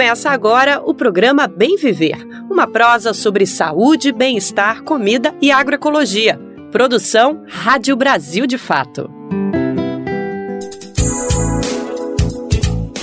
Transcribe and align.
Começa 0.00 0.30
agora 0.30 0.80
o 0.82 0.94
programa 0.94 1.46
Bem 1.46 1.76
Viver, 1.76 2.26
uma 2.50 2.66
prosa 2.66 3.12
sobre 3.12 3.44
saúde, 3.44 4.10
bem-estar, 4.12 4.82
comida 4.82 5.34
e 5.42 5.52
agroecologia. 5.52 6.40
Produção 6.72 7.44
Rádio 7.46 7.94
Brasil 7.96 8.46
de 8.46 8.56
Fato. 8.56 9.10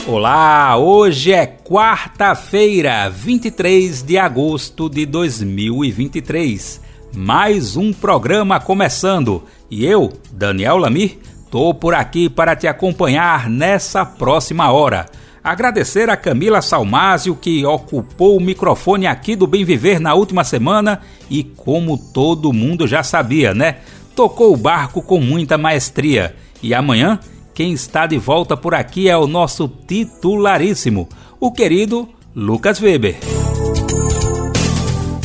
Olá, 0.07 0.75
hoje 0.75 1.31
é 1.31 1.45
quarta-feira, 1.45 3.07
23 3.11 4.01
de 4.01 4.17
agosto 4.17 4.89
de 4.89 5.05
2023. 5.05 6.81
Mais 7.13 7.77
um 7.77 7.93
programa 7.93 8.59
começando 8.59 9.43
e 9.69 9.85
eu, 9.85 10.11
Daniel 10.31 10.77
Lamir, 10.77 11.19
tô 11.51 11.75
por 11.75 11.93
aqui 11.93 12.27
para 12.27 12.55
te 12.55 12.65
acompanhar 12.65 13.47
nessa 13.47 14.03
próxima 14.03 14.71
hora. 14.71 15.05
Agradecer 15.47 16.09
a 16.09 16.17
Camila 16.17 16.61
Salmásio 16.61 17.33
que 17.33 17.65
ocupou 17.65 18.35
o 18.35 18.41
microfone 18.41 19.07
aqui 19.07 19.33
do 19.33 19.47
Bem 19.47 19.63
Viver 19.63 19.97
na 19.97 20.13
última 20.13 20.43
semana 20.43 20.99
e, 21.29 21.41
como 21.41 21.97
todo 21.97 22.51
mundo 22.51 22.85
já 22.85 23.01
sabia, 23.01 23.53
né? 23.53 23.77
Tocou 24.13 24.53
o 24.53 24.57
barco 24.57 25.01
com 25.01 25.21
muita 25.21 25.57
maestria. 25.57 26.35
E 26.61 26.73
amanhã 26.73 27.17
quem 27.53 27.71
está 27.71 28.05
de 28.05 28.17
volta 28.17 28.57
por 28.57 28.75
aqui 28.75 29.07
é 29.07 29.15
o 29.15 29.25
nosso 29.25 29.69
titularíssimo, 29.87 31.07
o 31.39 31.49
querido 31.49 32.09
Lucas 32.35 32.81
Weber. 32.81 33.15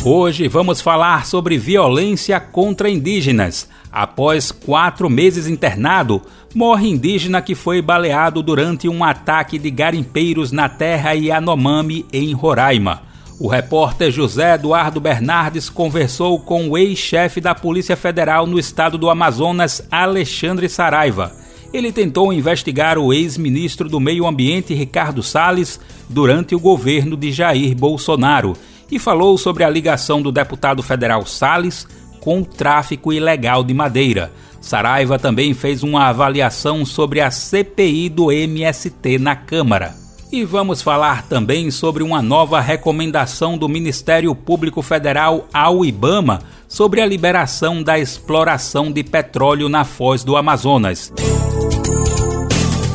Hoje 0.05 0.49
vamos 0.49 0.81
falar 0.81 1.25
sobre 1.27 1.57
violência 1.57 2.41
contra 2.41 2.91
indígenas. 2.91 3.69
Após 3.93 4.51
quatro 4.51 5.09
meses 5.09 5.47
internado, 5.47 6.21
morre 6.53 6.89
indígena 6.89 7.41
que 7.41 7.55
foi 7.55 7.81
baleado 7.81 8.43
durante 8.43 8.89
um 8.89 9.05
ataque 9.05 9.61
de 9.61 9.71
garimpeiros 9.71 10.51
na 10.51 10.69
terra 10.69 11.13
Yanomami, 11.13 12.05
em 12.13 12.33
Roraima. 12.33 13.03
O 13.39 13.47
repórter 13.47 14.11
José 14.11 14.55
Eduardo 14.55 15.01
Bernardes 15.01 15.71
conversou 15.71 16.41
com 16.41 16.69
o 16.69 16.77
ex-chefe 16.77 17.41
da 17.41 17.55
Polícia 17.55 17.97
Federal 17.97 18.45
no 18.45 18.59
estado 18.59 18.99
do 18.99 19.09
Amazonas, 19.09 19.87
Alexandre 19.89 20.69
Saraiva 20.69 21.33
ele 21.73 21.91
tentou 21.91 22.33
investigar 22.33 22.99
o 22.99 23.15
ex-ministro 23.15 23.89
do 23.89 23.99
Meio 23.99 24.27
Ambiente 24.27 24.75
Ricardo 24.75 25.23
Salles 25.23 25.81
durante 26.07 26.55
o 26.55 26.61
governo 26.61 27.17
de 27.17 27.33
Jair 27.33 27.75
Bolsonaro 27.75 28.55
e 28.93 28.99
falou 28.99 29.39
sobre 29.39 29.65
a 29.65 29.71
ligação 29.71 30.21
do 30.21 30.31
deputado 30.31 30.83
federal 30.83 31.25
Salles 31.25 31.87
com 32.21 32.43
o 32.43 32.45
tráfico 32.45 33.11
ilegal 33.11 33.65
de 33.65 33.73
madeira. 33.73 34.31
Saraiva 34.61 35.19
também 35.19 35.55
fez 35.55 35.83
uma 35.83 36.09
avaliação 36.09 36.85
sobre 36.85 37.21
a 37.23 37.31
CPI 37.31 38.11
do 38.11 38.31
MST 38.31 39.19
na 39.19 39.35
Câmara. 39.35 39.97
E 40.31 40.45
vamos 40.45 40.83
falar 40.83 41.27
também 41.27 41.71
sobre 41.71 42.03
uma 42.03 42.21
nova 42.21 42.61
recomendação 42.61 43.57
do 43.57 43.69
Ministério 43.69 44.35
Público 44.35 44.83
Federal 44.83 45.49
ao 45.53 45.85
IBAMA 45.85 46.41
sobre 46.69 47.01
a 47.01 47.07
liberação 47.07 47.83
da 47.83 47.99
exploração 47.99 48.93
de 48.93 49.03
petróleo 49.03 49.71
na 49.71 49.85
foz 49.85 50.23
do 50.23 50.37
Amazonas. 50.37 51.13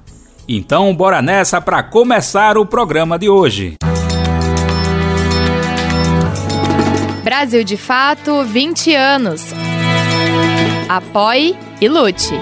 Então, 0.48 0.94
bora 0.94 1.20
nessa 1.22 1.60
para 1.60 1.82
começar 1.82 2.56
o 2.58 2.66
programa 2.66 3.18
de 3.18 3.28
hoje. 3.28 3.76
Brasil 7.22 7.62
de 7.62 7.76
Fato 7.76 8.42
20 8.42 8.94
anos. 8.94 9.52
Apoie 10.88 11.54
e 11.80 11.88
lute. 11.88 12.34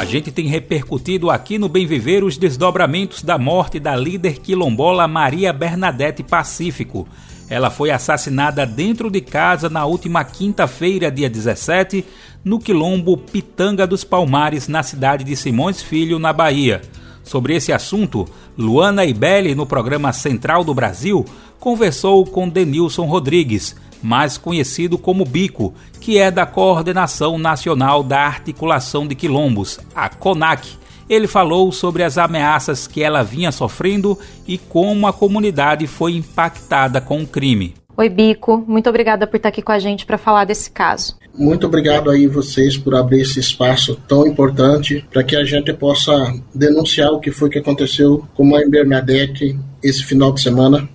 A 0.00 0.04
gente 0.06 0.32
tem 0.32 0.46
repercutido 0.46 1.28
aqui 1.28 1.58
no 1.58 1.68
Bem 1.68 1.86
Viver 1.86 2.24
os 2.24 2.38
desdobramentos 2.38 3.22
da 3.22 3.36
morte 3.36 3.78
da 3.78 3.94
líder 3.94 4.38
quilombola 4.38 5.06
Maria 5.06 5.52
Bernadette 5.52 6.22
Pacífico. 6.22 7.06
Ela 7.50 7.68
foi 7.68 7.90
assassinada 7.90 8.64
dentro 8.64 9.10
de 9.10 9.20
casa 9.20 9.68
na 9.68 9.84
última 9.84 10.24
quinta-feira, 10.24 11.10
dia 11.10 11.28
17, 11.28 12.02
no 12.42 12.58
quilombo 12.58 13.14
Pitanga 13.18 13.86
dos 13.86 14.02
Palmares, 14.02 14.68
na 14.68 14.82
cidade 14.82 15.22
de 15.22 15.36
Simões 15.36 15.82
Filho, 15.82 16.18
na 16.18 16.32
Bahia. 16.32 16.80
Sobre 17.22 17.54
esse 17.54 17.70
assunto, 17.70 18.26
Luana 18.56 19.04
Ibelli, 19.04 19.54
no 19.54 19.66
programa 19.66 20.14
Central 20.14 20.64
do 20.64 20.72
Brasil, 20.72 21.26
conversou 21.58 22.24
com 22.24 22.48
Denilson 22.48 23.04
Rodrigues, 23.04 23.76
mais 24.02 24.38
conhecido 24.38 24.98
como 24.98 25.24
Bico, 25.24 25.74
que 26.00 26.18
é 26.18 26.30
da 26.30 26.46
Coordenação 26.46 27.38
Nacional 27.38 28.02
da 28.02 28.20
Articulação 28.20 29.06
de 29.06 29.14
Quilombos, 29.14 29.78
a 29.94 30.08
CONAC. 30.08 30.78
Ele 31.08 31.26
falou 31.26 31.72
sobre 31.72 32.02
as 32.02 32.16
ameaças 32.16 32.86
que 32.86 33.02
ela 33.02 33.22
vinha 33.22 33.50
sofrendo 33.50 34.18
e 34.46 34.56
como 34.56 35.06
a 35.06 35.12
comunidade 35.12 35.86
foi 35.86 36.12
impactada 36.14 37.00
com 37.00 37.22
o 37.22 37.26
crime. 37.26 37.74
Oi, 37.96 38.08
Bico, 38.08 38.64
muito 38.66 38.88
obrigada 38.88 39.26
por 39.26 39.36
estar 39.36 39.50
aqui 39.50 39.60
com 39.60 39.72
a 39.72 39.78
gente 39.78 40.06
para 40.06 40.16
falar 40.16 40.44
desse 40.44 40.70
caso. 40.70 41.18
Muito 41.34 41.66
obrigado 41.66 42.10
aí 42.10 42.26
vocês 42.26 42.76
por 42.76 42.94
abrir 42.94 43.20
esse 43.20 43.40
espaço 43.40 43.94
tão 44.08 44.26
importante 44.26 45.04
para 45.10 45.22
que 45.22 45.36
a 45.36 45.44
gente 45.44 45.72
possa 45.72 46.34
denunciar 46.54 47.12
o 47.12 47.20
que 47.20 47.30
foi 47.30 47.50
que 47.50 47.58
aconteceu 47.58 48.24
com 48.34 48.44
a 48.44 48.46
mãe 48.46 48.70
Bernadette 48.70 49.58
esse 49.82 50.04
final 50.04 50.32
de 50.32 50.40
semana 50.40 50.88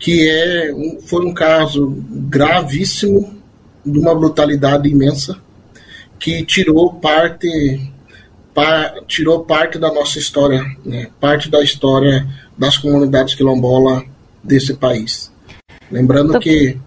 que 0.00 0.28
é 0.28 0.72
um, 0.74 0.98
foi 1.02 1.26
um 1.26 1.34
caso 1.34 1.94
gravíssimo 2.10 3.38
de 3.84 3.98
uma 3.98 4.14
brutalidade 4.14 4.88
imensa 4.88 5.38
que 6.18 6.42
tirou 6.44 6.94
parte 6.94 7.92
pa, 8.54 8.94
tirou 9.06 9.44
parte 9.44 9.78
da 9.78 9.92
nossa 9.92 10.18
história, 10.18 10.64
né, 10.84 11.08
parte 11.20 11.50
da 11.50 11.62
história 11.62 12.26
das 12.56 12.78
comunidades 12.78 13.34
quilombolas 13.34 14.02
desse 14.42 14.74
país. 14.74 15.30
Lembrando 15.90 16.30
então 16.30 16.40
que 16.40 16.78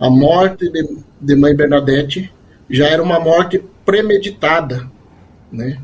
a 0.00 0.08
morte 0.08 0.70
de, 0.70 0.98
de 1.20 1.36
Mãe 1.36 1.54
Bernadette 1.54 2.32
já 2.70 2.86
era 2.86 3.02
uma 3.02 3.20
morte 3.20 3.62
premeditada, 3.84 4.90
né? 5.52 5.78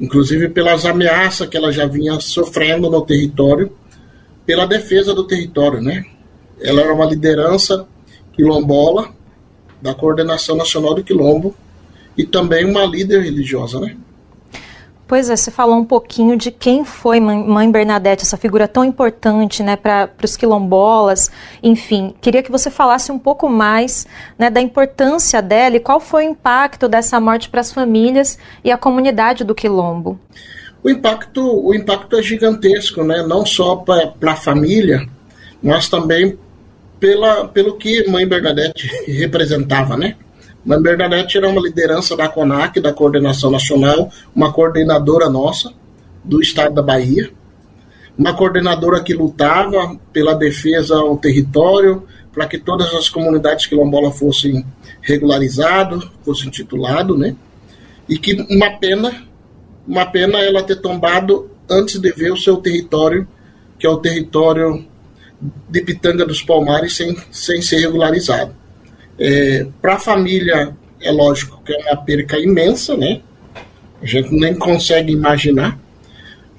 inclusive 0.00 0.48
pelas 0.48 0.84
ameaças 0.84 1.48
que 1.48 1.56
ela 1.56 1.72
já 1.72 1.86
vinha 1.86 2.18
sofrendo 2.20 2.90
no 2.90 3.02
território 3.02 3.72
pela 4.44 4.66
defesa 4.66 5.14
do 5.14 5.24
território, 5.24 5.80
né? 5.80 6.04
Ela 6.60 6.82
era 6.82 6.94
uma 6.94 7.06
liderança 7.06 7.86
quilombola 8.32 9.10
da 9.80 9.94
Coordenação 9.94 10.56
Nacional 10.56 10.94
do 10.94 11.02
Quilombo 11.02 11.54
e 12.16 12.24
também 12.24 12.64
uma 12.64 12.84
líder 12.84 13.22
religiosa, 13.22 13.80
né? 13.80 13.96
Pois 15.12 15.28
é, 15.28 15.36
você 15.36 15.50
falou 15.50 15.76
um 15.76 15.84
pouquinho 15.84 16.38
de 16.38 16.50
quem 16.50 16.86
foi 16.86 17.20
Mãe 17.20 17.70
Bernadette, 17.70 18.22
essa 18.22 18.38
figura 18.38 18.66
tão 18.66 18.82
importante 18.82 19.62
né, 19.62 19.76
para 19.76 20.08
os 20.24 20.38
quilombolas. 20.38 21.30
Enfim, 21.62 22.14
queria 22.18 22.42
que 22.42 22.50
você 22.50 22.70
falasse 22.70 23.12
um 23.12 23.18
pouco 23.18 23.46
mais 23.46 24.06
né, 24.38 24.48
da 24.48 24.58
importância 24.58 25.42
dela 25.42 25.76
e 25.76 25.80
qual 25.80 26.00
foi 26.00 26.26
o 26.26 26.30
impacto 26.30 26.88
dessa 26.88 27.20
morte 27.20 27.50
para 27.50 27.60
as 27.60 27.70
famílias 27.70 28.38
e 28.64 28.70
a 28.70 28.78
comunidade 28.78 29.44
do 29.44 29.54
quilombo. 29.54 30.18
O 30.82 30.90
impacto, 30.90 31.40
o 31.40 31.74
impacto 31.74 32.16
é 32.16 32.22
gigantesco, 32.22 33.04
né? 33.04 33.22
não 33.22 33.46
só 33.46 33.76
para 33.76 34.32
a 34.32 34.36
família, 34.36 35.06
mas 35.62 35.88
também 35.88 36.38
pela, 36.98 37.46
pelo 37.48 37.76
que 37.76 38.08
Mãe 38.08 38.26
Bernadette 38.26 38.88
representava. 39.10 39.96
Né? 39.96 40.16
Mãe 40.64 40.80
Bernadette 40.80 41.38
era 41.38 41.48
uma 41.48 41.60
liderança 41.60 42.16
da 42.16 42.28
CONAC, 42.28 42.80
da 42.80 42.92
Coordenação 42.92 43.50
Nacional, 43.50 44.10
uma 44.34 44.52
coordenadora 44.52 45.28
nossa 45.28 45.72
do 46.24 46.40
estado 46.40 46.74
da 46.74 46.82
Bahia, 46.82 47.30
uma 48.16 48.34
coordenadora 48.34 49.02
que 49.02 49.14
lutava 49.14 49.96
pela 50.12 50.34
defesa 50.34 50.96
ao 50.96 51.16
território, 51.16 52.06
para 52.32 52.46
que 52.46 52.58
todas 52.58 52.92
as 52.94 53.08
comunidades 53.08 53.66
quilombolas 53.66 54.18
fossem 54.18 54.64
regularizadas, 55.00 56.04
fossem 56.24 56.50
tituladas, 56.50 57.18
né? 57.18 57.34
E 58.08 58.18
que 58.18 58.34
uma 58.48 58.70
pena, 58.78 59.12
uma 59.86 60.06
pena 60.06 60.38
ela 60.38 60.62
ter 60.62 60.76
tombado 60.76 61.50
antes 61.68 61.98
de 61.98 62.12
ver 62.12 62.32
o 62.32 62.36
seu 62.36 62.56
território, 62.56 63.26
que 63.78 63.86
é 63.86 63.90
o 63.90 63.98
território 63.98 64.84
de 65.68 65.80
Pitanga 65.82 66.24
dos 66.24 66.42
Palmares, 66.42 66.96
sem, 66.96 67.16
sem 67.30 67.60
ser 67.60 67.80
regularizado. 67.80 68.54
É, 69.18 69.66
Para 69.80 69.94
a 69.94 69.98
família, 69.98 70.76
é 71.00 71.10
lógico 71.10 71.62
que 71.64 71.72
é 71.72 71.78
uma 71.78 71.96
perca 72.02 72.38
imensa, 72.38 72.96
né? 72.96 73.20
A 74.00 74.06
gente 74.06 74.30
nem 74.32 74.54
consegue 74.54 75.12
imaginar. 75.12 75.78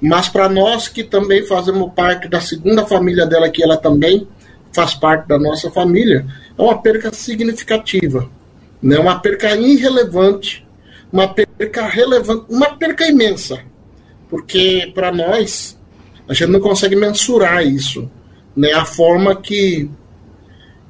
Mas 0.00 0.28
para 0.28 0.48
nós 0.48 0.88
que 0.88 1.02
também 1.02 1.46
fazemos 1.46 1.90
parte 1.94 2.28
da 2.28 2.40
segunda 2.40 2.84
família 2.84 3.26
dela, 3.26 3.48
que 3.48 3.62
ela 3.62 3.76
também 3.76 4.26
faz 4.72 4.94
parte 4.94 5.28
da 5.28 5.38
nossa 5.38 5.70
família, 5.70 6.26
é 6.58 6.62
uma 6.62 6.80
perca 6.80 7.12
significativa, 7.12 8.28
né? 8.82 8.98
Uma 8.98 9.18
perca 9.18 9.54
irrelevante, 9.56 10.66
uma 11.12 11.28
perca 11.28 11.43
relevante, 11.58 12.44
uma 12.48 12.76
perca 12.76 13.06
imensa, 13.06 13.60
porque 14.28 14.90
para 14.94 15.12
nós 15.12 15.78
a 16.28 16.34
gente 16.34 16.50
não 16.50 16.60
consegue 16.60 16.96
mensurar 16.96 17.64
isso, 17.64 18.10
né? 18.56 18.72
A 18.72 18.84
forma 18.84 19.36
que 19.36 19.90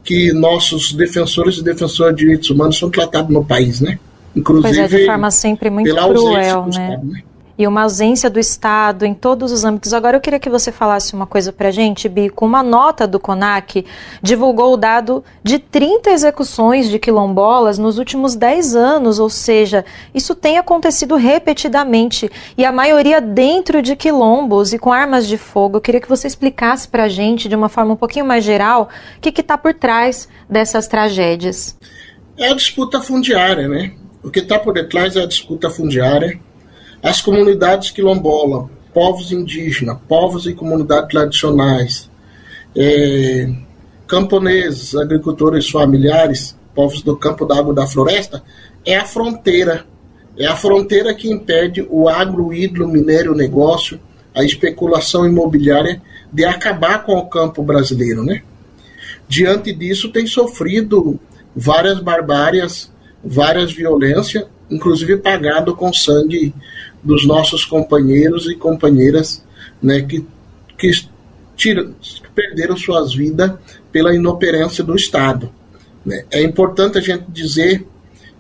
que 0.03 0.33
nossos 0.35 0.93
defensores 0.93 1.57
e 1.57 1.65
defensoras 1.65 2.15
de 2.15 2.23
direitos 2.23 2.51
humanos 2.51 2.79
são 2.79 2.91
tratados 2.91 3.33
no 3.33 3.45
país, 3.45 3.81
né? 3.81 3.99
Inclusive 4.37 4.77
pois 4.77 4.93
é, 4.93 4.99
de 4.99 5.07
forma 5.07 5.31
sempre 5.31 5.71
muito 5.71 5.95
cruel, 5.95 6.65
né? 6.65 6.69
Estado, 6.69 7.07
né? 7.07 7.23
E 7.57 7.67
uma 7.67 7.83
ausência 7.83 8.29
do 8.29 8.41
Estado 8.41 9.05
em 9.05 9.15
todos 9.15 9.53
os 9.53 9.65
âmbitos. 9.65 9.93
Agora 9.93 10.17
eu 10.17 10.21
queria 10.21 10.41
que 10.41 10.51
você 10.51 10.73
falasse 10.73 11.15
uma 11.15 11.27
coisa 11.27 11.53
para 11.53 11.71
gente, 11.71 12.09
Bico. 12.09 12.45
Uma 12.45 12.63
nota 12.63 13.07
do 13.07 13.21
CONAC 13.21 13.87
divulgou 14.21 14.75
o 14.75 14.77
dado 14.77 15.25
de 15.43 15.59
30 15.59 16.11
execuções 16.11 16.89
de 16.89 16.99
quilombolas 16.99 17.79
nos 17.79 17.99
últimos 17.99 18.35
10 18.35 18.75
anos, 18.75 19.19
ou 19.19 19.31
seja, 19.31 19.85
isso 20.13 20.35
tem 20.35 20.59
acontecido 20.59 21.17
repetidamente 21.17 22.31
e 22.59 22.65
a 22.65 22.73
maioria 22.73 23.21
dentro 23.21 23.81
de 23.81 23.95
quilombos 23.95 24.73
e 24.73 24.79
com 24.79 24.93
armas 24.93 25.27
de 25.29 25.39
fogo. 25.39 25.77
Eu 25.77 25.81
queria 25.81 26.01
que 26.01 26.09
você 26.09 26.27
explicasse 26.27 26.89
para 26.89 27.05
a 27.05 27.09
gente, 27.09 27.49
de 27.49 27.55
uma 27.55 27.69
forma 27.69 27.93
um 27.93 27.97
pouquinho 27.97 28.25
mais 28.25 28.45
geral, 28.45 28.89
o 29.17 29.21
que 29.21 29.41
está 29.41 29.57
por 29.57 29.75
trás 29.75 30.29
dessas 30.49 30.89
tragédias. 30.89 31.77
É 32.37 32.49
a 32.49 32.55
disputa 32.55 33.01
fundiária, 33.01 33.69
né? 33.69 33.93
O 34.23 34.31
que 34.31 34.41
está 34.41 34.59
por 34.59 34.75
detrás 34.75 35.17
é 35.17 35.23
a 35.23 35.27
disputa 35.27 35.71
fundiária. 35.71 36.41
As 37.05 37.21
comunidades 37.21 37.91
quilombola, 37.91 38.71
povos 38.95 39.31
indígenas, 39.31 39.99
povos 40.09 40.47
e 40.47 40.55
comunidades 40.55 41.11
tradicionais, 41.11 42.11
é, 42.75 43.53
camponeses, 44.07 44.95
agricultores 44.95 45.69
familiares, 45.69 46.57
povos 46.75 47.03
do 47.03 47.15
campo 47.15 47.45
da 47.45 47.59
água 47.59 47.75
da 47.75 47.87
floresta, 47.87 48.43
é 48.87 48.97
a 48.97 49.05
fronteira. 49.05 49.85
É 50.39 50.47
a 50.47 50.57
fronteira 50.57 51.13
que 51.13 51.31
impede 51.31 51.87
o 51.91 52.09
agro, 52.09 52.55
hidro, 52.55 52.89
minério, 52.89 53.35
negócio, 53.35 54.01
a 54.35 54.43
especulação 54.43 55.27
imobiliária 55.27 56.01
de 56.33 56.47
acabar 56.47 57.05
com 57.05 57.19
o 57.19 57.29
campo 57.29 57.63
brasileiro, 57.63 58.25
né? 58.25 58.43
Diante 59.29 59.75
disso, 59.75 60.11
tem 60.11 60.27
sofrido 60.27 61.21
várias 61.55 62.01
barbárias 62.01 62.91
várias 63.25 63.73
violências, 63.73 64.45
inclusive 64.75 65.19
pagado 65.19 65.75
com 65.75 65.93
sangue 65.93 66.55
dos 67.03 67.27
nossos 67.27 67.65
companheiros 67.65 68.49
e 68.49 68.57
companheiras 68.57 69.45
né, 69.83 70.03
que, 70.03 70.27
que, 70.77 70.91
tira, 71.57 71.85
que 71.85 72.29
perderam 72.35 72.77
suas 72.77 73.15
vidas 73.15 73.53
pela 73.93 74.15
inoperância 74.15 74.83
do 74.83 74.97
Estado. 74.97 75.51
Né. 76.05 76.25
É 76.31 76.43
importante 76.43 76.99
a 76.99 77.01
gente 77.01 77.25
dizer 77.29 77.87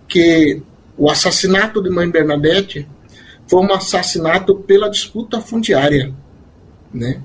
que 0.08 0.60
o 0.96 1.10
assassinato 1.10 1.82
de 1.82 1.90
Mãe 1.90 2.08
Bernadette 2.10 2.86
foi 3.46 3.60
um 3.60 3.72
assassinato 3.72 4.56
pela 4.56 4.88
disputa 4.88 5.40
fundiária, 5.40 6.12
né? 6.92 7.20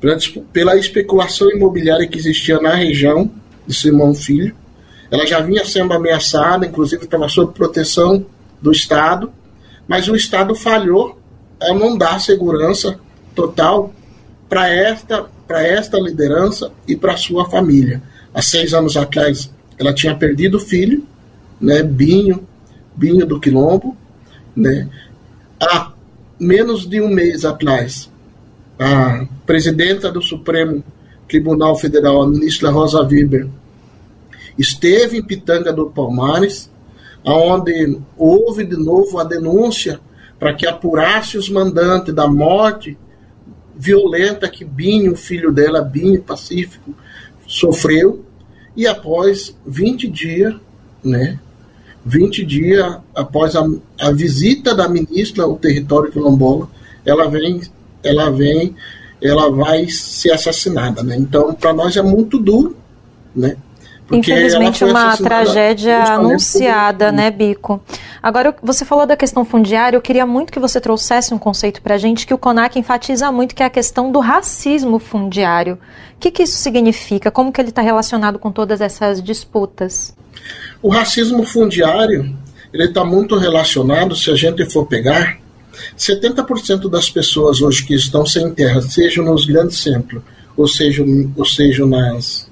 pela, 0.00 0.16
pela 0.52 0.76
especulação 0.76 1.50
imobiliária 1.50 2.06
que 2.06 2.18
existia 2.18 2.60
na 2.60 2.74
região 2.74 3.30
de 3.66 3.74
Simão 3.74 4.14
Filho, 4.14 4.54
ela 5.10 5.26
já 5.26 5.40
vinha 5.40 5.64
sendo 5.64 5.92
ameaçada, 5.92 6.66
inclusive 6.66 7.04
estava 7.04 7.28
sob 7.28 7.52
proteção 7.52 8.24
do 8.60 8.72
Estado, 8.72 9.32
mas 9.86 10.08
o 10.08 10.16
Estado 10.16 10.54
falhou 10.54 11.18
a 11.60 11.72
não 11.74 11.96
dar 11.96 12.20
segurança 12.20 12.98
total 13.34 13.92
para 14.48 14.68
esta, 14.68 15.26
esta 15.48 15.98
liderança 15.98 16.72
e 16.86 16.96
para 16.96 17.16
sua 17.16 17.48
família. 17.48 18.02
Há 18.32 18.42
seis 18.42 18.72
anos 18.72 18.96
atrás, 18.96 19.50
ela 19.78 19.92
tinha 19.92 20.14
perdido 20.14 20.56
o 20.56 20.60
filho, 20.60 21.04
né, 21.60 21.82
Binho, 21.82 22.46
Binho 22.94 23.26
do 23.26 23.40
Quilombo. 23.40 23.96
Né. 24.54 24.88
Há 25.60 25.92
menos 26.38 26.88
de 26.88 27.00
um 27.00 27.08
mês 27.08 27.44
atrás, 27.44 28.10
a 28.78 29.26
presidenta 29.44 30.10
do 30.10 30.22
Supremo 30.22 30.84
Tribunal 31.28 31.76
Federal, 31.76 32.22
a 32.22 32.28
ministra 32.28 32.70
Rosa 32.70 33.02
Weber, 33.02 33.48
esteve 34.56 35.18
em 35.18 35.22
Pitanga 35.22 35.72
do 35.72 35.90
Palmares, 35.90 36.70
onde 37.24 37.98
houve 38.16 38.64
de 38.64 38.76
novo 38.76 39.18
a 39.18 39.24
denúncia 39.24 40.00
para 40.38 40.54
que 40.54 40.66
apurasse 40.66 41.36
os 41.36 41.48
mandantes 41.48 42.14
da 42.14 42.28
morte 42.28 42.96
violenta 43.76 44.48
que 44.48 44.64
Binho, 44.64 45.14
filho 45.14 45.52
dela, 45.52 45.80
Binho 45.82 46.22
Pacífico, 46.22 46.94
sofreu. 47.46 48.24
E 48.76 48.86
após 48.86 49.56
20 49.66 50.08
dias, 50.08 50.54
né, 51.02 51.38
20 52.04 52.44
dias 52.44 52.98
após 53.14 53.54
a, 53.54 53.64
a 54.00 54.10
visita 54.10 54.74
da 54.74 54.88
ministra 54.88 55.44
ao 55.44 55.56
território 55.56 56.10
quilombola, 56.10 56.68
ela 57.04 57.28
vem, 57.28 57.60
ela 58.02 58.30
vem, 58.30 58.74
ela 59.22 59.50
vai 59.50 59.88
ser 59.88 60.32
assassinada, 60.32 61.02
né? 61.02 61.16
Então, 61.16 61.54
para 61.54 61.72
nós 61.72 61.96
é 61.96 62.02
muito 62.02 62.38
duro, 62.38 62.76
né? 63.34 63.56
Infelizmente, 64.10 64.84
uma 64.84 65.16
tragédia 65.16 66.02
anunciada, 66.02 67.12
né, 67.12 67.30
Bico? 67.30 67.80
Agora, 68.22 68.56
você 68.62 68.84
falou 68.84 69.06
da 69.06 69.16
questão 69.16 69.44
fundiária, 69.44 69.96
eu 69.96 70.00
queria 70.00 70.24
muito 70.24 70.52
que 70.52 70.58
você 70.58 70.80
trouxesse 70.80 71.34
um 71.34 71.38
conceito 71.38 71.82
para 71.82 71.94
a 71.94 71.98
gente 71.98 72.26
que 72.26 72.32
o 72.32 72.38
CONAC 72.38 72.78
enfatiza 72.78 73.30
muito, 73.30 73.54
que 73.54 73.62
é 73.62 73.66
a 73.66 73.70
questão 73.70 74.10
do 74.10 74.18
racismo 74.18 74.98
fundiário. 74.98 75.74
O 76.16 76.18
que, 76.18 76.30
que 76.30 76.42
isso 76.42 76.56
significa? 76.56 77.30
Como 77.30 77.52
que 77.52 77.60
ele 77.60 77.68
está 77.68 77.82
relacionado 77.82 78.38
com 78.38 78.50
todas 78.50 78.80
essas 78.80 79.22
disputas? 79.22 80.16
O 80.82 80.88
racismo 80.88 81.44
fundiário, 81.44 82.34
ele 82.72 82.84
está 82.84 83.04
muito 83.04 83.36
relacionado, 83.36 84.16
se 84.16 84.30
a 84.30 84.34
gente 84.34 84.64
for 84.70 84.86
pegar, 84.86 85.38
70% 85.96 86.88
das 86.88 87.10
pessoas 87.10 87.60
hoje 87.60 87.84
que 87.84 87.94
estão 87.94 88.24
sem 88.24 88.50
terra, 88.52 88.80
seja 88.80 89.22
nos 89.22 89.44
grandes 89.44 89.78
centros, 89.78 90.22
ou 90.56 90.66
seja, 90.66 91.04
ou 91.36 91.44
seja 91.44 91.86
nas 91.86 92.47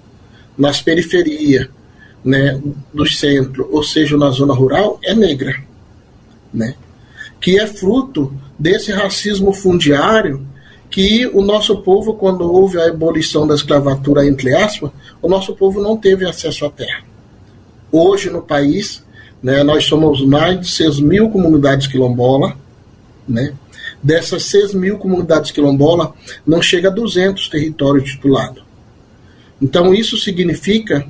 nas 0.57 0.81
periferias 0.81 1.69
né, 2.25 2.61
do 2.93 3.07
centro, 3.07 3.69
ou 3.71 3.83
seja, 3.83 4.17
na 4.17 4.31
zona 4.31 4.53
rural, 4.53 4.99
é 5.05 5.15
negra. 5.15 5.63
Né? 6.53 6.75
Que 7.41 7.61
é 7.61 7.67
fruto 7.67 8.33
desse 8.59 8.91
racismo 8.91 9.53
fundiário 9.53 10.47
que 10.91 11.27
o 11.29 11.43
nosso 11.43 11.83
povo, 11.83 12.15
quando 12.15 12.51
houve 12.51 12.81
a 12.81 12.89
abolição 12.89 13.47
da 13.47 13.55
escravatura, 13.55 14.27
entre 14.27 14.55
aspas, 14.55 14.91
o 15.21 15.29
nosso 15.29 15.55
povo 15.55 15.81
não 15.81 15.97
teve 15.97 16.27
acesso 16.27 16.65
à 16.65 16.71
terra. 16.71 17.05
Hoje, 17.93 18.31
no 18.31 18.43
país, 18.43 19.05
né, 19.43 19.63
nós 19.63 19.85
somos 19.85 20.25
mais 20.25 20.61
de 20.61 20.69
6 20.69 21.01
mil 21.01 21.31
comunidades 21.31 21.87
quilombolas, 21.87 22.55
né? 23.29 23.53
Dessas 24.03 24.45
6 24.45 24.75
mil 24.75 24.99
comunidades 24.99 25.51
quilombolas, 25.51 26.11
não 26.47 26.63
chega 26.63 26.89
a 26.89 26.93
200 26.93 27.49
territórios 27.49 28.11
titulados. 28.11 28.66
Então, 29.61 29.95
isso 29.95 30.17
significa 30.17 31.07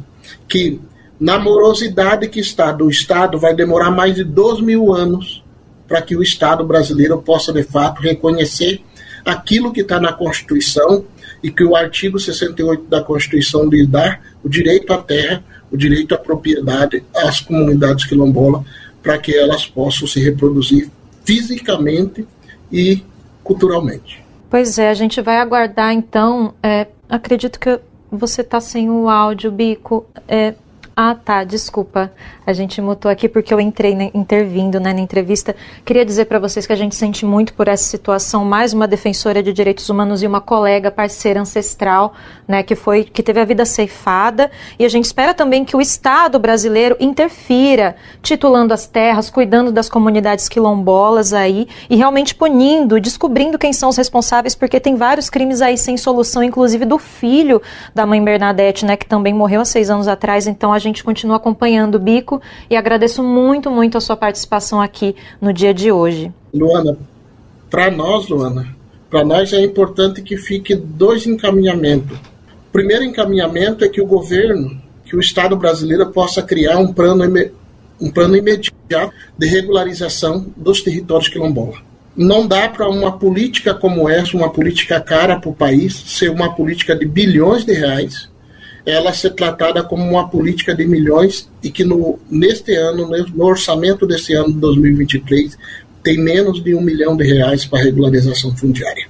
que, 0.49 0.81
na 1.19 1.39
morosidade 1.39 2.29
que 2.29 2.41
está 2.41 2.73
do 2.73 2.89
Estado, 2.89 3.39
vai 3.39 3.55
demorar 3.55 3.91
mais 3.91 4.15
de 4.15 4.25
12 4.25 4.63
mil 4.63 4.95
anos 4.95 5.43
para 5.89 6.03
que 6.03 6.17
o 6.17 6.23
Estado 6.23 6.65
brasileiro 6.65 7.21
possa, 7.23 7.53
de 7.53 7.63
fato, 7.63 8.01
reconhecer 8.01 8.81
aquilo 9.25 9.73
que 9.73 9.81
está 9.81 10.01
na 10.01 10.13
Constituição 10.13 11.05
e 11.43 11.51
que 11.51 11.65
o 11.65 11.77
artigo 11.77 12.19
68 12.19 12.85
da 12.89 13.03
Constituição 13.03 13.69
lhe 13.69 13.87
dá 13.87 14.21
o 14.43 14.49
direito 14.49 14.93
à 14.93 14.99
terra, 14.99 15.45
o 15.71 15.77
direito 15.77 16.15
à 16.15 16.19
propriedade 16.19 17.03
às 17.15 17.41
comunidades 17.41 18.05
quilombolas, 18.05 18.63
para 19.03 19.19
que 19.19 19.37
elas 19.37 19.67
possam 19.67 20.07
se 20.07 20.21
reproduzir 20.21 20.89
fisicamente 21.25 22.27
e 22.73 23.03
culturalmente. 23.43 24.25
Pois 24.49 24.79
é, 24.79 24.91
a 24.91 24.95
gente 24.95 25.21
vai 25.21 25.39
aguardar 25.39 25.93
então. 25.93 26.55
É, 26.63 26.87
acredito 27.09 27.59
que 27.59 27.81
você 28.11 28.43
está 28.43 28.61
sem 28.61 28.91
o 28.91 29.09
áudio, 29.09 29.51
Bico. 29.51 30.07
É, 30.29 30.55
ah, 30.99 31.15
tá, 31.15 31.45
desculpa. 31.45 32.11
A 32.47 32.55
gente 32.55 32.81
mutou 32.81 33.11
aqui 33.11 33.29
porque 33.29 33.53
eu 33.53 33.61
entrei 33.61 33.95
né, 33.95 34.11
intervindo 34.15 34.81
né, 34.81 34.95
na 34.95 35.01
entrevista. 35.01 35.55
Queria 35.85 36.07
dizer 36.07 36.25
para 36.25 36.39
vocês 36.39 36.67
que 36.67 36.73
a 36.73 36.77
gente 36.77 36.95
sente 36.95 37.27
muito 37.27 37.53
por 37.53 37.69
essa 37.69 37.85
situação. 37.85 38.47
Mais 38.47 38.73
uma 38.73 38.89
defensora 38.89 39.43
de 39.43 39.53
direitos 39.53 39.91
humanos 39.91 40.23
e 40.23 40.27
uma 40.27 40.41
colega, 40.41 40.91
parceira 40.91 41.39
ancestral, 41.39 42.15
né, 42.49 42.63
que 42.63 42.75
foi 42.75 43.05
que 43.05 43.23
teve 43.23 43.39
a 43.39 43.45
vida 43.45 43.67
ceifada. 43.67 44.51
E 44.79 44.87
a 44.87 44.89
gente 44.89 45.05
espera 45.05 45.35
também 45.35 45.67
que 45.67 45.77
o 45.77 45.83
Estado 45.83 46.39
brasileiro 46.39 46.97
interfira, 46.99 47.97
titulando 48.23 48.73
as 48.73 48.87
terras, 48.87 49.29
cuidando 49.29 49.71
das 49.71 49.91
comunidades 49.91 50.49
quilombolas 50.49 51.35
aí 51.35 51.69
e 51.91 51.97
realmente 51.97 52.35
punindo, 52.35 52.99
descobrindo 52.99 53.59
quem 53.59 53.75
são 53.75 53.91
os 53.91 53.99
responsáveis, 53.99 54.55
porque 54.55 54.81
tem 54.81 54.97
vários 54.97 55.29
crimes 55.29 55.61
aí 55.61 55.77
sem 55.77 55.99
solução, 55.99 56.43
inclusive 56.43 56.87
do 56.87 56.99
filho 56.99 57.61
da 57.95 58.07
mãe 58.07 58.25
Bernadette, 58.25 58.87
né, 58.87 58.97
que 58.97 59.05
também 59.05 59.35
morreu 59.35 59.61
há 59.61 59.65
seis 59.67 59.91
anos 59.91 60.09
atrás. 60.09 60.47
Então 60.47 60.73
a 60.73 60.86
gente 60.87 61.05
continua 61.05 61.37
acompanhando 61.37 61.97
o 61.97 62.01
Bico 62.01 62.41
e 62.71 62.77
agradeço 62.77 63.23
muito, 63.23 63.71
muito 63.71 63.99
a 63.99 64.01
sua 64.01 64.17
participação 64.17 64.81
aqui 64.81 65.15
no 65.41 65.53
dia 65.53 65.73
de 65.75 65.93
hoje. 65.93 66.33
Luana, 66.53 66.97
para 67.71 67.91
nós, 67.91 68.29
Luana, 68.29 68.75
para 69.11 69.25
nós 69.25 69.53
é 69.53 69.63
importante 69.63 70.23
que 70.23 70.37
fique 70.37 70.75
dois 70.75 71.27
encaminhamentos. 71.27 72.19
O 72.69 72.73
primeiro 72.73 73.05
encaminhamento 73.05 73.85
é 73.85 73.89
que 73.89 74.01
o 74.01 74.07
governo, 74.07 74.81
que 75.05 75.17
o 75.17 75.21
Estado 75.21 75.57
brasileiro 75.57 76.11
possa 76.11 76.43
criar 76.43 76.79
um 76.79 76.93
plano, 76.93 77.25
um 78.01 78.11
plano 78.11 78.37
imediato 78.37 79.13
de 79.39 79.47
regularização 79.47 80.47
dos 80.57 80.83
territórios 80.83 81.29
quilombolas. 81.29 81.79
Não 82.17 82.47
dá 82.47 82.69
para 82.69 82.89
uma 82.89 83.19
política 83.19 83.75
como 83.75 84.09
essa, 84.09 84.37
uma 84.37 84.51
política 84.51 85.01
cara 85.01 85.39
para 85.39 85.51
o 85.51 85.55
país, 85.55 85.95
ser 85.95 86.31
uma 86.31 86.55
política 86.55 86.97
de 86.97 87.05
bilhões 87.05 87.65
de 87.65 87.75
reais, 87.75 88.31
ela 88.87 89.13
ser 89.13 89.31
tratada 89.31 89.83
como 89.83 90.09
uma 90.09 90.29
política 90.29 90.73
de 90.73 90.87
milhões 90.87 91.51
e 91.61 91.71
que 91.71 91.85
no, 91.85 92.21
neste 92.31 92.73
ano, 92.77 93.11
no 93.35 93.45
orçamento 93.45 94.07
desse 94.07 94.33
ano 94.33 94.53
de 94.53 94.61
2023, 94.61 95.59
tem 96.05 96.19
menos 96.19 96.63
de 96.63 96.73
um 96.73 96.81
milhão 96.81 97.17
de 97.17 97.25
reais 97.25 97.67
para 97.67 97.83
regularização 97.83 98.57
fundiária. 98.57 99.09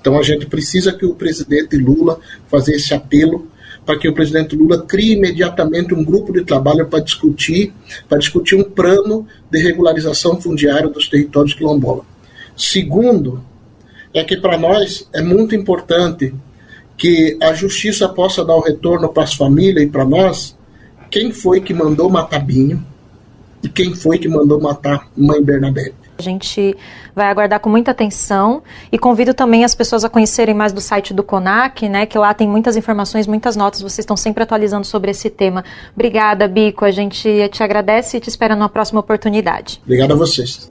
Então 0.00 0.18
a 0.18 0.22
gente 0.22 0.46
precisa 0.46 0.90
que 0.90 1.04
o 1.04 1.14
presidente 1.14 1.76
Lula 1.76 2.18
fazer 2.48 2.76
esse 2.76 2.94
apelo 2.94 3.46
para 3.84 3.98
que 3.98 4.08
o 4.08 4.14
presidente 4.14 4.56
Lula 4.56 4.82
crie 4.82 5.12
imediatamente 5.12 5.92
um 5.92 6.02
grupo 6.02 6.32
de 6.32 6.42
trabalho 6.42 6.86
para 6.86 7.00
discutir, 7.00 7.74
para 8.08 8.18
discutir 8.18 8.54
um 8.54 8.64
plano 8.64 9.26
de 9.50 9.58
regularização 9.58 10.40
fundiária 10.40 10.88
dos 10.88 11.08
territórios 11.08 11.52
quilombolas. 11.52 12.04
Segundo, 12.56 13.44
é 14.14 14.24
que 14.24 14.36
para 14.36 14.56
nós 14.56 15.06
é 15.12 15.20
muito 15.20 15.54
importante 15.54 16.32
que 17.00 17.38
a 17.42 17.54
justiça 17.54 18.06
possa 18.10 18.44
dar 18.44 18.54
o 18.54 18.60
retorno 18.60 19.08
para 19.08 19.22
as 19.22 19.32
famílias 19.32 19.82
e 19.82 19.88
para 19.88 20.04
nós, 20.04 20.54
quem 21.10 21.32
foi 21.32 21.62
que 21.62 21.72
mandou 21.72 22.10
matar 22.10 22.40
Binho 22.40 22.84
e 23.62 23.70
quem 23.70 23.94
foi 23.94 24.18
que 24.18 24.28
mandou 24.28 24.60
matar 24.60 25.08
Mãe 25.16 25.42
Bernadette. 25.42 25.94
A 26.18 26.22
gente 26.22 26.76
vai 27.16 27.28
aguardar 27.28 27.58
com 27.58 27.70
muita 27.70 27.92
atenção 27.92 28.62
e 28.92 28.98
convido 28.98 29.32
também 29.32 29.64
as 29.64 29.74
pessoas 29.74 30.04
a 30.04 30.10
conhecerem 30.10 30.54
mais 30.54 30.74
do 30.74 30.80
site 30.82 31.14
do 31.14 31.22
CONAC, 31.22 31.88
né, 31.88 32.04
que 32.04 32.18
lá 32.18 32.34
tem 32.34 32.46
muitas 32.46 32.76
informações, 32.76 33.26
muitas 33.26 33.56
notas, 33.56 33.80
vocês 33.80 34.00
estão 34.00 34.16
sempre 34.16 34.42
atualizando 34.42 34.86
sobre 34.86 35.10
esse 35.10 35.30
tema. 35.30 35.64
Obrigada, 35.94 36.46
Bico, 36.46 36.84
a 36.84 36.90
gente 36.90 37.48
te 37.50 37.62
agradece 37.62 38.18
e 38.18 38.20
te 38.20 38.28
espera 38.28 38.54
numa 38.54 38.68
próxima 38.68 39.00
oportunidade. 39.00 39.80
Obrigado 39.82 40.12
a 40.12 40.16
vocês. 40.16 40.68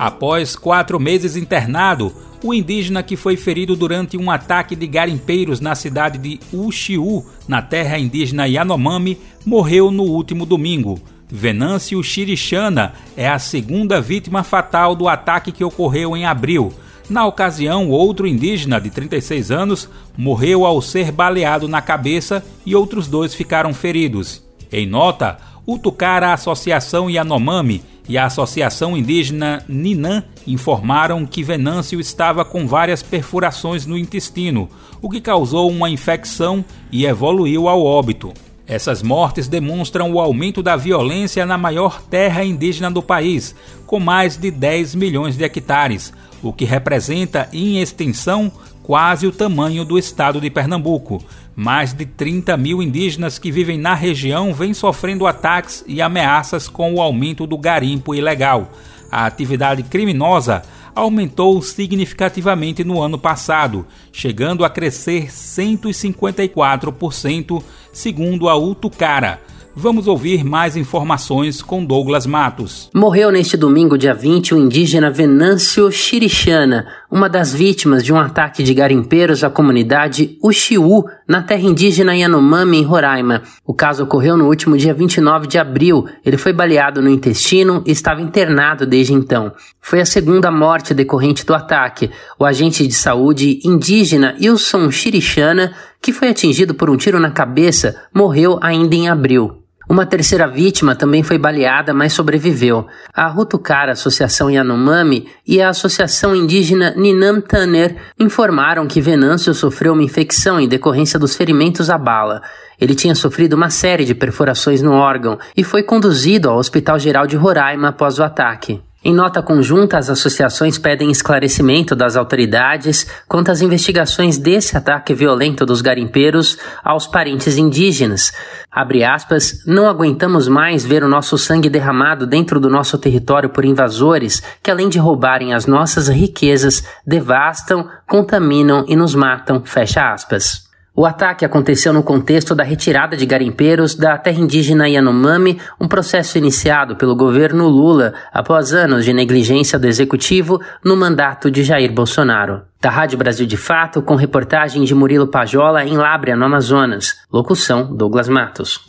Após 0.00 0.56
quatro 0.56 0.98
meses 0.98 1.36
internado, 1.36 2.25
o 2.42 2.54
indígena 2.54 3.02
que 3.02 3.16
foi 3.16 3.36
ferido 3.36 3.74
durante 3.76 4.16
um 4.16 4.30
ataque 4.30 4.76
de 4.76 4.86
garimpeiros 4.86 5.60
na 5.60 5.74
cidade 5.74 6.18
de 6.18 6.40
Uxiú, 6.52 7.24
na 7.48 7.62
terra 7.62 7.98
indígena 7.98 8.46
Yanomami, 8.46 9.18
morreu 9.44 9.90
no 9.90 10.04
último 10.04 10.44
domingo. 10.46 11.00
Venâncio 11.28 12.02
Xirixana 12.02 12.92
é 13.16 13.28
a 13.28 13.38
segunda 13.38 14.00
vítima 14.00 14.44
fatal 14.44 14.94
do 14.94 15.08
ataque 15.08 15.50
que 15.50 15.64
ocorreu 15.64 16.16
em 16.16 16.24
abril. 16.24 16.72
Na 17.10 17.26
ocasião, 17.26 17.88
outro 17.88 18.26
indígena 18.26 18.80
de 18.80 18.90
36 18.90 19.50
anos 19.50 19.88
morreu 20.16 20.64
ao 20.64 20.80
ser 20.82 21.12
baleado 21.12 21.68
na 21.68 21.80
cabeça 21.80 22.44
e 22.64 22.74
outros 22.74 23.06
dois 23.06 23.34
ficaram 23.34 23.72
feridos. 23.72 24.42
Em 24.72 24.86
nota, 24.86 25.38
o 25.64 25.78
Tucara 25.78 26.32
Associação 26.32 27.10
Yanomami 27.10 27.82
e 28.08 28.16
a 28.16 28.26
Associação 28.26 28.96
Indígena 28.96 29.64
Ninan 29.68 30.22
informaram 30.46 31.26
que 31.26 31.42
Venâncio 31.42 31.98
estava 32.00 32.44
com 32.44 32.66
várias 32.66 33.02
perfurações 33.02 33.84
no 33.84 33.98
intestino, 33.98 34.68
o 35.02 35.10
que 35.10 35.20
causou 35.20 35.70
uma 35.70 35.90
infecção 35.90 36.64
e 36.90 37.04
evoluiu 37.04 37.68
ao 37.68 37.84
óbito. 37.84 38.32
Essas 38.66 39.00
mortes 39.02 39.46
demonstram 39.46 40.12
o 40.12 40.20
aumento 40.20 40.62
da 40.62 40.74
violência 40.74 41.46
na 41.46 41.56
maior 41.56 42.02
terra 42.02 42.44
indígena 42.44 42.90
do 42.90 43.02
país, 43.02 43.54
com 43.86 44.00
mais 44.00 44.36
de 44.36 44.50
10 44.50 44.96
milhões 44.96 45.36
de 45.36 45.44
hectares, 45.44 46.12
o 46.42 46.52
que 46.52 46.64
representa 46.64 47.48
em 47.52 47.80
extensão 47.80 48.50
quase 48.82 49.26
o 49.26 49.32
tamanho 49.32 49.84
do 49.84 49.98
estado 49.98 50.40
de 50.40 50.50
Pernambuco. 50.50 51.22
Mais 51.58 51.94
de 51.94 52.04
30 52.04 52.54
mil 52.58 52.82
indígenas 52.82 53.38
que 53.38 53.50
vivem 53.50 53.78
na 53.78 53.94
região 53.94 54.52
vêm 54.52 54.74
sofrendo 54.74 55.26
ataques 55.26 55.82
e 55.86 56.02
ameaças 56.02 56.68
com 56.68 56.94
o 56.94 57.00
aumento 57.00 57.46
do 57.46 57.56
garimpo 57.56 58.14
ilegal. 58.14 58.70
A 59.10 59.24
atividade 59.24 59.82
criminosa 59.82 60.60
aumentou 60.94 61.62
significativamente 61.62 62.84
no 62.84 63.00
ano 63.00 63.18
passado, 63.18 63.86
chegando 64.12 64.66
a 64.66 64.70
crescer 64.70 65.28
154%, 65.28 67.62
segundo 67.90 68.50
a 68.50 68.56
Utucara 68.56 69.40
Vamos 69.78 70.08
ouvir 70.08 70.42
mais 70.42 70.74
informações 70.74 71.60
com 71.60 71.84
Douglas 71.84 72.24
Matos. 72.24 72.88
Morreu 72.94 73.30
neste 73.30 73.58
domingo, 73.58 73.98
dia 73.98 74.14
20, 74.14 74.54
o 74.54 74.58
indígena 74.58 75.10
Venâncio 75.10 75.92
Xirixana, 75.92 76.86
uma 77.10 77.28
das 77.28 77.52
vítimas 77.52 78.02
de 78.02 78.10
um 78.10 78.18
ataque 78.18 78.62
de 78.62 78.72
garimpeiros 78.72 79.44
à 79.44 79.50
comunidade 79.50 80.38
Uxiú, 80.42 81.04
na 81.28 81.42
terra 81.42 81.60
indígena 81.60 82.16
Yanomami, 82.16 82.78
em 82.78 82.84
Roraima. 82.84 83.42
O 83.66 83.74
caso 83.74 84.04
ocorreu 84.04 84.34
no 84.34 84.46
último 84.46 84.78
dia 84.78 84.94
29 84.94 85.46
de 85.46 85.58
abril. 85.58 86.06
Ele 86.24 86.38
foi 86.38 86.54
baleado 86.54 87.02
no 87.02 87.10
intestino 87.10 87.82
e 87.84 87.90
estava 87.90 88.22
internado 88.22 88.86
desde 88.86 89.12
então. 89.12 89.52
Foi 89.78 90.00
a 90.00 90.06
segunda 90.06 90.50
morte 90.50 90.94
decorrente 90.94 91.44
do 91.44 91.52
ataque. 91.52 92.10
O 92.38 92.46
agente 92.46 92.86
de 92.86 92.94
saúde 92.94 93.60
indígena 93.62 94.34
Wilson 94.40 94.90
Xirixana, 94.90 95.74
que 96.00 96.14
foi 96.14 96.30
atingido 96.30 96.72
por 96.74 96.88
um 96.88 96.96
tiro 96.96 97.20
na 97.20 97.30
cabeça, 97.30 97.94
morreu 98.14 98.58
ainda 98.62 98.94
em 98.94 99.10
abril. 99.10 99.65
Uma 99.88 100.04
terceira 100.04 100.48
vítima 100.48 100.96
também 100.96 101.22
foi 101.22 101.38
baleada, 101.38 101.94
mas 101.94 102.12
sobreviveu. 102.12 102.88
A 103.14 103.28
Rutucara 103.28 103.92
Associação 103.92 104.50
Yanomami 104.50 105.28
e 105.46 105.62
a 105.62 105.68
Associação 105.68 106.34
Indígena 106.34 106.92
Ninam 106.96 107.40
Taner 107.40 107.94
informaram 108.18 108.88
que 108.88 109.00
Venâncio 109.00 109.54
sofreu 109.54 109.92
uma 109.92 110.02
infecção 110.02 110.58
em 110.58 110.66
decorrência 110.66 111.20
dos 111.20 111.36
ferimentos 111.36 111.88
à 111.88 111.96
bala. 111.96 112.42
Ele 112.80 112.96
tinha 112.96 113.14
sofrido 113.14 113.52
uma 113.52 113.70
série 113.70 114.04
de 114.04 114.14
perfurações 114.14 114.82
no 114.82 114.92
órgão 114.92 115.38
e 115.56 115.62
foi 115.62 115.84
conduzido 115.84 116.50
ao 116.50 116.58
Hospital 116.58 116.98
Geral 116.98 117.24
de 117.24 117.36
Roraima 117.36 117.88
após 117.88 118.18
o 118.18 118.24
ataque. 118.24 118.80
Em 119.06 119.14
nota 119.14 119.40
conjunta, 119.40 119.98
as 119.98 120.10
associações 120.10 120.78
pedem 120.78 121.12
esclarecimento 121.12 121.94
das 121.94 122.16
autoridades 122.16 123.06
quanto 123.28 123.52
às 123.52 123.62
investigações 123.62 124.36
desse 124.36 124.76
ataque 124.76 125.14
violento 125.14 125.64
dos 125.64 125.80
garimpeiros 125.80 126.58
aos 126.82 127.06
parentes 127.06 127.56
indígenas. 127.56 128.32
Abre 128.68 129.04
aspas, 129.04 129.64
não 129.64 129.88
aguentamos 129.88 130.48
mais 130.48 130.84
ver 130.84 131.04
o 131.04 131.08
nosso 131.08 131.38
sangue 131.38 131.70
derramado 131.70 132.26
dentro 132.26 132.58
do 132.58 132.68
nosso 132.68 132.98
território 132.98 133.48
por 133.48 133.64
invasores 133.64 134.42
que, 134.60 134.72
além 134.72 134.88
de 134.88 134.98
roubarem 134.98 135.54
as 135.54 135.66
nossas 135.66 136.08
riquezas, 136.08 136.82
devastam, 137.06 137.88
contaminam 138.08 138.84
e 138.88 138.96
nos 138.96 139.14
matam. 139.14 139.62
Fecha 139.64 140.12
aspas. 140.12 140.65
O 140.98 141.04
ataque 141.04 141.44
aconteceu 141.44 141.92
no 141.92 142.02
contexto 142.02 142.54
da 142.54 142.64
retirada 142.64 143.18
de 143.18 143.26
garimpeiros 143.26 143.94
da 143.94 144.16
terra 144.16 144.40
indígena 144.40 144.88
Yanomami, 144.88 145.60
um 145.78 145.86
processo 145.86 146.38
iniciado 146.38 146.96
pelo 146.96 147.14
governo 147.14 147.68
Lula 147.68 148.14
após 148.32 148.72
anos 148.72 149.04
de 149.04 149.12
negligência 149.12 149.78
do 149.78 149.86
executivo 149.86 150.58
no 150.82 150.96
mandato 150.96 151.50
de 151.50 151.62
Jair 151.62 151.92
Bolsonaro. 151.92 152.62
Da 152.80 152.88
Rádio 152.88 153.18
Brasil 153.18 153.44
de 153.44 153.58
Fato, 153.58 154.00
com 154.00 154.14
reportagem 154.14 154.84
de 154.84 154.94
Murilo 154.94 155.26
Pajola 155.26 155.84
em 155.84 155.98
Lábrea, 155.98 156.34
no 156.34 156.46
Amazonas. 156.46 157.16
Locução: 157.30 157.94
Douglas 157.94 158.28
Matos. 158.28 158.80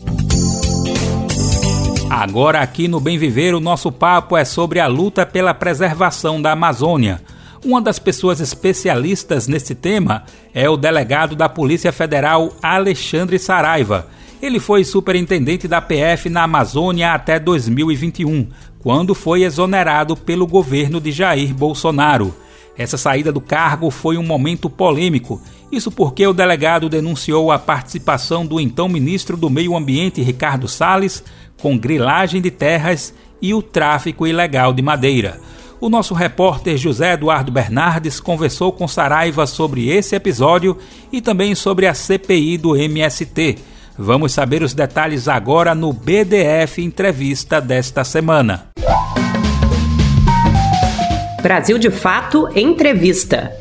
Agora, 2.10 2.62
aqui 2.62 2.88
no 2.88 3.02
Bem 3.02 3.18
Viver, 3.18 3.54
o 3.54 3.60
nosso 3.60 3.92
papo 3.92 4.38
é 4.38 4.46
sobre 4.46 4.80
a 4.80 4.88
luta 4.88 5.26
pela 5.26 5.54
preservação 5.54 6.42
da 6.42 6.54
Amazônia. 6.54 7.20
Uma 7.66 7.82
das 7.82 7.98
pessoas 7.98 8.40
especialistas 8.40 9.48
nesse 9.48 9.74
tema 9.74 10.24
é 10.54 10.70
o 10.70 10.78
delegado 10.78 11.36
da 11.36 11.50
Polícia 11.50 11.92
Federal 11.92 12.54
Alexandre 12.62 13.40
Saraiva. 13.40 14.08
Ele 14.42 14.60
foi 14.60 14.84
superintendente 14.84 15.68
da 15.68 15.82
PF 15.82 16.30
na 16.30 16.44
Amazônia 16.44 17.14
até 17.14 17.40
2021, 17.40 18.48
quando 18.80 19.16
foi 19.16 19.44
exonerado 19.44 20.16
pelo 20.16 20.46
governo 20.46 21.02
de 21.02 21.12
Jair 21.12 21.54
Bolsonaro. 21.54 22.34
Essa 22.78 22.96
saída 22.96 23.32
do 23.32 23.42
cargo 23.42 23.90
foi 23.90 24.18
um 24.18 24.24
momento 24.24 24.70
polêmico. 24.70 25.42
Isso 25.72 25.90
porque 25.90 26.26
o 26.28 26.34
delegado 26.34 26.88
denunciou 26.88 27.52
a 27.52 27.58
participação 27.58 28.46
do 28.46 28.60
então 28.60 28.88
ministro 28.88 29.36
do 29.36 29.50
Meio 29.50 29.76
Ambiente, 29.76 30.22
Ricardo 30.22 30.68
Salles, 30.68 31.24
com 31.60 31.76
grilagem 31.76 32.40
de 32.40 32.52
terras 32.52 33.16
e 33.42 33.52
o 33.52 33.64
tráfico 33.64 34.28
ilegal 34.28 34.72
de 34.74 34.84
madeira. 34.84 35.40
O 35.80 35.90
nosso 35.90 36.16
repórter 36.16 36.76
José 36.76 37.14
Eduardo 37.14 37.52
Bernardes 37.52 38.20
conversou 38.20 38.72
com 38.72 38.88
Saraiva 38.88 39.46
sobre 39.46 39.90
esse 39.90 40.16
episódio 40.16 40.76
e 41.12 41.22
também 41.22 41.54
sobre 41.54 41.86
a 41.86 41.94
CPI 41.94 42.58
do 42.58 42.76
MST. 42.76 43.60
Vamos 43.96 44.32
saber 44.32 44.64
os 44.64 44.74
detalhes 44.74 45.28
agora 45.28 45.76
no 45.76 45.94
BDF 45.94 46.82
Entrevista 46.82 47.62
desta 47.62 48.04
semana. 48.04 48.70
Brasil 51.44 51.78
de 51.78 51.92
Fato 51.92 52.50
Entrevista. 52.58 53.56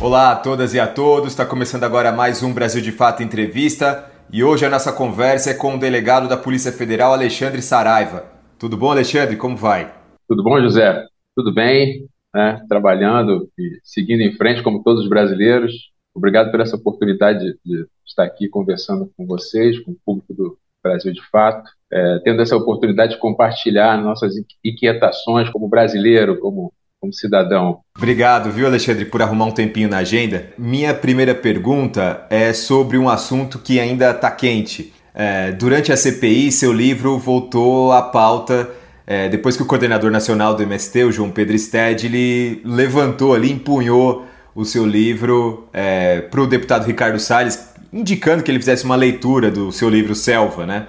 Olá 0.00 0.32
a 0.32 0.36
todas 0.36 0.74
e 0.74 0.80
a 0.80 0.88
todos, 0.88 1.28
está 1.28 1.46
começando 1.46 1.84
agora 1.84 2.10
mais 2.10 2.42
um 2.42 2.52
Brasil 2.52 2.82
de 2.82 2.90
Fato 2.90 3.22
Entrevista. 3.22 4.06
E 4.32 4.42
hoje 4.42 4.66
a 4.66 4.68
nossa 4.68 4.90
conversa 4.90 5.50
é 5.50 5.54
com 5.54 5.76
o 5.76 5.78
delegado 5.78 6.28
da 6.28 6.36
Polícia 6.36 6.72
Federal, 6.72 7.12
Alexandre 7.12 7.62
Saraiva. 7.62 8.37
Tudo 8.58 8.76
bom, 8.76 8.90
Alexandre? 8.90 9.36
Como 9.36 9.56
vai? 9.56 9.94
Tudo 10.26 10.42
bom, 10.42 10.60
José? 10.60 11.06
Tudo 11.36 11.54
bem, 11.54 12.08
né? 12.34 12.60
trabalhando 12.68 13.48
e 13.56 13.78
seguindo 13.84 14.20
em 14.20 14.32
frente 14.36 14.62
como 14.62 14.82
todos 14.82 15.04
os 15.04 15.08
brasileiros. 15.08 15.72
Obrigado 16.12 16.50
por 16.50 16.60
essa 16.60 16.74
oportunidade 16.74 17.56
de 17.64 17.86
estar 18.04 18.24
aqui 18.24 18.48
conversando 18.48 19.10
com 19.16 19.24
vocês, 19.24 19.78
com 19.78 19.92
o 19.92 19.96
público 20.04 20.34
do 20.34 20.58
Brasil 20.82 21.12
de 21.12 21.22
Fato, 21.30 21.70
é, 21.92 22.18
tendo 22.24 22.42
essa 22.42 22.56
oportunidade 22.56 23.12
de 23.12 23.20
compartilhar 23.20 24.02
nossas 24.02 24.34
inquietações 24.64 25.48
como 25.50 25.68
brasileiro, 25.68 26.38
como 26.40 26.72
como 27.00 27.12
cidadão. 27.12 27.80
Obrigado, 27.96 28.50
viu, 28.50 28.66
Alexandre, 28.66 29.04
por 29.04 29.22
arrumar 29.22 29.46
um 29.46 29.52
tempinho 29.52 29.88
na 29.88 29.98
agenda. 29.98 30.50
Minha 30.58 30.92
primeira 30.94 31.34
pergunta 31.34 32.26
é 32.28 32.52
sobre 32.52 32.98
um 32.98 33.08
assunto 33.08 33.58
que 33.58 33.78
ainda 33.78 34.10
está 34.10 34.30
quente. 34.30 34.92
É, 35.20 35.50
durante 35.50 35.92
a 35.92 35.96
CPI, 35.96 36.52
seu 36.52 36.72
livro 36.72 37.18
voltou 37.18 37.90
à 37.92 38.00
pauta 38.00 38.70
é, 39.04 39.28
depois 39.28 39.56
que 39.56 39.62
o 39.62 39.66
coordenador 39.66 40.12
nacional 40.12 40.54
do 40.54 40.62
MST, 40.62 41.02
o 41.04 41.10
João 41.10 41.28
Pedro 41.28 41.58
Sted, 41.58 42.06
ele 42.06 42.60
levantou 42.64 43.34
ali, 43.34 43.50
empunhou 43.50 44.26
o 44.54 44.64
seu 44.64 44.86
livro 44.86 45.66
é, 45.72 46.20
para 46.20 46.40
o 46.40 46.46
deputado 46.46 46.86
Ricardo 46.86 47.18
Salles, 47.18 47.70
indicando 47.92 48.44
que 48.44 48.50
ele 48.50 48.60
fizesse 48.60 48.84
uma 48.84 48.94
leitura 48.94 49.50
do 49.50 49.72
seu 49.72 49.88
livro 49.88 50.14
Selva, 50.14 50.64
né? 50.64 50.86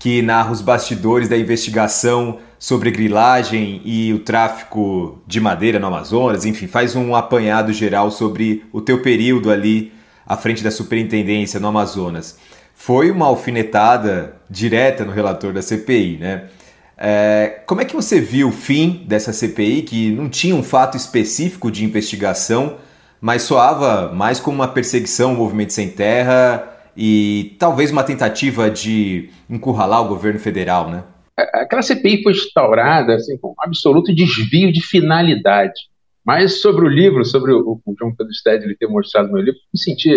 que 0.00 0.20
narra 0.20 0.50
os 0.50 0.62
bastidores 0.62 1.28
da 1.28 1.36
investigação 1.36 2.38
sobre 2.58 2.90
grilagem 2.90 3.82
e 3.84 4.12
o 4.14 4.18
tráfico 4.18 5.22
de 5.26 5.38
madeira 5.38 5.78
no 5.78 5.86
Amazonas, 5.86 6.44
enfim, 6.44 6.66
faz 6.66 6.96
um 6.96 7.14
apanhado 7.14 7.72
geral 7.72 8.10
sobre 8.10 8.64
o 8.72 8.80
teu 8.80 9.02
período 9.02 9.50
ali 9.50 9.92
à 10.26 10.36
frente 10.36 10.64
da 10.64 10.70
superintendência 10.70 11.60
no 11.60 11.68
Amazonas. 11.68 12.38
Foi 12.82 13.10
uma 13.10 13.26
alfinetada 13.26 14.36
direta 14.48 15.04
no 15.04 15.12
relator 15.12 15.52
da 15.52 15.60
CPI, 15.60 16.16
né? 16.16 16.48
É, 16.96 17.60
como 17.66 17.82
é 17.82 17.84
que 17.84 17.94
você 17.94 18.18
viu 18.18 18.48
o 18.48 18.52
fim 18.52 19.04
dessa 19.06 19.34
CPI, 19.34 19.82
que 19.82 20.10
não 20.12 20.30
tinha 20.30 20.56
um 20.56 20.62
fato 20.62 20.96
específico 20.96 21.70
de 21.70 21.84
investigação, 21.84 22.78
mas 23.20 23.42
soava 23.42 24.10
mais 24.14 24.40
como 24.40 24.56
uma 24.56 24.68
perseguição 24.68 25.32
ao 25.32 25.36
movimento 25.36 25.74
sem 25.74 25.90
terra 25.90 26.74
e 26.96 27.54
talvez 27.58 27.90
uma 27.90 28.02
tentativa 28.02 28.70
de 28.70 29.28
encurralar 29.50 30.02
o 30.02 30.08
governo 30.08 30.40
federal, 30.40 30.88
né? 30.88 31.04
Aquela 31.36 31.82
CPI 31.82 32.22
foi 32.22 32.32
instaurada 32.32 33.14
assim, 33.14 33.36
com 33.36 33.48
um 33.48 33.62
absoluto 33.62 34.10
desvio 34.14 34.72
de 34.72 34.80
finalidade. 34.80 35.82
Mas 36.24 36.62
sobre 36.62 36.86
o 36.86 36.88
livro, 36.88 37.26
sobre 37.26 37.52
o, 37.52 37.78
o 37.84 37.94
João 37.98 38.14
Pedro 38.16 38.32
Stedley 38.32 38.74
ter 38.74 38.88
mostrado 38.88 39.30
meu 39.30 39.42
livro, 39.42 39.60
me 39.70 39.78
senti 39.78 40.10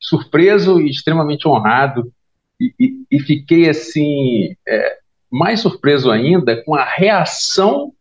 surpreso 0.00 0.80
e 0.80 0.90
extremamente 0.90 1.46
honrado 1.48 2.12
e, 2.60 2.72
e, 2.78 3.04
e 3.10 3.20
fiquei 3.20 3.68
assim 3.68 4.54
é, 4.66 4.98
mais 5.30 5.60
surpreso 5.60 6.10
ainda 6.10 6.62
com 6.64 6.74
a 6.74 6.84
reação 6.84 7.92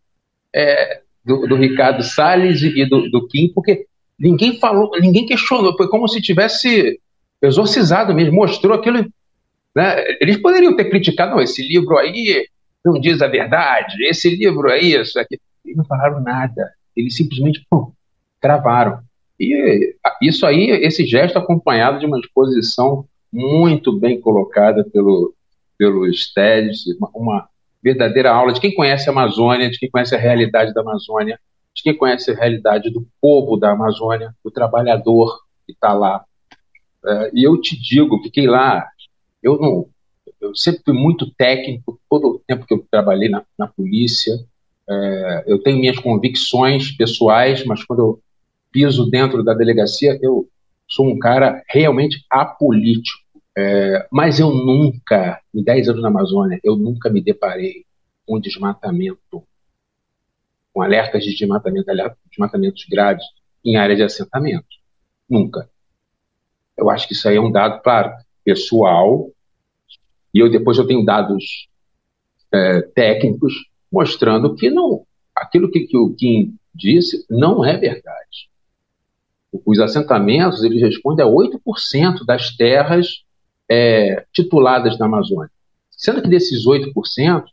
é, 0.53 1.01
do, 1.23 1.47
do, 1.47 1.55
Ricardo 1.55 2.03
Salles 2.03 2.61
e 2.61 2.85
do, 2.85 3.09
do 3.09 3.27
Kim, 3.27 3.51
porque 3.53 3.85
ninguém 4.17 4.59
falou, 4.59 4.91
ninguém 4.99 5.25
questionou, 5.25 5.75
foi 5.75 5.89
como 5.89 6.07
se 6.07 6.21
tivesse 6.21 6.99
exorcizado 7.41 8.13
mesmo, 8.13 8.35
mostrou 8.35 8.73
aquilo. 8.73 9.05
Né? 9.75 10.17
Eles 10.21 10.37
poderiam 10.37 10.75
ter 10.75 10.89
criticado, 10.89 11.31
não, 11.31 11.41
esse 11.41 11.61
livro 11.67 11.97
aí 11.97 12.47
não 12.83 12.99
diz 12.99 13.21
a 13.21 13.27
verdade, 13.27 14.03
esse 14.05 14.29
livro 14.29 14.69
é 14.69 14.79
isso, 14.79 15.19
aqui. 15.19 15.39
Eles 15.65 15.77
não 15.77 15.85
falaram 15.85 16.21
nada, 16.21 16.71
eles 16.95 17.15
simplesmente 17.15 17.65
pum, 17.69 17.91
cravaram. 18.39 18.99
E 19.39 19.95
isso 20.21 20.45
aí, 20.45 20.69
esse 20.69 21.05
gesto 21.05 21.37
acompanhado 21.37 21.99
de 21.99 22.05
uma 22.05 22.19
exposição 22.19 23.05
muito 23.31 23.91
bem 23.91 24.19
colocada 24.19 24.83
pelo, 24.83 25.33
pelo 25.77 26.11
Stedes, 26.13 26.85
uma, 26.99 27.09
uma 27.13 27.49
verdadeira 27.83 28.31
aula 28.31 28.53
de 28.53 28.59
quem 28.59 28.73
conhece 28.73 29.07
a 29.09 29.11
Amazônia, 29.11 29.69
de 29.69 29.77
quem 29.77 29.89
conhece 29.89 30.15
a 30.15 30.19
realidade 30.19 30.73
da 30.73 30.81
Amazônia, 30.81 31.39
de 31.75 31.83
quem 31.83 31.95
conhece 31.95 32.31
a 32.31 32.35
realidade 32.35 32.89
do 32.89 33.07
povo 33.21 33.57
da 33.57 33.71
Amazônia, 33.71 34.33
do 34.43 34.49
trabalhador 34.49 35.39
que 35.65 35.73
está 35.73 35.93
lá, 35.93 36.23
é, 37.05 37.31
e 37.33 37.43
eu 37.43 37.59
te 37.59 37.79
digo, 37.79 38.21
fiquei 38.21 38.47
lá, 38.47 38.87
eu 39.41 39.57
não, 39.59 39.87
eu 40.41 40.55
sempre 40.55 40.81
fui 40.83 40.93
muito 40.93 41.31
técnico, 41.35 41.99
todo 42.09 42.27
o 42.27 42.39
tempo 42.39 42.65
que 42.65 42.73
eu 42.73 42.85
trabalhei 42.91 43.29
na, 43.29 43.43
na 43.57 43.67
polícia, 43.67 44.33
é, 44.89 45.43
eu 45.47 45.61
tenho 45.61 45.79
minhas 45.79 45.99
convicções 45.99 46.91
pessoais, 46.91 47.63
mas 47.65 47.83
quando 47.83 47.99
eu 47.99 48.21
piso 48.77 49.09
dentro 49.09 49.43
da 49.43 49.55
delegacia, 49.55 50.19
eu 50.21 50.47
sou 50.87 51.07
um 51.07 51.17
cara 51.17 51.63
realmente 51.67 52.23
apolítico. 52.29 53.25
É, 53.57 54.07
mas 54.11 54.39
eu 54.39 54.51
nunca, 54.51 55.41
em 55.51 55.63
10 55.63 55.89
anos 55.89 56.03
na 56.03 56.09
Amazônia, 56.09 56.59
eu 56.63 56.75
nunca 56.75 57.09
me 57.09 57.19
deparei 57.19 57.85
com 58.23 58.39
desmatamento, 58.39 59.43
com 60.71 60.83
alertas 60.83 61.23
de 61.23 61.35
desmatamento, 61.35 61.87
desmatamentos 62.29 62.85
graves 62.87 63.25
em 63.65 63.77
áreas 63.77 63.97
de 63.97 64.03
assentamento. 64.03 64.67
Nunca. 65.27 65.67
Eu 66.77 66.91
acho 66.91 67.07
que 67.07 67.13
isso 67.13 67.27
aí 67.27 67.37
é 67.37 67.41
um 67.41 67.51
dado, 67.51 67.81
claro, 67.81 68.13
pessoal, 68.45 69.31
e 70.31 70.37
eu 70.37 70.51
depois 70.51 70.77
eu 70.77 70.85
tenho 70.85 71.03
dados 71.03 71.67
é, 72.53 72.81
técnicos 72.93 73.55
mostrando 73.91 74.53
que 74.53 74.69
não, 74.69 75.03
aquilo 75.35 75.71
que, 75.71 75.87
que 75.87 75.97
o 75.97 76.13
Kim 76.13 76.55
disse 76.75 77.25
não 77.27 77.65
é 77.65 77.75
verdade. 77.75 78.47
Os 79.65 79.79
assentamentos 79.79 80.63
eles 80.63 80.81
respondem 80.81 81.25
a 81.25 81.29
8% 81.29 82.25
das 82.25 82.55
terras 82.55 83.23
é, 83.69 84.25
tituladas 84.33 84.97
na 84.97 85.05
Amazônia, 85.05 85.51
sendo 85.91 86.21
que 86.21 86.29
desses 86.29 86.65
8%, 86.65 87.43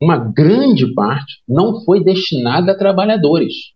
uma 0.00 0.16
grande 0.16 0.92
parte 0.94 1.42
não 1.46 1.84
foi 1.84 2.02
destinada 2.02 2.72
a 2.72 2.78
trabalhadores 2.78 3.72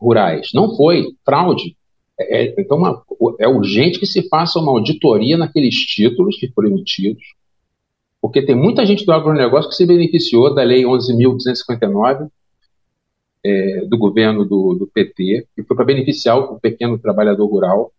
rurais, 0.00 0.50
não 0.54 0.76
foi 0.76 1.06
fraude. 1.24 1.76
É, 2.18 2.44
é, 2.44 2.54
então, 2.58 2.78
uma, 2.78 3.02
é 3.38 3.48
urgente 3.48 3.98
que 3.98 4.06
se 4.06 4.28
faça 4.28 4.58
uma 4.58 4.70
auditoria 4.70 5.36
naqueles 5.36 5.74
títulos 5.74 6.38
que 6.38 6.48
foram 6.48 6.70
emitidos, 6.70 7.22
porque 8.20 8.42
tem 8.42 8.54
muita 8.54 8.86
gente 8.86 9.04
do 9.04 9.12
agronegócio 9.12 9.70
que 9.70 9.76
se 9.76 9.86
beneficiou 9.86 10.54
da 10.54 10.62
Lei 10.62 10.84
11.259 10.84 12.28
é, 13.46 13.84
do 13.86 13.96
governo 13.96 14.44
do, 14.44 14.74
do 14.74 14.86
PT, 14.86 15.46
que 15.54 15.62
foi 15.62 15.76
para 15.76 15.84
beneficiar 15.84 16.36
o 16.38 16.58
pequeno 16.58 16.98
trabalhador 16.98 17.46
rural, 17.46 17.92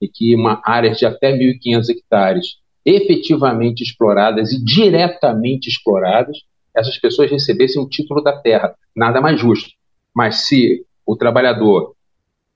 e 0.00 0.08
que 0.08 0.34
uma 0.34 0.60
área 0.64 0.90
de 0.90 1.06
até 1.06 1.32
1.500 1.32 1.88
hectares 1.90 2.56
efetivamente 2.84 3.84
exploradas 3.84 4.52
e 4.52 4.62
diretamente 4.62 5.68
exploradas, 5.68 6.38
essas 6.74 6.98
pessoas 6.98 7.30
recebessem 7.30 7.80
o 7.80 7.88
título 7.88 8.20
da 8.20 8.36
terra. 8.36 8.74
Nada 8.96 9.20
mais 9.20 9.40
justo. 9.40 9.70
Mas 10.12 10.48
se 10.48 10.84
o 11.06 11.14
trabalhador 11.14 11.94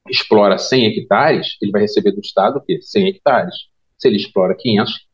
explora 0.08 0.58
100 0.58 0.86
hectares, 0.86 1.56
ele 1.62 1.70
vai 1.70 1.82
receber 1.82 2.10
do 2.10 2.20
Estado 2.20 2.58
o 2.58 2.60
quê? 2.60 2.80
100 2.82 3.08
hectares. 3.08 3.54
Se 3.96 4.08
ele 4.08 4.16
explora 4.16 4.54
500, 4.54 5.06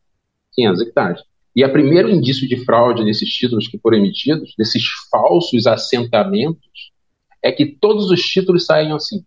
500 0.53 0.81
hectares. 0.81 1.21
E 1.55 1.63
o 1.63 1.71
primeiro 1.71 2.09
indício 2.09 2.47
de 2.47 2.65
fraude 2.65 3.03
nesses 3.03 3.29
títulos 3.29 3.67
que 3.67 3.77
foram 3.77 3.99
emitidos, 3.99 4.55
desses 4.57 4.83
falsos 5.11 5.67
assentamentos, 5.67 6.91
é 7.43 7.51
que 7.51 7.65
todos 7.65 8.09
os 8.09 8.21
títulos 8.23 8.65
saem 8.65 8.91
assim. 8.93 9.23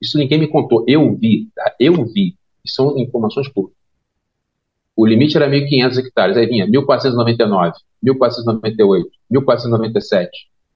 Isso 0.00 0.18
ninguém 0.18 0.38
me 0.38 0.48
contou. 0.48 0.84
Eu 0.88 1.14
vi, 1.14 1.48
tá? 1.54 1.74
Eu 1.78 2.04
vi. 2.06 2.34
São 2.66 2.98
informações 2.98 3.48
públicas. 3.48 3.78
o 4.96 5.06
limite 5.06 5.36
era 5.36 5.48
1.500 5.48 5.98
hectares, 5.98 6.36
aí 6.36 6.46
vinha 6.46 6.66
1.499, 6.66 7.72
1.498, 8.04 9.04
1.497. 9.32 10.28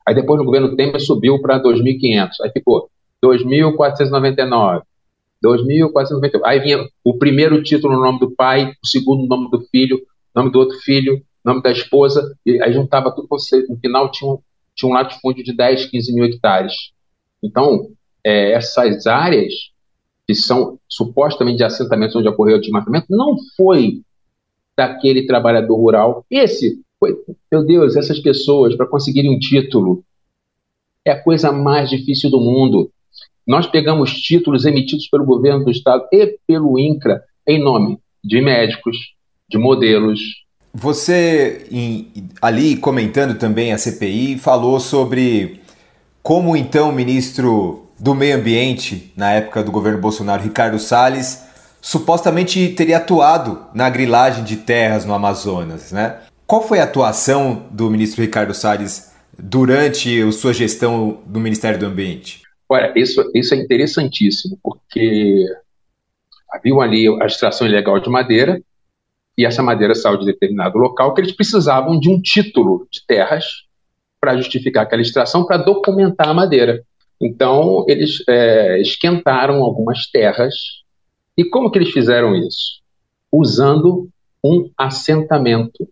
Aí 0.06 0.14
depois 0.14 0.38
no 0.38 0.44
governo 0.44 0.76
Temer 0.76 1.00
subiu 1.00 1.40
para 1.40 1.62
2.500, 1.62 2.30
aí 2.42 2.50
ficou 2.50 2.88
2.499, 3.24 4.82
2.498. 5.44 6.40
Aí 6.44 6.60
vinha 6.60 6.88
o 7.04 7.18
primeiro 7.18 7.62
título 7.62 7.94
no 7.94 8.02
nome 8.02 8.20
do 8.20 8.30
pai, 8.30 8.72
o 8.82 8.86
segundo 8.86 9.22
no 9.22 9.28
nome 9.28 9.50
do 9.50 9.60
filho, 9.70 10.00
nome 10.34 10.50
do 10.50 10.58
outro 10.58 10.78
filho, 10.78 11.22
nome 11.44 11.62
da 11.62 11.70
esposa, 11.70 12.36
e 12.44 12.60
aí 12.62 12.72
juntava 12.72 13.12
tudo 13.12 13.28
você. 13.28 13.64
No 13.68 13.76
final 13.76 14.10
tinha 14.10 14.36
tinha 14.76 14.90
um 14.90 14.94
latifúndio 14.94 15.42
de 15.42 15.52
10, 15.52 15.86
15 15.86 16.14
mil 16.14 16.24
hectares. 16.24 16.74
Então, 17.42 17.88
é, 18.22 18.52
essas 18.52 19.06
áreas 19.06 19.52
que 20.26 20.34
são 20.34 20.78
supostamente 20.88 21.58
de 21.58 21.64
assentamentos 21.64 22.16
onde 22.16 22.28
ocorreu 22.28 22.56
o 22.56 22.60
desmatamento, 22.60 23.06
não 23.10 23.36
foi 23.56 24.02
daquele 24.76 25.26
trabalhador 25.26 25.76
rural. 25.76 26.26
Esse 26.30 26.80
foi, 26.98 27.16
meu 27.50 27.64
Deus, 27.64 27.96
essas 27.96 28.18
pessoas, 28.18 28.74
para 28.74 28.86
conseguirem 28.86 29.34
um 29.34 29.38
título, 29.38 30.04
é 31.04 31.12
a 31.12 31.22
coisa 31.22 31.52
mais 31.52 31.88
difícil 31.88 32.28
do 32.28 32.40
mundo. 32.40 32.90
Nós 33.46 33.66
pegamos 33.66 34.20
títulos 34.20 34.66
emitidos 34.66 35.08
pelo 35.08 35.24
governo 35.24 35.64
do 35.64 35.70
estado 35.70 36.06
e 36.12 36.36
pelo 36.46 36.76
INCRA 36.78 37.22
em 37.46 37.62
nome 37.62 37.98
de 38.24 38.40
médicos, 38.40 39.14
de 39.48 39.56
modelos. 39.56 40.44
Você, 40.74 41.66
em, 41.70 42.12
ali 42.40 42.76
comentando 42.76 43.38
também 43.38 43.72
a 43.72 43.78
CPI, 43.78 44.38
falou 44.38 44.78
sobre 44.78 45.60
como 46.22 46.56
então 46.56 46.90
o 46.90 46.92
ministro 46.92 47.86
do 47.98 48.14
Meio 48.14 48.36
Ambiente, 48.36 49.12
na 49.16 49.32
época 49.32 49.62
do 49.62 49.72
governo 49.72 50.00
Bolsonaro, 50.00 50.42
Ricardo 50.42 50.78
Salles, 50.78 51.44
supostamente 51.80 52.68
teria 52.70 52.98
atuado 52.98 53.66
na 53.72 53.88
grilagem 53.88 54.44
de 54.44 54.56
terras 54.56 55.04
no 55.04 55.14
Amazonas, 55.14 55.92
né? 55.92 56.18
Qual 56.46 56.62
foi 56.62 56.78
a 56.78 56.84
atuação 56.84 57.66
do 57.70 57.90
ministro 57.90 58.22
Ricardo 58.22 58.54
Salles 58.54 59.12
durante 59.38 60.22
a 60.22 60.32
sua 60.32 60.52
gestão 60.52 61.20
do 61.26 61.40
Ministério 61.40 61.78
do 61.78 61.86
Ambiente? 61.86 62.42
Olha, 62.68 62.92
isso, 62.96 63.22
isso 63.34 63.54
é 63.54 63.58
interessantíssimo, 63.58 64.58
porque 64.62 65.44
havia 66.50 66.74
ali 66.74 67.08
a 67.22 67.26
extração 67.26 67.66
ilegal 67.66 67.98
de 68.00 68.10
madeira, 68.10 68.60
e 69.36 69.44
essa 69.44 69.62
madeira 69.62 69.94
saiu 69.94 70.18
de 70.18 70.24
determinado 70.24 70.78
local 70.78 71.12
que 71.12 71.20
eles 71.20 71.32
precisavam 71.32 71.98
de 71.98 72.08
um 72.08 72.20
título 72.20 72.86
de 72.90 73.04
terras 73.06 73.66
para 74.18 74.36
justificar 74.36 74.84
aquela 74.84 75.02
extração, 75.02 75.44
para 75.44 75.58
documentar 75.58 76.28
a 76.28 76.34
madeira. 76.34 76.82
Então, 77.20 77.84
eles 77.86 78.22
é, 78.28 78.80
esquentaram 78.80 79.62
algumas 79.62 80.10
terras. 80.10 80.54
E 81.36 81.44
como 81.44 81.70
que 81.70 81.78
eles 81.78 81.90
fizeram 81.90 82.34
isso? 82.34 82.80
Usando 83.30 84.08
um 84.42 84.70
assentamento. 84.76 85.88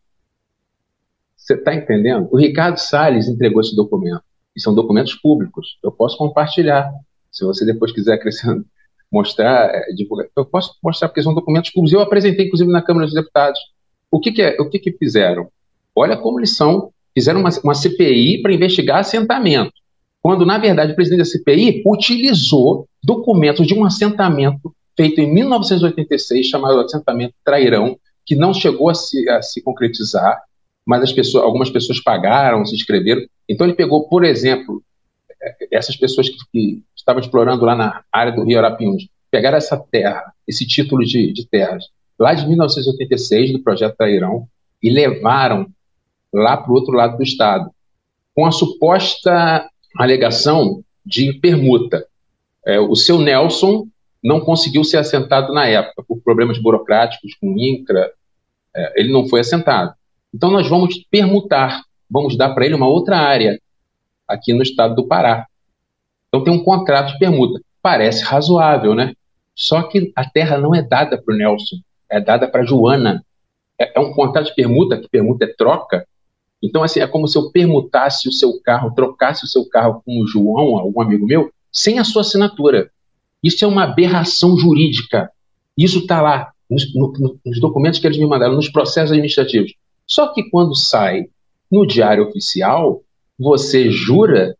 Você 1.36 1.54
está 1.54 1.74
entendendo? 1.74 2.28
O 2.32 2.38
Ricardo 2.38 2.78
Salles 2.78 3.28
entregou 3.28 3.60
esse 3.60 3.76
documento. 3.76 4.22
E 4.56 4.60
são 4.60 4.74
documentos 4.74 5.14
públicos. 5.14 5.78
Eu 5.82 5.92
posso 5.92 6.16
compartilhar. 6.16 6.90
Se 7.30 7.44
você 7.44 7.66
depois 7.66 7.92
quiser 7.92 8.14
acrescentar, 8.14 8.64
mostrar, 9.14 9.70
é, 9.74 9.92
divulgar, 9.94 10.26
eu 10.36 10.44
posso 10.44 10.74
mostrar 10.82 11.08
porque 11.08 11.22
são 11.22 11.34
documentos 11.34 11.70
públicos. 11.70 11.92
Eu 11.92 12.00
apresentei, 12.00 12.46
inclusive, 12.46 12.70
na 12.70 12.82
Câmara 12.82 13.06
dos 13.06 13.14
Deputados. 13.14 13.60
O 14.10 14.20
que, 14.20 14.32
que 14.32 14.42
é, 14.42 14.60
o 14.60 14.68
que, 14.68 14.78
que 14.78 14.92
fizeram? 14.92 15.48
Olha 15.94 16.16
como 16.16 16.40
eles 16.40 16.56
são. 16.56 16.90
Fizeram 17.14 17.40
uma, 17.40 17.50
uma 17.62 17.74
CPI 17.74 18.42
para 18.42 18.52
investigar 18.52 18.98
assentamento 18.98 19.72
quando, 20.24 20.46
na 20.46 20.56
verdade, 20.56 20.92
o 20.92 20.94
presidente 20.94 21.18
da 21.18 21.24
CPI 21.26 21.82
utilizou 21.86 22.88
documentos 23.02 23.66
de 23.66 23.74
um 23.74 23.84
assentamento 23.84 24.74
feito 24.96 25.20
em 25.20 25.30
1986, 25.30 26.46
chamado 26.46 26.80
assentamento 26.80 27.34
Trairão, 27.44 27.98
que 28.24 28.34
não 28.34 28.54
chegou 28.54 28.88
a 28.88 28.94
se, 28.94 29.28
a 29.28 29.42
se 29.42 29.60
concretizar, 29.60 30.40
mas 30.86 31.02
as 31.02 31.12
pessoas, 31.12 31.44
algumas 31.44 31.68
pessoas 31.68 32.00
pagaram, 32.00 32.64
se 32.64 32.74
inscreveram. 32.74 33.20
Então, 33.46 33.66
ele 33.66 33.76
pegou, 33.76 34.08
por 34.08 34.24
exemplo, 34.24 34.82
essas 35.70 35.94
pessoas 35.94 36.30
que, 36.30 36.38
que 36.50 36.82
estavam 37.04 37.20
explorando 37.20 37.64
lá 37.64 37.74
na 37.74 38.02
área 38.10 38.32
do 38.32 38.42
Rio 38.42 38.58
Arapiuns, 38.58 39.06
pegaram 39.30 39.58
essa 39.58 39.76
terra, 39.76 40.32
esse 40.48 40.66
título 40.66 41.04
de, 41.04 41.32
de 41.32 41.46
terras, 41.46 41.84
lá 42.18 42.32
de 42.32 42.46
1986, 42.48 43.52
do 43.52 43.62
projeto 43.62 43.96
Trairão, 43.96 44.48
e 44.82 44.90
levaram 44.90 45.66
lá 46.32 46.56
para 46.56 46.70
o 46.70 46.74
outro 46.74 46.94
lado 46.94 47.16
do 47.16 47.22
estado, 47.22 47.70
com 48.34 48.46
a 48.46 48.50
suposta 48.50 49.68
alegação 49.96 50.82
de 51.04 51.32
permuta. 51.34 52.06
É, 52.66 52.80
o 52.80 52.96
seu 52.96 53.18
Nelson 53.18 53.86
não 54.22 54.40
conseguiu 54.40 54.82
ser 54.82 54.96
assentado 54.96 55.52
na 55.52 55.66
época, 55.66 56.02
por 56.02 56.20
problemas 56.22 56.58
burocráticos 56.58 57.34
com 57.34 57.54
o 57.54 57.58
INCRA, 57.58 58.10
é, 58.74 59.00
ele 59.00 59.12
não 59.12 59.28
foi 59.28 59.40
assentado. 59.40 59.94
Então 60.32 60.50
nós 60.50 60.68
vamos 60.68 61.04
permutar, 61.10 61.82
vamos 62.10 62.36
dar 62.36 62.54
para 62.54 62.64
ele 62.64 62.74
uma 62.74 62.88
outra 62.88 63.18
área 63.18 63.60
aqui 64.26 64.52
no 64.52 64.62
estado 64.62 64.94
do 64.94 65.06
Pará. 65.06 65.46
Então 66.34 66.44
tem 66.44 66.52
um 66.52 66.64
contrato 66.64 67.12
de 67.12 67.18
permuta. 67.18 67.60
Parece 67.80 68.24
razoável, 68.24 68.94
né? 68.94 69.14
Só 69.54 69.82
que 69.82 70.12
a 70.16 70.28
terra 70.28 70.58
não 70.58 70.74
é 70.74 70.82
dada 70.82 71.20
para 71.20 71.34
o 71.34 71.36
Nelson, 71.36 71.76
é 72.10 72.20
dada 72.20 72.48
para 72.48 72.64
Joana. 72.64 73.24
É, 73.78 73.96
é 73.96 74.00
um 74.00 74.12
contrato 74.12 74.46
de 74.46 74.54
permuta, 74.54 74.96
que 74.96 75.08
permuta 75.08 75.44
é 75.44 75.54
troca, 75.56 76.04
então, 76.64 76.82
assim, 76.82 77.00
é 77.00 77.06
como 77.06 77.28
se 77.28 77.36
eu 77.36 77.50
permutasse 77.50 78.26
o 78.26 78.32
seu 78.32 78.58
carro, 78.58 78.94
trocasse 78.94 79.44
o 79.44 79.46
seu 79.46 79.68
carro 79.68 80.00
com 80.02 80.22
o 80.22 80.26
João, 80.26 80.78
algum 80.78 81.02
amigo 81.02 81.26
meu, 81.26 81.52
sem 81.70 81.98
a 81.98 82.04
sua 82.04 82.22
assinatura. 82.22 82.90
Isso 83.42 83.62
é 83.66 83.68
uma 83.68 83.84
aberração 83.84 84.56
jurídica. 84.56 85.30
Isso 85.76 85.98
está 85.98 86.22
lá 86.22 86.52
nos, 86.70 86.94
no, 86.94 87.38
nos, 87.44 87.60
documentos 87.60 88.00
que 88.00 88.06
eles 88.06 88.16
me 88.16 88.26
mandaram, 88.26 88.54
nos 88.54 88.70
processos 88.70 89.10
administrativos. 89.10 89.74
Só 90.06 90.32
que 90.32 90.48
quando 90.48 90.74
sai 90.74 91.26
no 91.70 91.86
Diário 91.86 92.26
Oficial, 92.26 93.02
você 93.38 93.90
jura, 93.90 94.56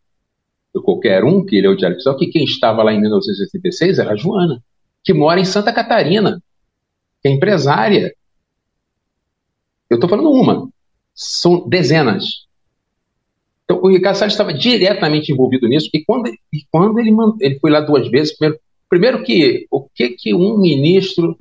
qualquer 0.81 1.23
um 1.23 1.45
que 1.45 1.61
lê 1.61 1.67
o 1.67 1.75
Diário 1.75 1.95
Oficial, 1.95 2.17
que 2.17 2.27
quem 2.27 2.43
estava 2.43 2.83
lá 2.83 2.93
em 2.93 2.99
1986 2.99 3.99
era 3.99 4.13
a 4.13 4.15
Joana, 4.15 4.63
que 5.03 5.13
mora 5.13 5.39
em 5.39 5.45
Santa 5.45 5.71
Catarina, 5.71 6.41
que 7.21 7.27
é 7.27 7.31
empresária. 7.31 8.13
Eu 9.89 9.95
estou 9.95 10.09
falando 10.09 10.31
uma 10.31 10.69
são 11.15 11.67
dezenas. 11.67 12.45
Então, 13.63 13.79
o 13.81 13.89
Ricardo 13.89 14.17
Salles 14.17 14.33
estava 14.33 14.53
diretamente 14.53 15.31
envolvido 15.31 15.67
nisso, 15.67 15.89
e 15.93 16.03
quando, 16.03 16.27
e 16.27 16.65
quando 16.69 16.99
ele, 16.99 17.11
ele 17.39 17.57
foi 17.59 17.71
lá 17.71 17.79
duas 17.79 18.07
vezes, 18.09 18.37
primeiro, 18.37 18.61
primeiro 18.89 19.23
que 19.23 19.65
o 19.71 19.81
que, 19.81 20.09
que 20.09 20.33
um 20.35 20.57
ministro, 20.57 21.39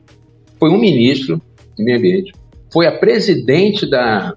foi 0.59 0.71
um 0.71 0.79
ministro 0.79 1.43
de 1.77 1.85
meio 1.85 1.99
ambiente, 1.99 2.33
foi 2.73 2.87
a 2.87 2.97
presidente 2.97 3.85
da, 3.85 4.35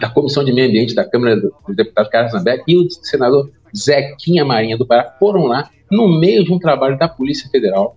da 0.00 0.10
Comissão 0.10 0.42
de 0.42 0.52
Meio 0.52 0.68
Ambiente 0.68 0.94
da 0.94 1.08
Câmara 1.08 1.36
dos 1.36 1.76
Deputados, 1.76 2.10
Carlos 2.10 2.32
Zambeck, 2.32 2.64
e 2.66 2.76
o 2.76 2.90
senador 2.90 3.50
Zequinha 3.76 4.44
Marinha 4.44 4.76
do 4.76 4.86
Pará 4.86 5.14
foram 5.18 5.44
lá 5.44 5.70
no 5.90 6.08
meio 6.18 6.44
de 6.44 6.52
um 6.52 6.58
trabalho 6.58 6.98
da 6.98 7.08
Polícia 7.08 7.48
Federal, 7.50 7.96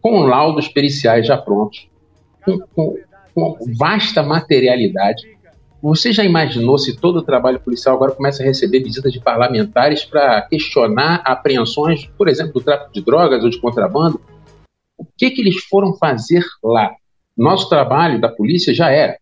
com 0.00 0.20
laudos 0.20 0.68
periciais 0.68 1.26
já 1.26 1.36
prontos, 1.36 1.88
com, 2.44 2.58
com, 2.74 2.98
com 3.34 3.58
vasta 3.76 4.22
materialidade, 4.22 5.36
você 5.88 6.12
já 6.12 6.24
imaginou 6.24 6.78
se 6.78 6.96
todo 6.96 7.18
o 7.18 7.22
trabalho 7.22 7.60
policial 7.60 7.94
agora 7.94 8.10
começa 8.10 8.42
a 8.42 8.46
receber 8.46 8.82
visitas 8.82 9.12
de 9.12 9.20
parlamentares 9.20 10.04
para 10.04 10.42
questionar 10.42 11.22
apreensões, 11.24 12.06
por 12.18 12.28
exemplo, 12.28 12.54
do 12.54 12.60
tráfico 12.60 12.92
de 12.92 13.04
drogas 13.04 13.44
ou 13.44 13.50
de 13.50 13.60
contrabando? 13.60 14.20
O 14.98 15.06
que, 15.16 15.30
que 15.30 15.42
eles 15.42 15.62
foram 15.64 15.94
fazer 15.94 16.44
lá? 16.60 16.90
Nosso 17.36 17.68
trabalho 17.68 18.20
da 18.20 18.28
polícia 18.28 18.74
já 18.74 18.90
é 18.90 19.18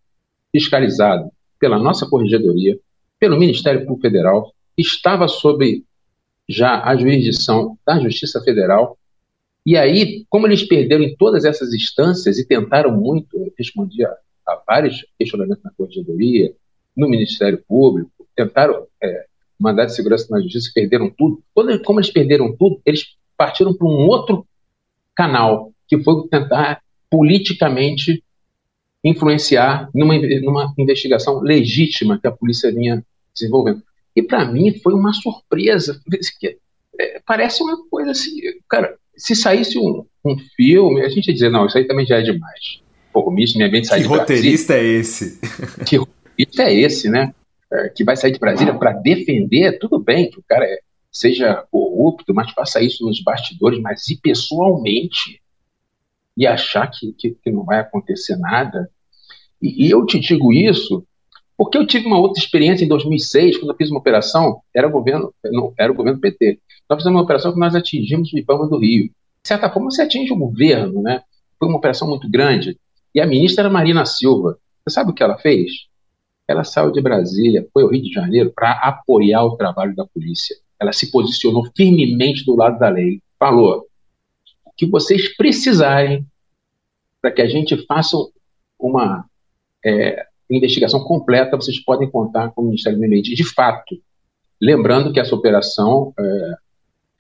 fiscalizado 0.51 1.29
pela 1.61 1.79
nossa 1.79 2.09
corregedoria, 2.09 2.79
pelo 3.21 3.39
Ministério 3.39 3.81
Público 3.81 4.01
Federal, 4.01 4.54
estava 4.77 5.29
sob 5.29 5.85
já 6.49 6.83
a 6.83 6.97
jurisdição 6.97 7.79
da 7.87 7.99
Justiça 7.99 8.41
Federal. 8.43 8.99
E 9.65 9.77
aí, 9.77 10.25
como 10.29 10.47
eles 10.47 10.63
perderam 10.63 11.05
em 11.05 11.17
todas 11.17 11.45
essas 11.45 11.73
instâncias 11.73 12.39
e 12.39 12.47
tentaram 12.47 12.91
muito, 12.91 13.37
eu 13.37 13.53
respondi 13.57 14.05
a 14.05 14.15
vários 14.67 15.07
questionamentos 15.19 15.65
na 15.65 15.71
Corregedoria, 15.71 16.55
no 16.97 17.09
Ministério 17.09 17.63
Público, 17.67 18.11
tentaram 18.37 18.87
é, 19.03 19.27
mandar 19.59 19.87
de 19.87 19.95
segurança 19.95 20.27
na 20.31 20.41
Justiça, 20.41 20.71
perderam 20.75 21.11
tudo. 21.11 21.43
Quando, 21.55 21.83
como 21.83 21.99
eles 21.99 22.11
perderam 22.11 22.55
tudo, 22.57 22.81
eles 22.85 23.17
partiram 23.37 23.75
para 23.75 23.87
um 23.87 24.07
outro 24.07 24.47
canal, 25.15 25.73
que 25.89 26.03
foi 26.03 26.29
tentar 26.29 26.83
politicamente 27.11 28.23
influenciar 29.03 29.89
numa, 29.95 30.15
numa 30.43 30.75
investigação 30.79 31.41
legítima 31.41 32.19
que 32.19 32.27
a 32.27 32.33
polícia 32.33 32.73
vinha 32.73 33.05
desenvolvendo. 33.35 33.83
E 34.15 34.23
para 34.23 34.45
mim 34.45 34.79
foi 34.81 34.95
uma 34.95 35.13
surpresa. 35.13 36.01
É, 36.97 37.21
parece 37.27 37.61
uma 37.61 37.77
coisa 37.89 38.13
assim, 38.13 38.41
cara, 38.69 38.97
se 39.17 39.35
saísse 39.35 39.77
um, 39.77 40.07
um 40.25 40.37
filme, 40.55 41.03
a 41.03 41.09
gente 41.09 41.27
ia 41.27 41.35
dizer, 41.35 41.51
não, 41.51 41.67
isso 41.67 41.77
aí 41.77 41.89
também 41.89 42.07
já 42.07 42.21
é 42.21 42.23
demais 42.23 42.85
pô, 43.15 43.21
o 43.21 43.25
do 43.25 43.31
Meio 43.31 43.69
Ambiente 43.69 43.87
sai 43.87 43.99
que 43.99 44.03
de 44.03 44.09
roteirista 44.09 44.75
é 44.75 44.85
esse? 44.85 45.41
Que 45.87 45.97
roteirista 45.97 46.63
é 46.65 46.75
esse, 46.75 47.09
né? 47.09 47.33
É, 47.73 47.89
que 47.89 48.05
vai 48.05 48.17
sair 48.17 48.33
de 48.33 48.41
Brasília 48.41 48.75
para 48.75 48.93
defender, 48.93 49.79
tudo 49.79 50.01
bem 50.01 50.29
que 50.29 50.39
o 50.39 50.45
cara 50.47 50.65
é, 50.65 50.79
seja 51.11 51.65
corrupto, 51.71 52.35
mas 52.35 52.51
faça 52.51 52.83
isso 52.83 53.07
nos 53.07 53.23
bastidores, 53.23 53.81
mas 53.81 54.09
e 54.09 54.17
pessoalmente? 54.17 55.41
e 56.37 56.49
achar 56.49 56.89
que, 56.89 57.13
que, 57.13 57.31
que 57.31 57.49
não 57.49 57.65
vai 57.65 57.79
acontecer 57.79 58.35
nada. 58.37 58.91
E, 59.63 59.87
e, 59.87 59.91
eu 59.93 60.05
te 60.05 60.19
digo 60.19 60.53
isso 60.53 61.07
porque 61.57 61.79
eu 61.79 61.87
tive 61.87 62.07
uma 62.07 62.19
outra 62.19 62.43
experiência 62.43 62.85
em 62.85 62.89
2006, 62.89 63.59
quando 63.59 63.71
eu 63.71 63.77
fiz 63.77 63.91
uma 63.91 64.01
operação, 64.01 64.61
era 64.75 64.87
o 64.87 64.91
governo, 64.91 65.33
não, 65.45 65.73
era 65.79 65.93
o 65.93 65.95
governo 65.95 66.21
PT. 66.21 66.59
Nós 66.89 66.99
fizemos 66.99 67.19
uma 67.19 67.25
operação 67.25 67.53
que 67.53 67.59
nós 67.59 67.75
atingimos 67.75 68.33
o 68.33 68.39
IBAMA 68.39 68.69
do 68.69 68.79
Rio. 68.79 69.05
De 69.05 69.49
certa 69.49 69.71
forma, 69.71 69.91
você 69.91 70.03
atinge 70.03 70.33
o 70.33 70.37
governo, 70.37 71.03
né? 71.03 71.23
Foi 71.59 71.69
uma 71.69 71.79
operação 71.79 72.09
muito 72.09 72.29
grande. 72.29 72.79
E 73.15 73.21
a 73.21 73.27
ministra 73.27 73.63
era 73.63 73.71
Marina 73.71 74.05
Silva. 74.05 74.59
Você 74.85 74.95
sabe 74.95 75.11
o 75.11 75.15
que 75.15 75.23
ela 75.23 75.39
fez? 75.39 75.71
Ela 76.49 76.65
saiu 76.65 76.91
de 76.91 77.01
Brasília, 77.01 77.67
foi 77.73 77.85
ao 77.85 77.91
Rio 77.91 78.03
de 78.03 78.13
Janeiro 78.13 78.53
para 78.55 78.73
apoiar 78.73 79.45
o 79.45 79.57
trabalho 79.57 79.95
da 79.95 80.05
polícia. 80.05 80.57
Ela 80.79 80.93
se 80.93 81.11
posicionou 81.11 81.67
firmemente 81.77 82.45
do 82.45 82.57
lado 82.57 82.79
da 82.79 82.89
lei. 82.89 83.23
Falou: 83.39 83.87
que 84.77 84.87
vocês 84.87 85.35
precisarem 85.37 86.27
para 87.21 87.31
que 87.31 87.43
a 87.43 87.47
gente 87.47 87.87
faça 87.87 88.17
uma 88.79 89.25
é, 89.85 90.27
investigação 90.51 91.01
completa, 91.01 91.57
vocês 91.57 91.79
podem 91.81 92.11
contar 92.11 92.51
com 92.51 92.63
o 92.63 92.65
Ministério 92.67 92.99
do 92.99 93.01
Meio 93.01 93.13
Ambiente. 93.13 93.35
De 93.35 93.45
fato, 93.45 94.01
lembrando 94.61 95.13
que 95.13 95.21
essa 95.21 95.35
operação 95.35 96.13
é, 96.19 96.55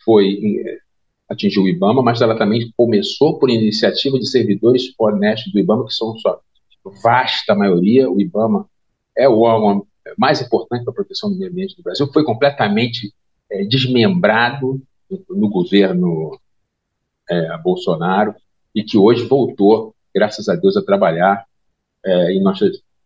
foi 0.05 0.63
é, 0.67 0.79
atingiu 1.29 1.63
o 1.63 1.69
IBAMA, 1.69 2.03
mas 2.03 2.21
ela 2.21 2.37
também 2.37 2.73
começou 2.77 3.39
por 3.39 3.51
iniciativa 3.51 4.19
de 4.19 4.29
servidores 4.29 4.93
honestos 4.99 5.53
do 5.53 5.59
IBAMA, 5.59 5.87
que 5.87 5.95
são 5.95 6.17
sua 6.19 6.41
vasta 7.03 7.55
maioria. 7.55 8.11
O 8.11 8.21
IBAMA 8.21 8.69
é 9.17 9.29
o 9.29 9.41
órgão 9.41 9.87
mais 10.19 10.41
importante 10.41 10.85
para 10.85 10.93
a 10.93 10.95
proteção 10.95 11.31
do 11.31 11.39
meio 11.39 11.51
ambiente 11.51 11.77
do 11.77 11.83
Brasil, 11.83 12.07
foi 12.13 12.25
completamente 12.25 13.13
é, 13.51 13.65
desmembrado 13.65 14.83
no 15.31 15.49
governo 15.49 16.39
é, 17.31 17.59
Bolsonaro 17.59 18.35
e 18.75 18.83
que 18.83 18.99
hoje 18.99 19.25
voltou, 19.27 19.95
graças 20.15 20.49
a 20.49 20.55
Deus, 20.55 20.77
a 20.77 20.83
trabalhar. 20.83 21.45
É, 22.05 22.35
e 22.35 22.41
nós 22.41 22.59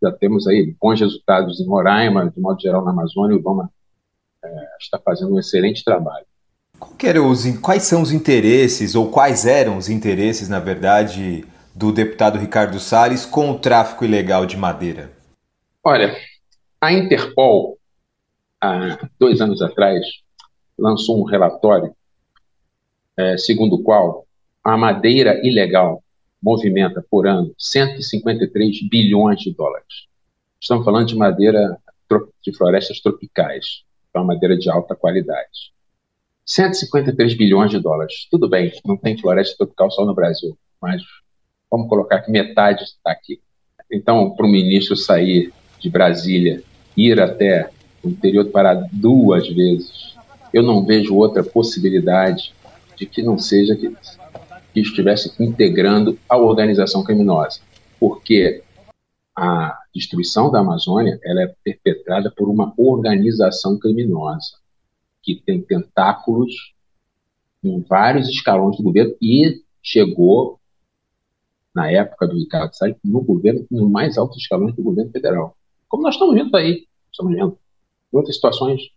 já 0.03 0.13
temos 0.13 0.47
aí 0.47 0.75
bons 0.81 1.01
resultados 1.01 1.61
em 1.61 1.67
Roraima, 1.67 2.31
de 2.31 2.41
modo 2.41 2.61
geral 2.61 2.85
na 2.85 2.91
Amazônia, 2.91 3.37
o 3.37 3.41
Obama 3.41 3.71
é, 4.45 4.49
está 4.81 4.99
fazendo 4.99 5.35
um 5.35 5.39
excelente 5.39 5.85
trabalho. 5.85 6.25
Os, 7.27 7.59
quais 7.59 7.83
são 7.83 8.03
os 8.03 8.13
interesses, 8.13 8.95
ou 8.95 9.11
quais 9.11 9.47
eram 9.47 9.77
os 9.77 9.89
interesses, 9.89 10.49
na 10.49 10.61
verdade, 10.61 11.45
do 11.75 11.93
deputado 11.93 12.39
Ricardo 12.39 12.79
Salles 12.79 13.27
com 13.27 13.51
o 13.51 13.59
tráfico 13.59 14.05
ilegal 14.05 14.47
de 14.47 14.57
madeira? 14.57 15.13
Olha, 15.83 16.17
a 16.81 16.93
Interpol, 16.93 17.79
há 18.61 18.99
dois 19.19 19.41
anos 19.41 19.61
atrás, 19.61 20.05
lançou 20.79 21.21
um 21.21 21.25
relatório 21.25 21.93
é, 23.17 23.37
segundo 23.37 23.77
o 23.77 23.83
qual 23.83 24.25
a 24.63 24.77
madeira 24.77 25.41
ilegal 25.45 26.03
movimenta 26.43 27.05
por 27.11 27.27
ano 27.27 27.55
153 27.59 28.89
bilhões 28.89 29.41
de 29.41 29.53
dólares. 29.53 30.07
Estamos 30.61 30.85
falando 30.85 31.07
de 31.07 31.17
madeira 31.17 31.79
de 32.43 32.57
florestas 32.57 33.01
tropicais, 33.01 33.83
então 34.09 34.25
madeira 34.25 34.57
de 34.57 34.71
alta 34.71 34.95
qualidade. 34.95 35.73
153 36.47 37.35
bilhões 37.35 37.71
de 37.71 37.79
dólares. 37.79 38.27
Tudo 38.31 38.49
bem, 38.49 38.73
não 38.85 38.97
tem 38.97 39.19
floresta 39.19 39.57
tropical 39.59 39.91
só 39.91 40.05
no 40.05 40.15
Brasil, 40.15 40.57
mas 40.81 41.03
vamos 41.71 41.89
colocar 41.89 42.21
que 42.21 42.31
metade 42.31 42.85
está 42.85 43.11
aqui. 43.11 43.41
Então, 43.93 44.31
para 44.31 44.47
o 44.47 44.49
ministro 44.49 44.97
sair 44.97 45.53
de 45.79 45.91
Brasília, 45.91 46.63
ir 46.97 47.21
até 47.21 47.71
o 48.03 48.09
interior 48.09 48.45
do 48.45 48.51
Pará 48.51 48.75
duas 48.91 49.49
vezes, 49.49 50.17
eu 50.53 50.63
não 50.63 50.85
vejo 50.85 51.15
outra 51.15 51.43
possibilidade 51.43 52.55
de 52.97 53.07
que 53.07 53.23
não 53.23 53.39
seja 53.39 53.77
que, 53.77 53.95
que 54.83 54.89
estivesse 54.89 55.33
integrando 55.43 56.19
a 56.29 56.37
organização 56.37 57.03
criminosa, 57.03 57.61
porque 57.99 58.63
a 59.37 59.79
destruição 59.95 60.51
da 60.51 60.61
Amazônia 60.61 61.19
ela 61.23 61.43
é 61.43 61.55
perpetrada 61.63 62.33
por 62.37 62.49
uma 62.49 62.73
organização 62.77 63.79
criminosa 63.79 64.57
que 65.23 65.37
tem 65.37 65.61
tentáculos 65.61 66.75
em 67.63 67.81
vários 67.81 68.29
escalões 68.29 68.77
do 68.77 68.83
governo 68.83 69.15
e 69.21 69.63
chegou 69.83 70.59
na 71.75 71.91
época 71.91 72.27
do 72.27 72.37
Ricardo 72.37 72.75
Salles 72.75 72.97
no 73.05 73.21
governo 73.21 73.67
no 73.71 73.89
mais 73.89 74.17
altos 74.17 74.39
escalões 74.39 74.75
do 74.75 74.83
governo 74.83 75.11
federal, 75.11 75.57
como 75.89 76.03
nós 76.03 76.15
estamos 76.15 76.35
vendo 76.35 76.57
aí, 76.57 76.87
estamos 77.11 77.35
vendo 77.35 77.59
em 78.13 78.17
outras 78.17 78.35
situações, 78.37 78.91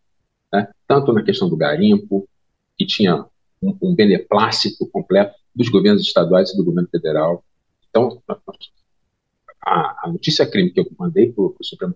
né? 0.52 0.70
tanto 0.88 1.14
na 1.14 1.24
questão 1.24 1.50
do 1.50 1.58
garimpo 1.58 2.28
que 2.78 2.86
tinha 2.86 3.26
um, 3.62 3.78
um 3.82 3.96
beneplácito 3.96 4.88
completo 4.88 5.41
dos 5.56 5.70
governos 5.70 6.04
estaduais 6.04 6.52
e 6.52 6.58
do 6.58 6.64
governo 6.64 6.90
federal. 6.90 7.44
Então, 7.90 8.22
a, 9.66 10.06
a 10.06 10.08
notícia 10.08 10.46
crime 10.46 10.72
que 10.72 10.80
eu 10.80 10.88
mandei 10.98 11.32
para 11.32 11.44
o 11.44 11.56
Supremo 11.62 11.96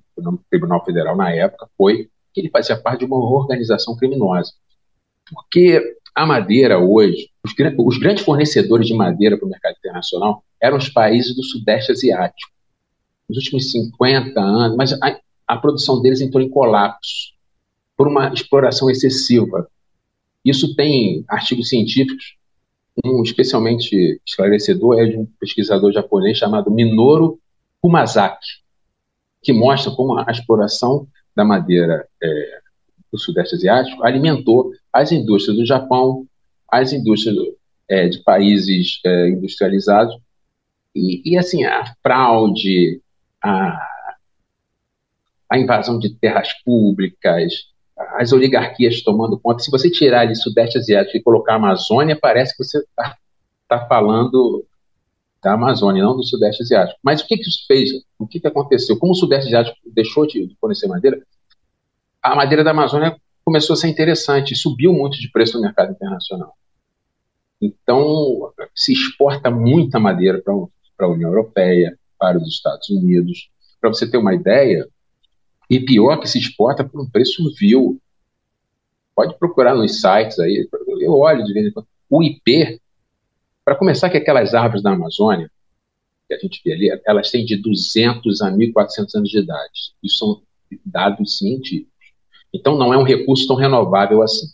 Tribunal 0.49 0.83
Federal 0.83 1.15
na 1.15 1.31
época 1.31 1.67
foi 1.77 2.09
que 2.33 2.41
ele 2.41 2.49
fazia 2.49 2.77
parte 2.77 2.99
de 2.99 3.05
uma 3.05 3.17
organização 3.17 3.95
criminosa. 3.95 4.51
Porque 5.29 5.81
a 6.13 6.25
madeira 6.25 6.79
hoje, 6.79 7.29
os, 7.43 7.53
os 7.77 7.97
grandes 7.97 8.23
fornecedores 8.23 8.87
de 8.87 8.93
madeira 8.93 9.37
para 9.37 9.45
o 9.45 9.49
mercado 9.49 9.75
internacional 9.77 10.43
eram 10.61 10.77
os 10.77 10.89
países 10.89 11.35
do 11.35 11.43
Sudeste 11.43 11.91
Asiático. 11.91 12.51
Nos 13.27 13.37
últimos 13.37 13.71
50 13.71 14.39
anos, 14.39 14.77
mas 14.77 14.93
a, 15.01 15.19
a 15.47 15.57
produção 15.57 16.01
deles 16.01 16.21
entrou 16.21 16.43
em 16.43 16.49
colapso 16.49 17.33
por 17.97 18.07
uma 18.07 18.31
exploração 18.33 18.89
excessiva 18.89 19.67
isso 20.45 20.75
tem 20.75 21.25
artigos 21.27 21.69
científicos, 21.69 22.35
um 23.03 23.23
especialmente 23.23 24.21
esclarecedor 24.25 24.99
é 24.99 25.05
de 25.05 25.17
um 25.17 25.25
pesquisador 25.39 25.91
japonês 25.91 26.37
chamado 26.37 26.71
Minoru 26.71 27.39
Kumazaki, 27.81 28.63
que 29.41 29.51
mostra 29.51 29.91
como 29.91 30.17
a 30.17 30.31
exploração 30.31 31.07
da 31.35 31.43
madeira 31.43 32.07
é, 32.21 32.59
do 33.11 33.19
Sudeste 33.19 33.55
Asiático 33.55 34.03
alimentou 34.03 34.71
as 34.91 35.11
indústrias 35.11 35.57
do 35.57 35.65
Japão, 35.65 36.25
as 36.71 36.93
indústrias 36.93 37.35
é, 37.87 38.07
de 38.07 38.23
países 38.23 38.99
é, 39.05 39.29
industrializados, 39.29 40.15
e, 40.95 41.21
e, 41.33 41.37
assim, 41.37 41.65
a 41.65 41.93
fraude, 42.01 43.01
a, 43.43 43.77
a 45.51 45.59
invasão 45.59 45.99
de 45.99 46.15
terras 46.15 46.53
públicas, 46.63 47.65
as 48.17 48.31
oligarquias 48.31 49.01
tomando 49.01 49.39
conta. 49.39 49.63
Se 49.63 49.71
você 49.71 49.89
tirar 49.89 50.21
ali 50.21 50.35
Sudeste 50.35 50.77
Asiático 50.77 51.17
e 51.17 51.23
colocar 51.23 51.53
a 51.53 51.55
Amazônia, 51.55 52.17
parece 52.19 52.55
que 52.55 52.63
você 52.63 52.79
está 52.79 53.17
tá 53.67 53.85
falando 53.87 54.65
da 55.43 55.53
Amazônia, 55.53 56.03
não 56.03 56.15
do 56.15 56.23
Sudeste 56.23 56.63
Asiático. 56.63 56.99
Mas 57.03 57.21
o 57.21 57.27
que, 57.27 57.37
que 57.37 57.47
isso 57.47 57.65
fez? 57.67 57.89
O 58.17 58.27
que, 58.27 58.39
que 58.39 58.47
aconteceu? 58.47 58.97
Como 58.97 59.11
o 59.11 59.15
Sudeste 59.15 59.47
Asiático 59.47 59.77
deixou 59.85 60.25
de 60.25 60.55
fornecer 60.59 60.87
madeira, 60.87 61.21
a 62.21 62.35
madeira 62.35 62.63
da 62.63 62.71
Amazônia 62.71 63.15
começou 63.43 63.75
a 63.75 63.77
ser 63.77 63.87
interessante, 63.87 64.55
subiu 64.55 64.91
muito 64.91 65.19
de 65.19 65.29
preço 65.29 65.57
no 65.57 65.61
mercado 65.61 65.91
internacional. 65.91 66.53
Então, 67.61 68.51
se 68.73 68.91
exporta 68.91 69.51
muita 69.51 69.99
madeira 69.99 70.41
para 70.41 71.07
a 71.07 71.09
União 71.09 71.29
Europeia, 71.29 71.97
para 72.19 72.37
os 72.37 72.47
Estados 72.47 72.89
Unidos. 72.89 73.49
Para 73.79 73.89
você 73.89 74.09
ter 74.09 74.17
uma 74.17 74.33
ideia, 74.33 74.87
e 75.69 75.79
pior 75.79 76.19
que 76.19 76.27
se 76.27 76.39
exporta 76.39 76.83
por 76.83 77.01
um 77.01 77.09
preço 77.09 77.53
vil. 77.57 77.99
Pode 79.15 79.37
procurar 79.39 79.75
nos 79.75 80.01
sites 80.01 80.37
aí, 80.39 80.67
eu 80.99 81.13
olho 81.13 81.43
de 81.43 81.53
vez 81.53 81.67
em 81.67 81.71
quando. 81.71 81.87
O 82.09 82.21
IP, 82.21 82.81
para 83.63 83.75
começar, 83.75 84.09
que 84.09 84.17
aquelas 84.17 84.53
árvores 84.53 84.83
da 84.83 84.91
Amazônia, 84.91 85.49
que 86.27 86.33
a 86.33 86.39
gente 86.39 86.61
vê 86.63 86.73
ali, 86.73 87.01
elas 87.05 87.31
têm 87.31 87.45
de 87.45 87.55
200 87.55 88.41
a 88.41 88.51
1.400 88.51 89.15
anos 89.15 89.29
de 89.29 89.39
idade. 89.39 89.93
Isso 90.03 90.17
são 90.17 90.41
dados 90.85 91.37
científicos. 91.37 91.93
Então, 92.53 92.77
não 92.77 92.93
é 92.93 92.97
um 92.97 93.03
recurso 93.03 93.47
tão 93.47 93.55
renovável 93.55 94.21
assim. 94.21 94.47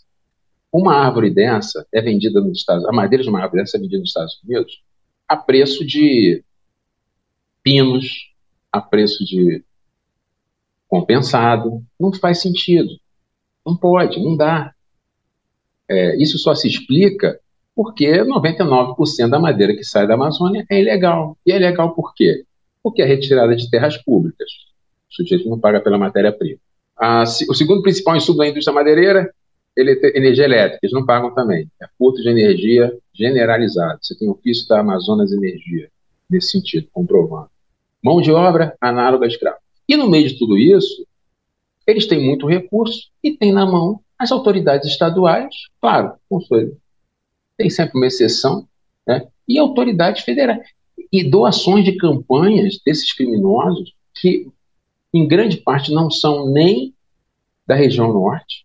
Uma 0.72 0.94
árvore 0.94 1.30
dessa 1.30 1.86
é 1.92 2.00
vendida 2.00 2.40
nos 2.40 2.58
Estados 2.58 2.84
a 2.86 2.92
madeira 2.92 3.22
de 3.22 3.28
uma 3.28 3.42
árvore 3.42 3.62
dessa 3.62 3.76
é 3.76 3.80
vendida 3.80 4.00
nos 4.00 4.08
Estados 4.08 4.40
Unidos 4.42 4.82
a 5.28 5.36
preço 5.36 5.84
de 5.84 6.44
pinos, 7.62 8.32
a 8.70 8.80
preço 8.80 9.24
de 9.24 9.64
compensado. 10.88 11.82
Não 11.98 12.12
faz 12.12 12.40
sentido. 12.40 12.90
Não 13.64 13.76
pode, 13.76 14.22
não 14.22 14.36
dá. 14.36 14.72
É, 15.88 16.16
isso 16.16 16.38
só 16.38 16.54
se 16.54 16.68
explica 16.68 17.38
porque 17.74 18.22
99% 18.22 19.28
da 19.28 19.38
madeira 19.38 19.74
que 19.74 19.84
sai 19.84 20.06
da 20.06 20.14
Amazônia 20.14 20.64
é 20.70 20.80
ilegal. 20.80 21.36
E 21.46 21.52
é 21.52 21.56
ilegal 21.56 21.94
por 21.94 22.14
quê? 22.14 22.44
Porque 22.82 23.02
é 23.02 23.04
retirada 23.04 23.54
de 23.56 23.70
terras 23.70 23.96
públicas. 23.96 24.48
O 25.10 25.14
sujeito 25.14 25.48
não 25.48 25.58
paga 25.58 25.80
pela 25.80 25.98
matéria-prima. 25.98 26.58
O 27.48 27.54
segundo 27.54 27.82
principal 27.82 28.16
insumo 28.16 28.38
da 28.38 28.48
indústria 28.48 28.74
madeireira, 28.74 29.32
ele 29.76 29.98
energia 30.14 30.44
elétrica, 30.44 30.78
eles 30.82 30.92
não 30.92 31.06
pagam 31.06 31.34
também. 31.34 31.68
É 31.82 31.86
furto 31.98 32.22
de 32.22 32.28
energia 32.28 32.92
generalizado. 33.12 33.98
Você 34.02 34.16
tem 34.16 34.28
o 34.28 34.32
ofício 34.32 34.68
da 34.68 34.80
Amazonas 34.80 35.32
Energia, 35.32 35.88
nesse 36.28 36.50
sentido, 36.50 36.88
comprovando. 36.92 37.48
Mão 38.02 38.20
de 38.20 38.30
obra 38.30 38.76
análoga 38.80 39.24
a 39.24 39.28
escravo. 39.28 39.58
E 39.88 39.96
no 39.96 40.08
meio 40.08 40.28
de 40.28 40.38
tudo 40.38 40.58
isso, 40.58 41.06
eles 41.86 42.06
têm 42.06 42.24
muito 42.24 42.46
recurso 42.46 43.08
e 43.22 43.36
têm 43.36 43.52
na 43.52 43.66
mão 43.66 44.00
as 44.18 44.30
autoridades 44.30 44.88
estaduais, 44.88 45.54
claro, 45.80 46.14
tem 47.56 47.68
sempre 47.68 47.98
uma 47.98 48.06
exceção, 48.06 48.68
né, 49.06 49.26
e 49.48 49.58
autoridades 49.58 50.22
federais. 50.22 50.66
E 51.12 51.28
doações 51.28 51.84
de 51.84 51.96
campanhas 51.96 52.78
desses 52.86 53.12
criminosos 53.12 53.92
que, 54.14 54.46
em 55.12 55.26
grande 55.26 55.56
parte, 55.58 55.92
não 55.92 56.10
são 56.10 56.48
nem 56.50 56.94
da 57.66 57.74
região 57.74 58.12
norte, 58.12 58.64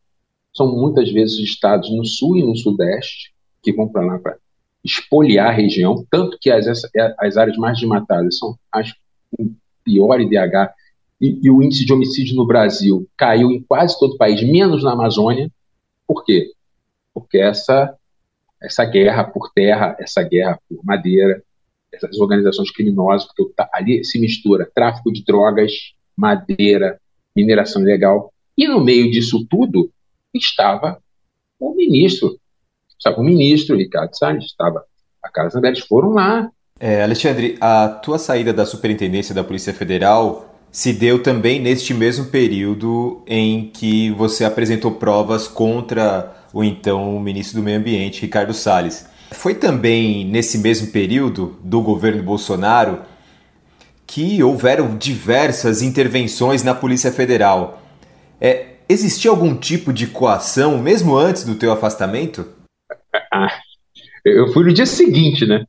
são 0.54 0.76
muitas 0.76 1.12
vezes 1.12 1.38
estados 1.40 1.90
no 1.90 2.06
sul 2.06 2.38
e 2.38 2.44
no 2.44 2.56
sudeste 2.56 3.34
que 3.62 3.74
vão 3.74 3.88
para 3.88 4.06
lá 4.06 4.20
para 4.20 4.38
espoliar 4.84 5.50
a 5.50 5.52
região, 5.52 6.06
tanto 6.10 6.38
que 6.40 6.50
as, 6.50 6.68
as 7.20 7.38
áreas 7.38 7.58
mais 7.58 7.80
desmatadas 7.80 8.38
são 8.38 8.58
as 8.72 8.94
com 9.36 9.54
pior 9.84 10.20
IDH 10.22 10.72
e, 11.20 11.40
e, 11.44 11.50
o 11.50 11.62
índice 11.64 11.86
de 11.86 11.94
homicídio 11.94 12.36
no 12.36 12.46
Brasil 12.46 13.08
caiu 13.18 13.52
em 13.52 13.62
quase 13.62 13.98
todo 14.00 14.14
o 14.14 14.18
país, 14.18 14.42
menos 14.44 14.84
na 14.84 14.94
Amazônia. 14.94 15.52
Por 16.06 16.24
quê? 16.24 16.52
Porque 17.14 17.40
essa, 17.40 17.96
essa 18.62 18.86
guerra 18.86 19.24
por 19.24 19.52
terra, 19.52 19.96
essa 20.00 20.22
guerra 20.22 20.60
por 20.70 20.84
madeira, 20.84 21.44
essas 21.92 22.20
organizações 22.20 22.70
criminosas, 22.72 23.28
porque 23.28 23.54
ali 23.74 24.04
se 24.04 24.20
mistura 24.20 24.70
tráfico 24.74 25.12
de 25.12 25.24
drogas, 25.24 25.72
madeira, 26.16 27.00
mineração 27.36 27.82
ilegal. 27.82 28.32
E 28.58 28.68
no 28.68 28.84
meio 28.84 29.10
disso 29.10 29.46
tudo 29.50 29.92
estava 30.34 31.02
o 31.60 31.74
ministro. 31.74 32.40
Estava 32.98 33.20
o 33.20 33.24
ministro 33.24 33.76
Ricardo 33.76 34.16
Salles, 34.16 34.46
estava 34.46 34.84
a 35.22 35.30
Carlos 35.30 35.54
Zambelli, 35.54 35.82
foram 35.82 36.10
lá. 36.14 36.50
É, 36.80 37.04
Alexandre, 37.04 37.58
a 37.60 37.90
tua 37.90 38.20
saída 38.20 38.54
da 38.54 38.66
Superintendência 38.66 39.34
da 39.34 39.44
Polícia 39.44 39.74
Federal 39.74 40.47
se 40.78 40.94
deu 40.94 41.24
também 41.24 41.60
neste 41.60 41.92
mesmo 41.92 42.26
período 42.26 43.24
em 43.26 43.68
que 43.74 44.12
você 44.12 44.46
apresentou 44.46 44.92
provas 44.92 45.48
contra 45.48 46.38
o 46.54 46.64
então 46.64 47.20
ministro 47.20 47.60
do 47.60 47.64
Meio 47.64 47.80
Ambiente, 47.80 48.22
Ricardo 48.22 48.54
Salles. 48.54 49.10
Foi 49.32 49.56
também 49.56 50.24
nesse 50.24 50.60
mesmo 50.60 50.92
período 50.92 51.58
do 51.64 51.82
governo 51.82 52.22
Bolsonaro 52.22 53.02
que 54.06 54.44
houveram 54.44 54.96
diversas 54.96 55.82
intervenções 55.82 56.62
na 56.62 56.76
Polícia 56.76 57.12
Federal. 57.12 57.82
É, 58.40 58.74
existia 58.88 59.32
algum 59.32 59.56
tipo 59.58 59.92
de 59.92 60.06
coação 60.06 60.78
mesmo 60.78 61.18
antes 61.18 61.44
do 61.44 61.56
teu 61.56 61.72
afastamento? 61.72 62.50
Eu 64.24 64.54
fui 64.54 64.64
no 64.64 64.74
dia 64.74 64.86
seguinte, 64.86 65.44
né? 65.44 65.66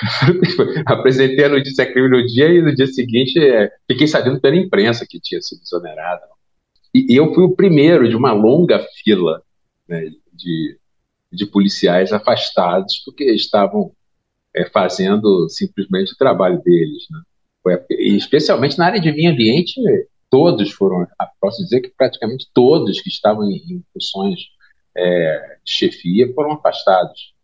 Apresentei 0.86 1.44
a 1.44 1.48
notícia 1.48 1.90
crime 1.90 2.08
no 2.08 2.26
dia 2.26 2.48
e 2.48 2.62
no 2.62 2.74
dia 2.74 2.86
seguinte 2.86 3.38
é, 3.38 3.70
fiquei 3.90 4.06
sabendo 4.06 4.40
pela 4.40 4.56
imprensa 4.56 5.06
que 5.08 5.20
tinha 5.20 5.40
sido 5.40 5.62
exonerado. 5.62 6.22
E, 6.94 7.12
e 7.12 7.16
eu 7.16 7.32
fui 7.34 7.44
o 7.44 7.54
primeiro 7.54 8.08
de 8.08 8.16
uma 8.16 8.32
longa 8.32 8.84
fila 9.02 9.42
né, 9.88 10.10
de, 10.32 10.78
de 11.32 11.46
policiais 11.46 12.12
afastados 12.12 13.02
porque 13.04 13.24
estavam 13.24 13.92
é, 14.54 14.64
fazendo 14.68 15.48
simplesmente 15.48 16.12
o 16.12 16.16
trabalho 16.16 16.60
deles. 16.62 17.04
Né? 17.10 17.20
Foi, 17.62 17.84
especialmente 17.90 18.78
na 18.78 18.86
área 18.86 19.00
de 19.00 19.12
meio 19.12 19.30
ambiente, 19.30 19.80
todos 20.30 20.72
foram, 20.72 21.06
posso 21.40 21.62
dizer 21.62 21.80
que 21.80 21.92
praticamente 21.96 22.48
todos 22.52 23.00
que 23.00 23.08
estavam 23.08 23.44
em, 23.44 23.56
em 23.56 23.84
funções 23.92 24.40
é, 24.96 25.58
de 25.64 25.72
chefia 25.72 26.32
foram 26.34 26.52
afastados. 26.52 27.34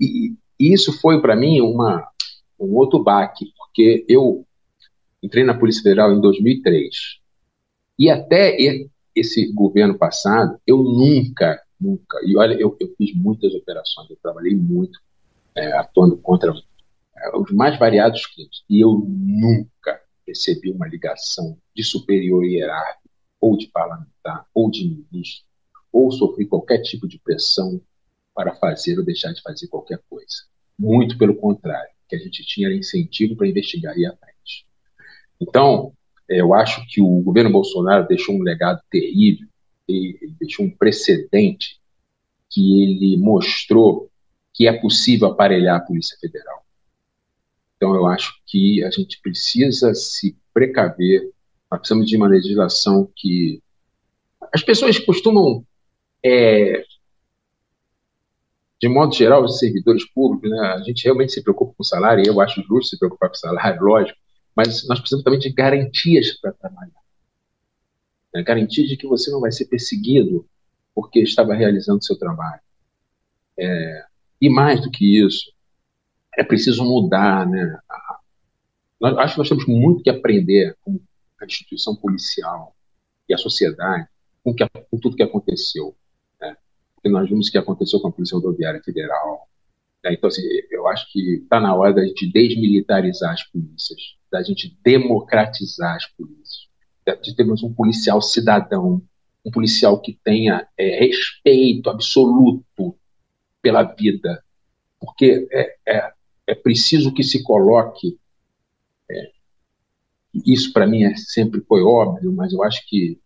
E, 0.00 0.34
e 0.58 0.72
isso 0.72 0.92
foi 1.00 1.20
para 1.20 1.36
mim 1.36 1.60
uma, 1.60 2.06
um 2.58 2.74
outro 2.74 3.02
baque, 3.02 3.52
porque 3.56 4.04
eu 4.08 4.46
entrei 5.22 5.44
na 5.44 5.54
Polícia 5.54 5.82
Federal 5.82 6.12
em 6.12 6.20
2003 6.20 7.18
e 7.98 8.10
até 8.10 8.56
esse 9.14 9.52
governo 9.52 9.98
passado 9.98 10.58
eu 10.66 10.78
nunca, 10.78 11.60
nunca, 11.80 12.18
e 12.24 12.36
olha, 12.36 12.54
eu, 12.54 12.76
eu 12.80 12.94
fiz 12.96 13.14
muitas 13.14 13.54
operações, 13.54 14.08
eu 14.10 14.18
trabalhei 14.22 14.54
muito 14.54 14.98
é, 15.54 15.72
atuando 15.76 16.16
contra 16.16 16.52
é, 17.16 17.36
os 17.36 17.50
mais 17.50 17.78
variados 17.78 18.24
crimes. 18.26 18.62
E 18.70 18.80
eu 18.80 18.92
nunca 18.92 20.00
recebi 20.26 20.70
uma 20.70 20.86
ligação 20.86 21.58
de 21.74 21.82
superior 21.82 22.44
hierárquico 22.44 23.08
ou 23.40 23.56
de 23.56 23.66
parlamentar 23.68 24.46
ou 24.54 24.70
de 24.70 24.88
ministro 24.88 25.46
ou 25.92 26.12
sofri 26.12 26.46
qualquer 26.46 26.82
tipo 26.82 27.08
de 27.08 27.18
pressão 27.18 27.80
para 28.38 28.54
fazer 28.54 28.96
ou 28.96 29.04
deixar 29.04 29.32
de 29.32 29.42
fazer 29.42 29.66
qualquer 29.66 29.98
coisa. 30.08 30.44
Muito 30.78 31.18
pelo 31.18 31.34
contrário, 31.34 31.90
que 32.08 32.14
a 32.14 32.18
gente 32.20 32.46
tinha 32.46 32.72
incentivo 32.72 33.34
para 33.34 33.48
investigar 33.48 33.98
e 33.98 34.02
ir 34.02 34.06
à 34.06 34.14
frente. 34.14 34.64
Então, 35.40 35.92
é, 36.30 36.40
eu 36.40 36.54
acho 36.54 36.86
que 36.86 37.00
o 37.00 37.20
governo 37.20 37.50
Bolsonaro 37.50 38.06
deixou 38.06 38.36
um 38.36 38.42
legado 38.42 38.80
terrível, 38.88 39.48
ele 39.88 40.36
deixou 40.38 40.66
um 40.66 40.70
precedente 40.70 41.80
que 42.48 42.80
ele 42.84 43.16
mostrou 43.16 44.08
que 44.54 44.68
é 44.68 44.72
possível 44.72 45.26
aparelhar 45.26 45.78
a 45.78 45.84
Polícia 45.84 46.16
Federal. 46.20 46.64
Então, 47.76 47.92
eu 47.96 48.06
acho 48.06 48.40
que 48.46 48.84
a 48.84 48.90
gente 48.92 49.20
precisa 49.20 49.92
se 49.96 50.36
precaver, 50.54 51.28
nós 51.68 51.80
precisamos 51.80 52.06
de 52.06 52.16
uma 52.16 52.28
legislação 52.28 53.10
que. 53.16 53.60
As 54.54 54.62
pessoas 54.62 54.96
costumam 55.00 55.66
é, 56.24 56.84
de 58.80 58.88
modo 58.88 59.14
geral, 59.14 59.44
os 59.44 59.58
servidores 59.58 60.08
públicos, 60.12 60.50
né, 60.50 60.60
a 60.68 60.82
gente 60.82 61.04
realmente 61.04 61.32
se 61.32 61.42
preocupa 61.42 61.74
com 61.76 61.82
o 61.82 61.86
salário, 61.86 62.24
e 62.24 62.28
eu 62.28 62.40
acho 62.40 62.62
justo 62.62 62.90
se 62.90 62.98
preocupar 62.98 63.28
com 63.28 63.34
o 63.34 63.38
salário, 63.38 63.82
lógico, 63.82 64.18
mas 64.54 64.86
nós 64.86 64.98
precisamos 65.00 65.24
também 65.24 65.40
de 65.40 65.52
garantias 65.52 66.38
para 66.40 66.52
trabalhar. 66.52 66.92
Né, 68.32 68.42
garantias 68.42 68.88
de 68.88 68.96
que 68.96 69.06
você 69.06 69.30
não 69.30 69.40
vai 69.40 69.50
ser 69.50 69.66
perseguido 69.66 70.46
porque 70.94 71.20
estava 71.20 71.54
realizando 71.54 72.04
seu 72.04 72.16
trabalho. 72.16 72.60
É, 73.58 74.04
e 74.40 74.48
mais 74.48 74.80
do 74.80 74.90
que 74.90 75.24
isso, 75.24 75.52
é 76.36 76.44
preciso 76.44 76.84
mudar. 76.84 77.46
Né, 77.46 77.78
a, 77.88 78.18
nós, 79.00 79.16
acho 79.18 79.34
que 79.34 79.38
nós 79.38 79.48
temos 79.48 79.66
muito 79.66 80.02
que 80.02 80.10
aprender 80.10 80.76
com 80.82 81.00
a 81.40 81.44
instituição 81.44 81.94
policial 81.96 82.74
e 83.28 83.34
a 83.34 83.38
sociedade 83.38 84.08
com, 84.42 84.54
que, 84.54 84.64
com 84.68 84.98
tudo 84.98 85.16
que 85.16 85.22
aconteceu 85.22 85.96
porque 86.98 87.08
nós 87.08 87.28
vimos 87.28 87.48
o 87.48 87.52
que 87.52 87.58
aconteceu 87.58 88.00
com 88.00 88.08
a 88.08 88.12
Polícia 88.12 88.36
Rodoviária 88.36 88.82
Federal. 88.82 89.48
Né? 90.04 90.12
Então, 90.12 90.28
assim, 90.28 90.42
eu 90.70 90.86
acho 90.88 91.10
que 91.12 91.36
está 91.36 91.60
na 91.60 91.74
hora 91.74 91.94
da 91.94 92.04
gente 92.04 92.30
desmilitarizar 92.30 93.32
as 93.32 93.44
polícias, 93.44 94.16
da 94.30 94.42
gente 94.42 94.76
democratizar 94.82 95.94
as 95.94 96.06
polícias, 96.06 96.68
de 97.22 97.34
termos 97.34 97.62
um 97.62 97.72
policial 97.72 98.20
cidadão, 98.20 99.00
um 99.44 99.50
policial 99.50 100.00
que 100.00 100.18
tenha 100.24 100.66
é, 100.76 100.98
respeito 100.98 101.88
absoluto 101.88 102.96
pela 103.62 103.82
vida, 103.82 104.42
porque 105.00 105.48
é, 105.52 105.76
é, 105.86 106.12
é 106.48 106.54
preciso 106.54 107.14
que 107.14 107.22
se 107.22 107.42
coloque. 107.44 108.18
É, 109.10 109.30
isso 110.44 110.72
para 110.72 110.86
mim 110.86 111.04
é, 111.04 111.16
sempre 111.16 111.60
foi 111.62 111.82
óbvio, 111.82 112.32
mas 112.32 112.52
eu 112.52 112.62
acho 112.62 112.86
que 112.86 113.18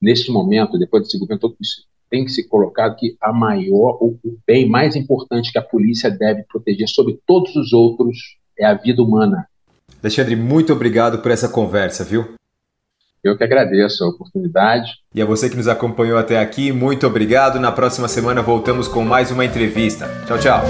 nesse 0.00 0.30
momento, 0.30 0.78
depois 0.78 1.02
desse 1.02 1.18
governo 1.18 1.40
todo, 1.40 1.56
isso 1.60 1.88
tem 2.10 2.24
que 2.24 2.30
ser 2.30 2.44
colocado 2.44 2.96
que 2.96 3.16
a 3.20 3.32
maior, 3.32 3.98
o, 4.00 4.18
o 4.24 4.38
bem 4.46 4.68
mais 4.68 4.96
importante 4.96 5.52
que 5.52 5.58
a 5.58 5.62
polícia 5.62 6.10
deve 6.10 6.42
proteger 6.44 6.88
sobre 6.88 7.18
todos 7.26 7.54
os 7.56 7.72
outros 7.72 8.18
é 8.58 8.64
a 8.66 8.74
vida 8.74 9.02
humana. 9.02 9.46
Alexandre, 10.02 10.36
muito 10.36 10.72
obrigado 10.72 11.18
por 11.18 11.30
essa 11.30 11.48
conversa, 11.48 12.04
viu? 12.04 12.34
Eu 13.22 13.36
que 13.36 13.42
agradeço 13.42 14.04
a 14.04 14.08
oportunidade. 14.08 14.92
E 15.12 15.20
a 15.20 15.26
você 15.26 15.50
que 15.50 15.56
nos 15.56 15.66
acompanhou 15.66 16.16
até 16.16 16.38
aqui, 16.38 16.70
muito 16.70 17.06
obrigado. 17.06 17.58
Na 17.58 17.72
próxima 17.72 18.06
semana 18.06 18.40
voltamos 18.42 18.86
com 18.86 19.04
mais 19.04 19.30
uma 19.32 19.44
entrevista. 19.44 20.08
Tchau, 20.26 20.38
tchau. 20.38 20.64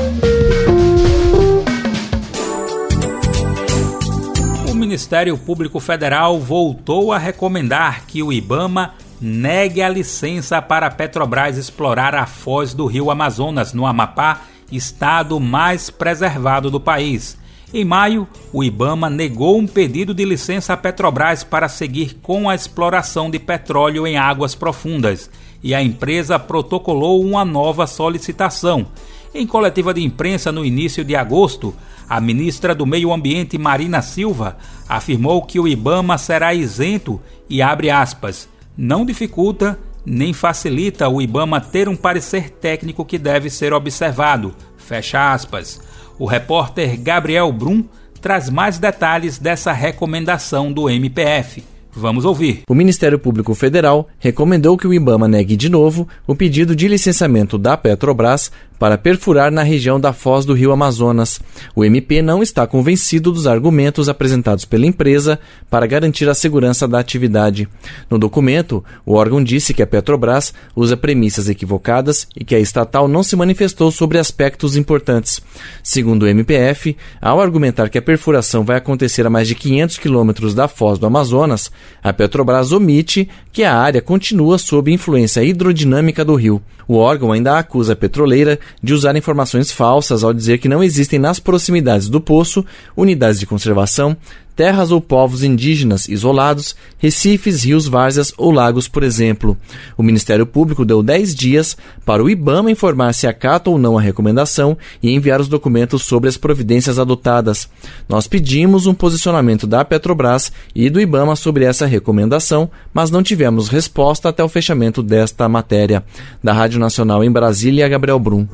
O 4.70 4.74
Ministério 4.74 5.36
Público 5.36 5.78
Federal 5.78 6.38
voltou 6.40 7.12
a 7.12 7.18
recomendar 7.18 8.06
que 8.06 8.22
o 8.22 8.32
IBAMA 8.32 8.94
negue 9.20 9.82
a 9.82 9.88
licença 9.88 10.60
para 10.62 10.86
a 10.86 10.90
Petrobras 10.90 11.56
explorar 11.56 12.14
a 12.14 12.26
foz 12.26 12.72
do 12.72 12.86
rio 12.86 13.10
Amazonas, 13.10 13.72
no 13.72 13.86
Amapá, 13.86 14.42
estado 14.70 15.40
mais 15.40 15.90
preservado 15.90 16.70
do 16.70 16.80
país. 16.80 17.36
Em 17.72 17.84
maio, 17.84 18.26
o 18.52 18.64
Ibama 18.64 19.10
negou 19.10 19.58
um 19.58 19.66
pedido 19.66 20.14
de 20.14 20.24
licença 20.24 20.72
à 20.72 20.76
Petrobras 20.76 21.44
para 21.44 21.68
seguir 21.68 22.18
com 22.22 22.48
a 22.48 22.54
exploração 22.54 23.30
de 23.30 23.38
petróleo 23.38 24.06
em 24.06 24.16
águas 24.16 24.54
profundas 24.54 25.30
e 25.62 25.74
a 25.74 25.82
empresa 25.82 26.38
protocolou 26.38 27.22
uma 27.22 27.44
nova 27.44 27.86
solicitação. 27.86 28.86
Em 29.34 29.46
coletiva 29.46 29.92
de 29.92 30.02
imprensa 30.02 30.50
no 30.50 30.64
início 30.64 31.04
de 31.04 31.14
agosto, 31.14 31.74
a 32.08 32.20
ministra 32.20 32.74
do 32.74 32.86
Meio 32.86 33.12
Ambiente 33.12 33.58
Marina 33.58 34.00
Silva 34.00 34.56
afirmou 34.88 35.42
que 35.42 35.60
o 35.60 35.68
Ibama 35.68 36.16
será 36.16 36.54
isento 36.54 37.20
e 37.50 37.60
abre 37.60 37.90
aspas 37.90 38.48
não 38.78 39.04
dificulta 39.04 39.76
nem 40.06 40.32
facilita 40.32 41.08
o 41.08 41.20
IBAMA 41.20 41.60
ter 41.60 41.88
um 41.88 41.96
parecer 41.96 42.48
técnico 42.48 43.04
que 43.04 43.18
deve 43.18 43.50
ser 43.50 43.72
observado. 43.72 44.54
Fecha 44.76 45.32
aspas. 45.32 45.80
O 46.16 46.24
repórter 46.24 46.96
Gabriel 46.96 47.50
Brum 47.52 47.84
traz 48.22 48.48
mais 48.48 48.78
detalhes 48.78 49.36
dessa 49.36 49.72
recomendação 49.72 50.72
do 50.72 50.88
MPF. 50.88 51.64
Vamos 51.90 52.24
ouvir. 52.24 52.62
O 52.68 52.74
Ministério 52.74 53.18
Público 53.18 53.54
Federal 53.54 54.08
recomendou 54.20 54.78
que 54.78 54.86
o 54.86 54.94
IBAMA 54.94 55.26
negue 55.26 55.56
de 55.56 55.68
novo 55.68 56.06
o 56.26 56.34
pedido 56.34 56.76
de 56.76 56.86
licenciamento 56.86 57.58
da 57.58 57.76
Petrobras 57.76 58.52
para 58.78 58.96
perfurar 58.96 59.50
na 59.50 59.62
região 59.62 59.98
da 59.98 60.12
foz 60.12 60.44
do 60.44 60.54
rio 60.54 60.72
Amazonas. 60.72 61.40
O 61.74 61.84
MP 61.84 62.22
não 62.22 62.42
está 62.42 62.66
convencido 62.66 63.32
dos 63.32 63.46
argumentos 63.46 64.08
apresentados 64.08 64.64
pela 64.64 64.86
empresa 64.86 65.38
para 65.70 65.86
garantir 65.86 66.28
a 66.28 66.34
segurança 66.34 66.86
da 66.86 66.98
atividade. 66.98 67.68
No 68.10 68.18
documento, 68.18 68.84
o 69.04 69.14
órgão 69.14 69.42
disse 69.42 69.74
que 69.74 69.82
a 69.82 69.86
Petrobras 69.86 70.54
usa 70.76 70.96
premissas 70.96 71.48
equivocadas 71.48 72.28
e 72.36 72.44
que 72.44 72.54
a 72.54 72.60
estatal 72.60 73.08
não 73.08 73.22
se 73.22 73.36
manifestou 73.36 73.90
sobre 73.90 74.18
aspectos 74.18 74.76
importantes. 74.76 75.40
Segundo 75.82 76.22
o 76.22 76.28
MPF, 76.28 76.96
ao 77.20 77.40
argumentar 77.40 77.88
que 77.88 77.98
a 77.98 78.02
perfuração 78.02 78.64
vai 78.64 78.76
acontecer 78.76 79.26
a 79.26 79.30
mais 79.30 79.48
de 79.48 79.54
500 79.54 79.98
quilômetros 79.98 80.54
da 80.54 80.68
foz 80.68 80.98
do 80.98 81.06
Amazonas, 81.06 81.70
a 82.02 82.12
Petrobras 82.12 82.72
omite 82.72 83.28
que 83.52 83.64
a 83.64 83.74
área 83.74 84.00
continua 84.00 84.58
sob 84.58 84.92
influência 84.92 85.42
hidrodinâmica 85.42 86.24
do 86.24 86.34
rio. 86.34 86.62
O 86.86 86.96
órgão 86.96 87.32
ainda 87.32 87.58
acusa 87.58 87.92
a 87.92 87.96
petroleira 87.96 88.58
de 88.82 88.94
usar 88.94 89.16
informações 89.16 89.70
falsas 89.70 90.24
ao 90.24 90.32
dizer 90.32 90.58
que 90.58 90.68
não 90.68 90.82
existem 90.82 91.18
nas 91.18 91.38
proximidades 91.38 92.08
do 92.08 92.20
poço 92.20 92.64
unidades 92.96 93.40
de 93.40 93.46
conservação, 93.46 94.16
terras 94.58 94.90
ou 94.90 95.00
povos 95.00 95.44
indígenas 95.44 96.08
isolados, 96.08 96.74
recifes, 96.98 97.62
rios, 97.62 97.86
várzeas 97.86 98.34
ou 98.36 98.50
lagos, 98.50 98.88
por 98.88 99.04
exemplo. 99.04 99.56
O 99.96 100.02
Ministério 100.02 100.44
Público 100.44 100.84
deu 100.84 101.00
10 101.00 101.32
dias 101.32 101.76
para 102.04 102.24
o 102.24 102.28
IBAMA 102.28 102.68
informar 102.68 103.12
se 103.12 103.28
acata 103.28 103.70
ou 103.70 103.78
não 103.78 103.96
a 103.96 104.00
recomendação 104.00 104.76
e 105.00 105.12
enviar 105.12 105.40
os 105.40 105.46
documentos 105.46 106.02
sobre 106.02 106.28
as 106.28 106.36
providências 106.36 106.98
adotadas. 106.98 107.68
Nós 108.08 108.26
pedimos 108.26 108.88
um 108.88 108.94
posicionamento 108.94 109.64
da 109.64 109.84
Petrobras 109.84 110.50
e 110.74 110.90
do 110.90 111.00
IBAMA 111.00 111.36
sobre 111.36 111.64
essa 111.64 111.86
recomendação, 111.86 112.68
mas 112.92 113.12
não 113.12 113.22
tivemos 113.22 113.68
resposta 113.68 114.28
até 114.28 114.42
o 114.42 114.48
fechamento 114.48 115.04
desta 115.04 115.48
matéria. 115.48 116.02
Da 116.42 116.52
Rádio 116.52 116.80
Nacional 116.80 117.22
em 117.22 117.30
Brasília, 117.30 117.88
Gabriel 117.88 118.18
Brum. 118.18 118.48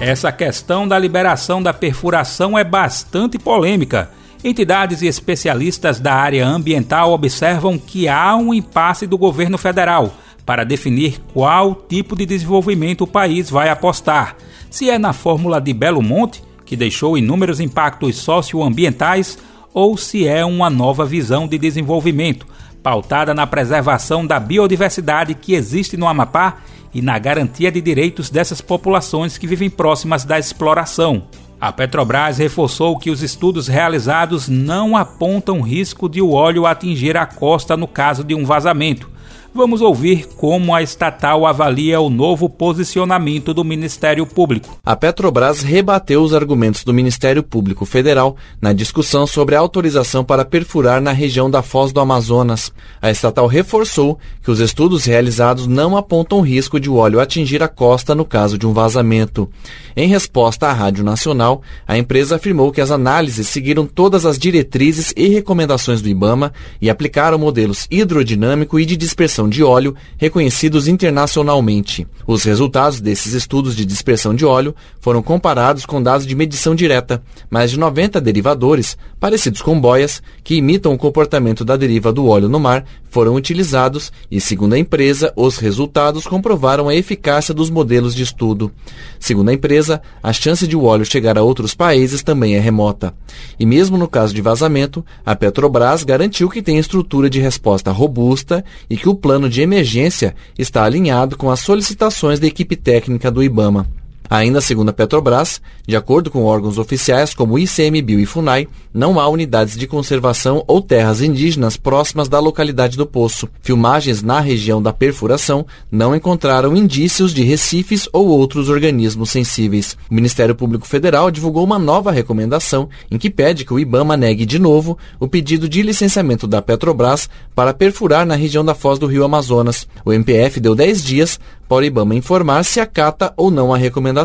Essa 0.00 0.30
questão 0.30 0.86
da 0.86 0.96
liberação 0.96 1.60
da 1.60 1.74
perfuração 1.74 2.56
é 2.56 2.62
bastante 2.62 3.36
polêmica. 3.36 4.10
Entidades 4.44 5.02
e 5.02 5.08
especialistas 5.08 5.98
da 5.98 6.14
área 6.14 6.46
ambiental 6.46 7.12
observam 7.12 7.76
que 7.76 8.06
há 8.06 8.36
um 8.36 8.54
impasse 8.54 9.08
do 9.08 9.18
governo 9.18 9.58
federal 9.58 10.14
para 10.46 10.62
definir 10.62 11.20
qual 11.34 11.74
tipo 11.74 12.14
de 12.14 12.24
desenvolvimento 12.24 13.02
o 13.02 13.06
país 13.08 13.50
vai 13.50 13.70
apostar. 13.70 14.36
Se 14.70 14.88
é 14.88 14.98
na 14.98 15.12
fórmula 15.12 15.60
de 15.60 15.72
Belo 15.72 16.00
Monte, 16.00 16.44
que 16.64 16.76
deixou 16.76 17.18
inúmeros 17.18 17.58
impactos 17.58 18.16
socioambientais, 18.18 19.36
ou 19.74 19.96
se 19.96 20.28
é 20.28 20.44
uma 20.44 20.70
nova 20.70 21.04
visão 21.04 21.48
de 21.48 21.58
desenvolvimento, 21.58 22.46
pautada 22.88 23.34
na 23.34 23.46
preservação 23.46 24.26
da 24.26 24.40
biodiversidade 24.40 25.34
que 25.34 25.52
existe 25.52 25.94
no 25.94 26.08
Amapá 26.08 26.56
e 26.94 27.02
na 27.02 27.18
garantia 27.18 27.70
de 27.70 27.82
direitos 27.82 28.30
dessas 28.30 28.62
populações 28.62 29.36
que 29.36 29.46
vivem 29.46 29.68
próximas 29.68 30.24
da 30.24 30.38
exploração. 30.38 31.24
A 31.60 31.70
Petrobras 31.70 32.38
reforçou 32.38 32.98
que 32.98 33.10
os 33.10 33.22
estudos 33.22 33.68
realizados 33.68 34.48
não 34.48 34.96
apontam 34.96 35.60
risco 35.60 36.08
de 36.08 36.22
o 36.22 36.32
óleo 36.32 36.64
atingir 36.64 37.14
a 37.14 37.26
costa 37.26 37.76
no 37.76 37.86
caso 37.86 38.24
de 38.24 38.34
um 38.34 38.46
vazamento, 38.46 39.10
Vamos 39.58 39.82
ouvir 39.82 40.28
como 40.36 40.72
a 40.72 40.84
estatal 40.84 41.44
avalia 41.44 42.00
o 42.00 42.08
novo 42.08 42.48
posicionamento 42.48 43.52
do 43.52 43.64
Ministério 43.64 44.24
Público. 44.24 44.78
A 44.86 44.94
Petrobras 44.94 45.62
rebateu 45.62 46.22
os 46.22 46.32
argumentos 46.32 46.84
do 46.84 46.94
Ministério 46.94 47.42
Público 47.42 47.84
Federal 47.84 48.36
na 48.62 48.72
discussão 48.72 49.26
sobre 49.26 49.56
a 49.56 49.58
autorização 49.58 50.24
para 50.24 50.44
perfurar 50.44 51.00
na 51.00 51.10
região 51.10 51.50
da 51.50 51.60
Foz 51.60 51.90
do 51.90 51.98
Amazonas. 51.98 52.72
A 53.02 53.10
estatal 53.10 53.48
reforçou 53.48 54.16
que 54.44 54.50
os 54.52 54.60
estudos 54.60 55.04
realizados 55.06 55.66
não 55.66 55.96
apontam 55.96 56.40
risco 56.40 56.78
de 56.78 56.88
o 56.88 56.94
óleo 56.94 57.18
atingir 57.18 57.60
a 57.60 57.66
costa 57.66 58.14
no 58.14 58.24
caso 58.24 58.56
de 58.56 58.64
um 58.64 58.72
vazamento. 58.72 59.50
Em 59.96 60.06
resposta 60.06 60.68
à 60.68 60.72
Rádio 60.72 61.02
Nacional, 61.02 61.62
a 61.84 61.98
empresa 61.98 62.36
afirmou 62.36 62.70
que 62.70 62.80
as 62.80 62.92
análises 62.92 63.48
seguiram 63.48 63.86
todas 63.86 64.24
as 64.24 64.38
diretrizes 64.38 65.12
e 65.16 65.26
recomendações 65.26 66.00
do 66.00 66.08
IBAMA 66.08 66.52
e 66.80 66.88
aplicaram 66.88 67.36
modelos 67.36 67.88
hidrodinâmico 67.90 68.78
e 68.78 68.86
de 68.86 68.96
dispersão 68.96 69.47
dispersão 69.48 69.50
de 69.50 69.64
óleo 69.64 69.94
reconhecidos 70.16 70.86
internacionalmente. 70.86 72.06
Os 72.26 72.44
resultados 72.44 73.00
desses 73.00 73.32
estudos 73.32 73.74
de 73.74 73.84
dispersão 73.84 74.34
de 74.34 74.44
óleo 74.44 74.74
foram 75.00 75.22
comparados 75.22 75.86
com 75.86 76.02
dados 76.02 76.26
de 76.26 76.34
medição 76.34 76.74
direta, 76.74 77.22
mais 77.50 77.70
de 77.70 77.78
90 77.78 78.20
derivadores, 78.20 78.96
parecidos 79.18 79.62
com 79.62 79.80
boias, 79.80 80.22
que 80.44 80.56
imitam 80.56 80.92
o 80.92 80.98
comportamento 80.98 81.64
da 81.64 81.76
deriva 81.76 82.12
do 82.12 82.26
óleo 82.26 82.48
no 82.48 82.60
mar, 82.60 82.84
foram 83.10 83.34
utilizados 83.34 84.12
e, 84.30 84.40
segundo 84.40 84.74
a 84.74 84.78
empresa, 84.78 85.32
os 85.36 85.56
resultados 85.56 86.26
comprovaram 86.26 86.88
a 86.88 86.94
eficácia 86.94 87.54
dos 87.54 87.70
modelos 87.70 88.14
de 88.14 88.22
estudo. 88.22 88.70
Segundo 89.18 89.48
a 89.48 89.54
empresa, 89.54 90.00
a 90.22 90.32
chance 90.32 90.66
de 90.66 90.76
o 90.76 90.84
óleo 90.84 91.04
chegar 91.04 91.38
a 91.38 91.42
outros 91.42 91.74
países 91.74 92.22
também 92.22 92.56
é 92.56 92.60
remota. 92.60 93.14
E 93.58 93.66
mesmo 93.66 93.96
no 93.96 94.08
caso 94.08 94.34
de 94.34 94.42
vazamento, 94.42 95.04
a 95.24 95.34
Petrobras 95.34 96.04
garantiu 96.04 96.48
que 96.48 96.62
tem 96.62 96.78
estrutura 96.78 97.28
de 97.28 97.40
resposta 97.40 97.90
robusta 97.90 98.64
e 98.88 98.96
que 98.96 99.08
o 99.08 99.14
plano 99.14 99.48
de 99.48 99.60
emergência 99.60 100.34
está 100.58 100.84
alinhado 100.84 101.36
com 101.36 101.50
as 101.50 101.60
solicitações 101.60 102.38
da 102.38 102.46
equipe 102.46 102.76
técnica 102.76 103.30
do 103.30 103.42
IBAMA. 103.42 103.97
Ainda 104.30 104.60
segundo 104.60 104.90
a 104.90 104.92
Petrobras, 104.92 105.60
de 105.86 105.96
acordo 105.96 106.30
com 106.30 106.44
órgãos 106.44 106.76
oficiais 106.76 107.32
como 107.32 107.58
ICMBio 107.58 108.20
e 108.20 108.26
FUNAI, 108.26 108.68
não 108.92 109.18
há 109.18 109.26
unidades 109.28 109.76
de 109.76 109.86
conservação 109.86 110.62
ou 110.66 110.82
terras 110.82 111.22
indígenas 111.22 111.76
próximas 111.76 112.28
da 112.28 112.38
localidade 112.38 112.96
do 112.96 113.06
poço. 113.06 113.48
Filmagens 113.62 114.22
na 114.22 114.40
região 114.40 114.82
da 114.82 114.92
perfuração 114.92 115.64
não 115.90 116.14
encontraram 116.14 116.76
indícios 116.76 117.32
de 117.32 117.42
recifes 117.42 118.08
ou 118.12 118.28
outros 118.28 118.68
organismos 118.68 119.30
sensíveis. 119.30 119.96
O 120.10 120.14
Ministério 120.14 120.54
Público 120.54 120.86
Federal 120.86 121.30
divulgou 121.30 121.64
uma 121.64 121.78
nova 121.78 122.10
recomendação 122.10 122.88
em 123.10 123.16
que 123.16 123.30
pede 123.30 123.64
que 123.64 123.72
o 123.72 123.78
IBAMA 123.78 124.16
negue 124.16 124.44
de 124.44 124.58
novo 124.58 124.98
o 125.18 125.26
pedido 125.28 125.68
de 125.68 125.80
licenciamento 125.80 126.46
da 126.46 126.60
Petrobras 126.60 127.30
para 127.54 127.72
perfurar 127.72 128.26
na 128.26 128.34
região 128.34 128.64
da 128.64 128.74
foz 128.74 128.98
do 128.98 129.06
rio 129.06 129.24
Amazonas. 129.24 129.86
O 130.04 130.12
MPF 130.12 130.60
deu 130.60 130.74
10 130.74 131.02
dias 131.02 131.40
para 131.68 131.78
o 131.78 131.84
IBAMA 131.84 132.14
informar 132.14 132.64
se 132.64 132.80
acata 132.80 133.32
ou 133.36 133.50
não 133.50 133.72
a 133.72 133.76
recomendação. 133.76 134.17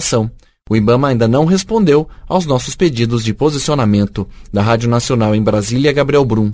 O 0.70 0.76
IBAMA 0.76 1.10
ainda 1.10 1.28
não 1.28 1.46
respondeu 1.46 2.08
aos 2.28 2.46
nossos 2.46 2.76
pedidos 2.76 3.24
de 3.24 3.34
posicionamento. 3.34 4.28
Da 4.52 4.62
Rádio 4.62 4.90
Nacional 4.90 5.36
em 5.36 5.42
Brasília, 5.42 5.92
Gabriel 5.92 6.24
Brum. 6.24 6.52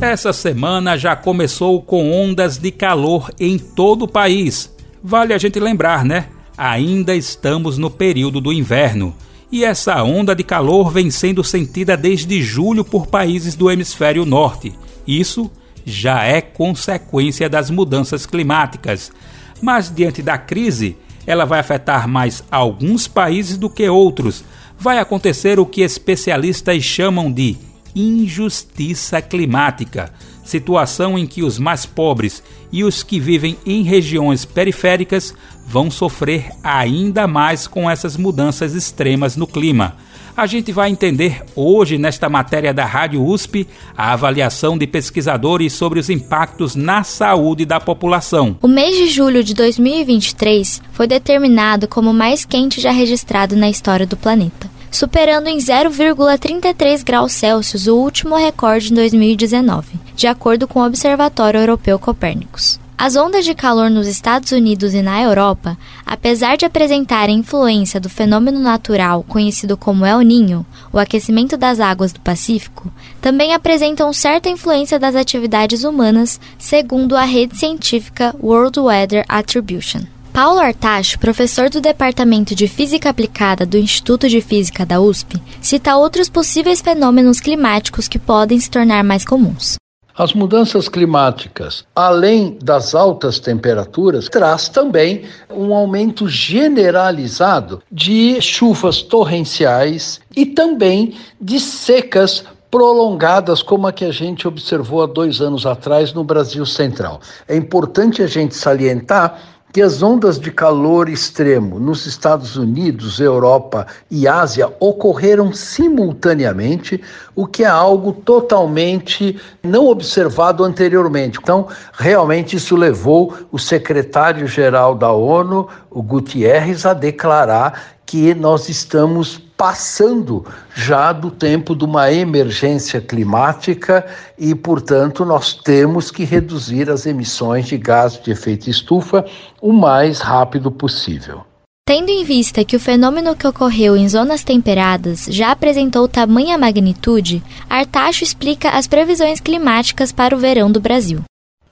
Essa 0.00 0.32
semana 0.32 0.96
já 0.96 1.14
começou 1.14 1.80
com 1.80 2.10
ondas 2.10 2.58
de 2.58 2.72
calor 2.72 3.30
em 3.38 3.58
todo 3.58 4.06
o 4.06 4.08
país. 4.08 4.74
Vale 5.00 5.32
a 5.32 5.38
gente 5.38 5.60
lembrar, 5.60 6.04
né? 6.04 6.26
Ainda 6.56 7.14
estamos 7.14 7.78
no 7.78 7.90
período 7.90 8.40
do 8.40 8.52
inverno. 8.52 9.14
E 9.50 9.64
essa 9.64 10.02
onda 10.02 10.34
de 10.34 10.42
calor 10.42 10.90
vem 10.90 11.10
sendo 11.10 11.44
sentida 11.44 11.96
desde 11.96 12.42
julho 12.42 12.84
por 12.84 13.06
países 13.06 13.54
do 13.54 13.70
hemisfério 13.70 14.24
norte. 14.24 14.72
Isso 15.06 15.50
já 15.84 16.24
é 16.24 16.40
consequência 16.40 17.48
das 17.48 17.68
mudanças 17.70 18.24
climáticas, 18.24 19.12
mas 19.60 19.92
diante 19.94 20.22
da 20.22 20.38
crise, 20.38 20.96
ela 21.26 21.44
vai 21.44 21.60
afetar 21.60 22.08
mais 22.08 22.42
alguns 22.50 23.06
países 23.06 23.56
do 23.56 23.70
que 23.70 23.88
outros. 23.88 24.44
Vai 24.78 24.98
acontecer 24.98 25.60
o 25.60 25.66
que 25.66 25.82
especialistas 25.82 26.82
chamam 26.82 27.30
de 27.30 27.56
injustiça 27.94 29.20
climática, 29.20 30.12
situação 30.44 31.18
em 31.18 31.26
que 31.26 31.42
os 31.42 31.58
mais 31.58 31.86
pobres 31.86 32.42
e 32.72 32.82
os 32.82 33.02
que 33.02 33.20
vivem 33.20 33.56
em 33.66 33.82
regiões 33.82 34.44
periféricas 34.44 35.34
vão 35.66 35.90
sofrer 35.90 36.50
ainda 36.62 37.26
mais 37.26 37.66
com 37.66 37.88
essas 37.88 38.16
mudanças 38.16 38.74
extremas 38.74 39.36
no 39.36 39.46
clima 39.46 39.96
a 40.36 40.46
gente 40.46 40.72
vai 40.72 40.90
entender 40.90 41.42
hoje, 41.54 41.98
nesta 41.98 42.28
matéria 42.28 42.72
da 42.72 42.84
Rádio 42.84 43.24
USP, 43.24 43.66
a 43.96 44.12
avaliação 44.12 44.76
de 44.78 44.86
pesquisadores 44.86 45.72
sobre 45.72 45.98
os 45.98 46.08
impactos 46.08 46.74
na 46.74 47.02
saúde 47.02 47.64
da 47.64 47.78
população. 47.78 48.56
O 48.62 48.68
mês 48.68 48.96
de 48.96 49.08
julho 49.08 49.44
de 49.44 49.54
2023 49.54 50.82
foi 50.92 51.06
determinado 51.06 51.86
como 51.86 52.10
o 52.10 52.14
mais 52.14 52.44
quente 52.44 52.80
já 52.80 52.90
registrado 52.90 53.56
na 53.56 53.68
história 53.68 54.06
do 54.06 54.16
planeta 54.16 54.70
superando 54.92 55.48
em 55.48 55.56
0,33 55.56 57.02
graus 57.02 57.32
Celsius 57.32 57.86
o 57.86 57.96
último 57.96 58.36
recorde 58.36 58.92
em 58.92 58.94
2019, 58.94 59.98
de 60.14 60.26
acordo 60.26 60.68
com 60.68 60.80
o 60.80 60.86
Observatório 60.86 61.58
Europeu 61.58 61.98
Copérnicos. 61.98 62.81
As 63.04 63.16
ondas 63.16 63.44
de 63.44 63.52
calor 63.52 63.90
nos 63.90 64.06
Estados 64.06 64.52
Unidos 64.52 64.94
e 64.94 65.02
na 65.02 65.20
Europa, 65.20 65.76
apesar 66.06 66.56
de 66.56 66.64
apresentarem 66.64 67.40
influência 67.40 67.98
do 67.98 68.08
fenômeno 68.08 68.60
natural 68.60 69.24
conhecido 69.24 69.76
como 69.76 70.06
El 70.06 70.20
Niño, 70.20 70.64
o 70.92 71.00
aquecimento 71.00 71.56
das 71.56 71.80
águas 71.80 72.12
do 72.12 72.20
Pacífico, 72.20 72.92
também 73.20 73.54
apresentam 73.54 74.12
certa 74.12 74.48
influência 74.48 75.00
das 75.00 75.16
atividades 75.16 75.82
humanas, 75.82 76.40
segundo 76.56 77.16
a 77.16 77.24
rede 77.24 77.58
científica 77.58 78.36
World 78.40 78.78
Weather 78.78 79.24
Attribution. 79.28 80.02
Paulo 80.32 80.60
Artacho, 80.60 81.18
professor 81.18 81.68
do 81.68 81.80
Departamento 81.80 82.54
de 82.54 82.68
Física 82.68 83.10
Aplicada 83.10 83.66
do 83.66 83.76
Instituto 83.76 84.28
de 84.28 84.40
Física 84.40 84.86
da 84.86 85.00
USP, 85.00 85.42
cita 85.60 85.96
outros 85.96 86.28
possíveis 86.28 86.80
fenômenos 86.80 87.40
climáticos 87.40 88.06
que 88.06 88.20
podem 88.20 88.60
se 88.60 88.70
tornar 88.70 89.02
mais 89.02 89.24
comuns. 89.24 89.81
As 90.16 90.34
mudanças 90.34 90.90
climáticas, 90.90 91.86
além 91.96 92.58
das 92.62 92.94
altas 92.94 93.40
temperaturas, 93.40 94.28
traz 94.28 94.68
também 94.68 95.24
um 95.48 95.74
aumento 95.74 96.28
generalizado 96.28 97.82
de 97.90 98.38
chuvas 98.40 99.00
torrenciais 99.00 100.20
e 100.36 100.44
também 100.44 101.14
de 101.40 101.58
secas 101.58 102.44
prolongadas 102.70 103.62
como 103.62 103.86
a 103.86 103.92
que 103.92 104.04
a 104.04 104.10
gente 104.10 104.48
observou 104.48 105.02
há 105.02 105.06
dois 105.06 105.42
anos 105.42 105.66
atrás 105.66 106.14
no 106.14 106.24
Brasil 106.24 106.64
Central. 106.64 107.20
É 107.46 107.54
importante 107.54 108.22
a 108.22 108.26
gente 108.26 108.54
salientar 108.54 109.38
que 109.72 109.80
as 109.80 110.02
ondas 110.02 110.38
de 110.38 110.50
calor 110.50 111.08
extremo 111.08 111.80
nos 111.80 112.04
Estados 112.04 112.56
Unidos, 112.56 113.18
Europa 113.18 113.86
e 114.10 114.28
Ásia 114.28 114.70
ocorreram 114.78 115.52
simultaneamente, 115.52 117.00
o 117.34 117.46
que 117.46 117.64
é 117.64 117.68
algo 117.68 118.12
totalmente 118.12 119.40
não 119.62 119.86
observado 119.86 120.62
anteriormente. 120.62 121.38
Então, 121.42 121.68
realmente 121.94 122.56
isso 122.56 122.76
levou 122.76 123.34
o 123.50 123.58
secretário-geral 123.58 124.94
da 124.94 125.10
ONU, 125.10 125.66
o 125.90 126.02
Gutierrez, 126.02 126.84
a 126.84 126.92
declarar 126.92 127.96
que 128.04 128.34
nós 128.34 128.68
estamos 128.68 129.40
passando 129.56 130.44
já 130.74 131.12
do 131.12 131.30
tempo 131.30 131.76
de 131.76 131.84
uma 131.84 132.12
emergência 132.12 133.00
climática 133.00 134.06
e, 134.38 134.54
portanto, 134.54 135.24
nós 135.24 135.54
temos 135.54 136.10
que 136.10 136.24
reduzir 136.24 136.90
as 136.90 137.06
emissões 137.06 137.66
de 137.66 137.78
gás 137.78 138.20
de 138.20 138.30
efeito 138.30 138.68
estufa 138.68 139.24
o 139.60 139.72
mais 139.72 140.20
rápido 140.20 140.70
possível. 140.70 141.44
Tendo 141.84 142.10
em 142.10 142.24
vista 142.24 142.64
que 142.64 142.76
o 142.76 142.80
fenômeno 142.80 143.34
que 143.34 143.46
ocorreu 143.46 143.96
em 143.96 144.08
zonas 144.08 144.44
temperadas 144.44 145.26
já 145.28 145.50
apresentou 145.50 146.06
tamanha 146.06 146.56
magnitude, 146.56 147.42
Artacho 147.68 148.22
explica 148.22 148.70
as 148.70 148.86
previsões 148.86 149.40
climáticas 149.40 150.12
para 150.12 150.34
o 150.34 150.38
verão 150.38 150.70
do 150.70 150.80
Brasil. 150.80 151.22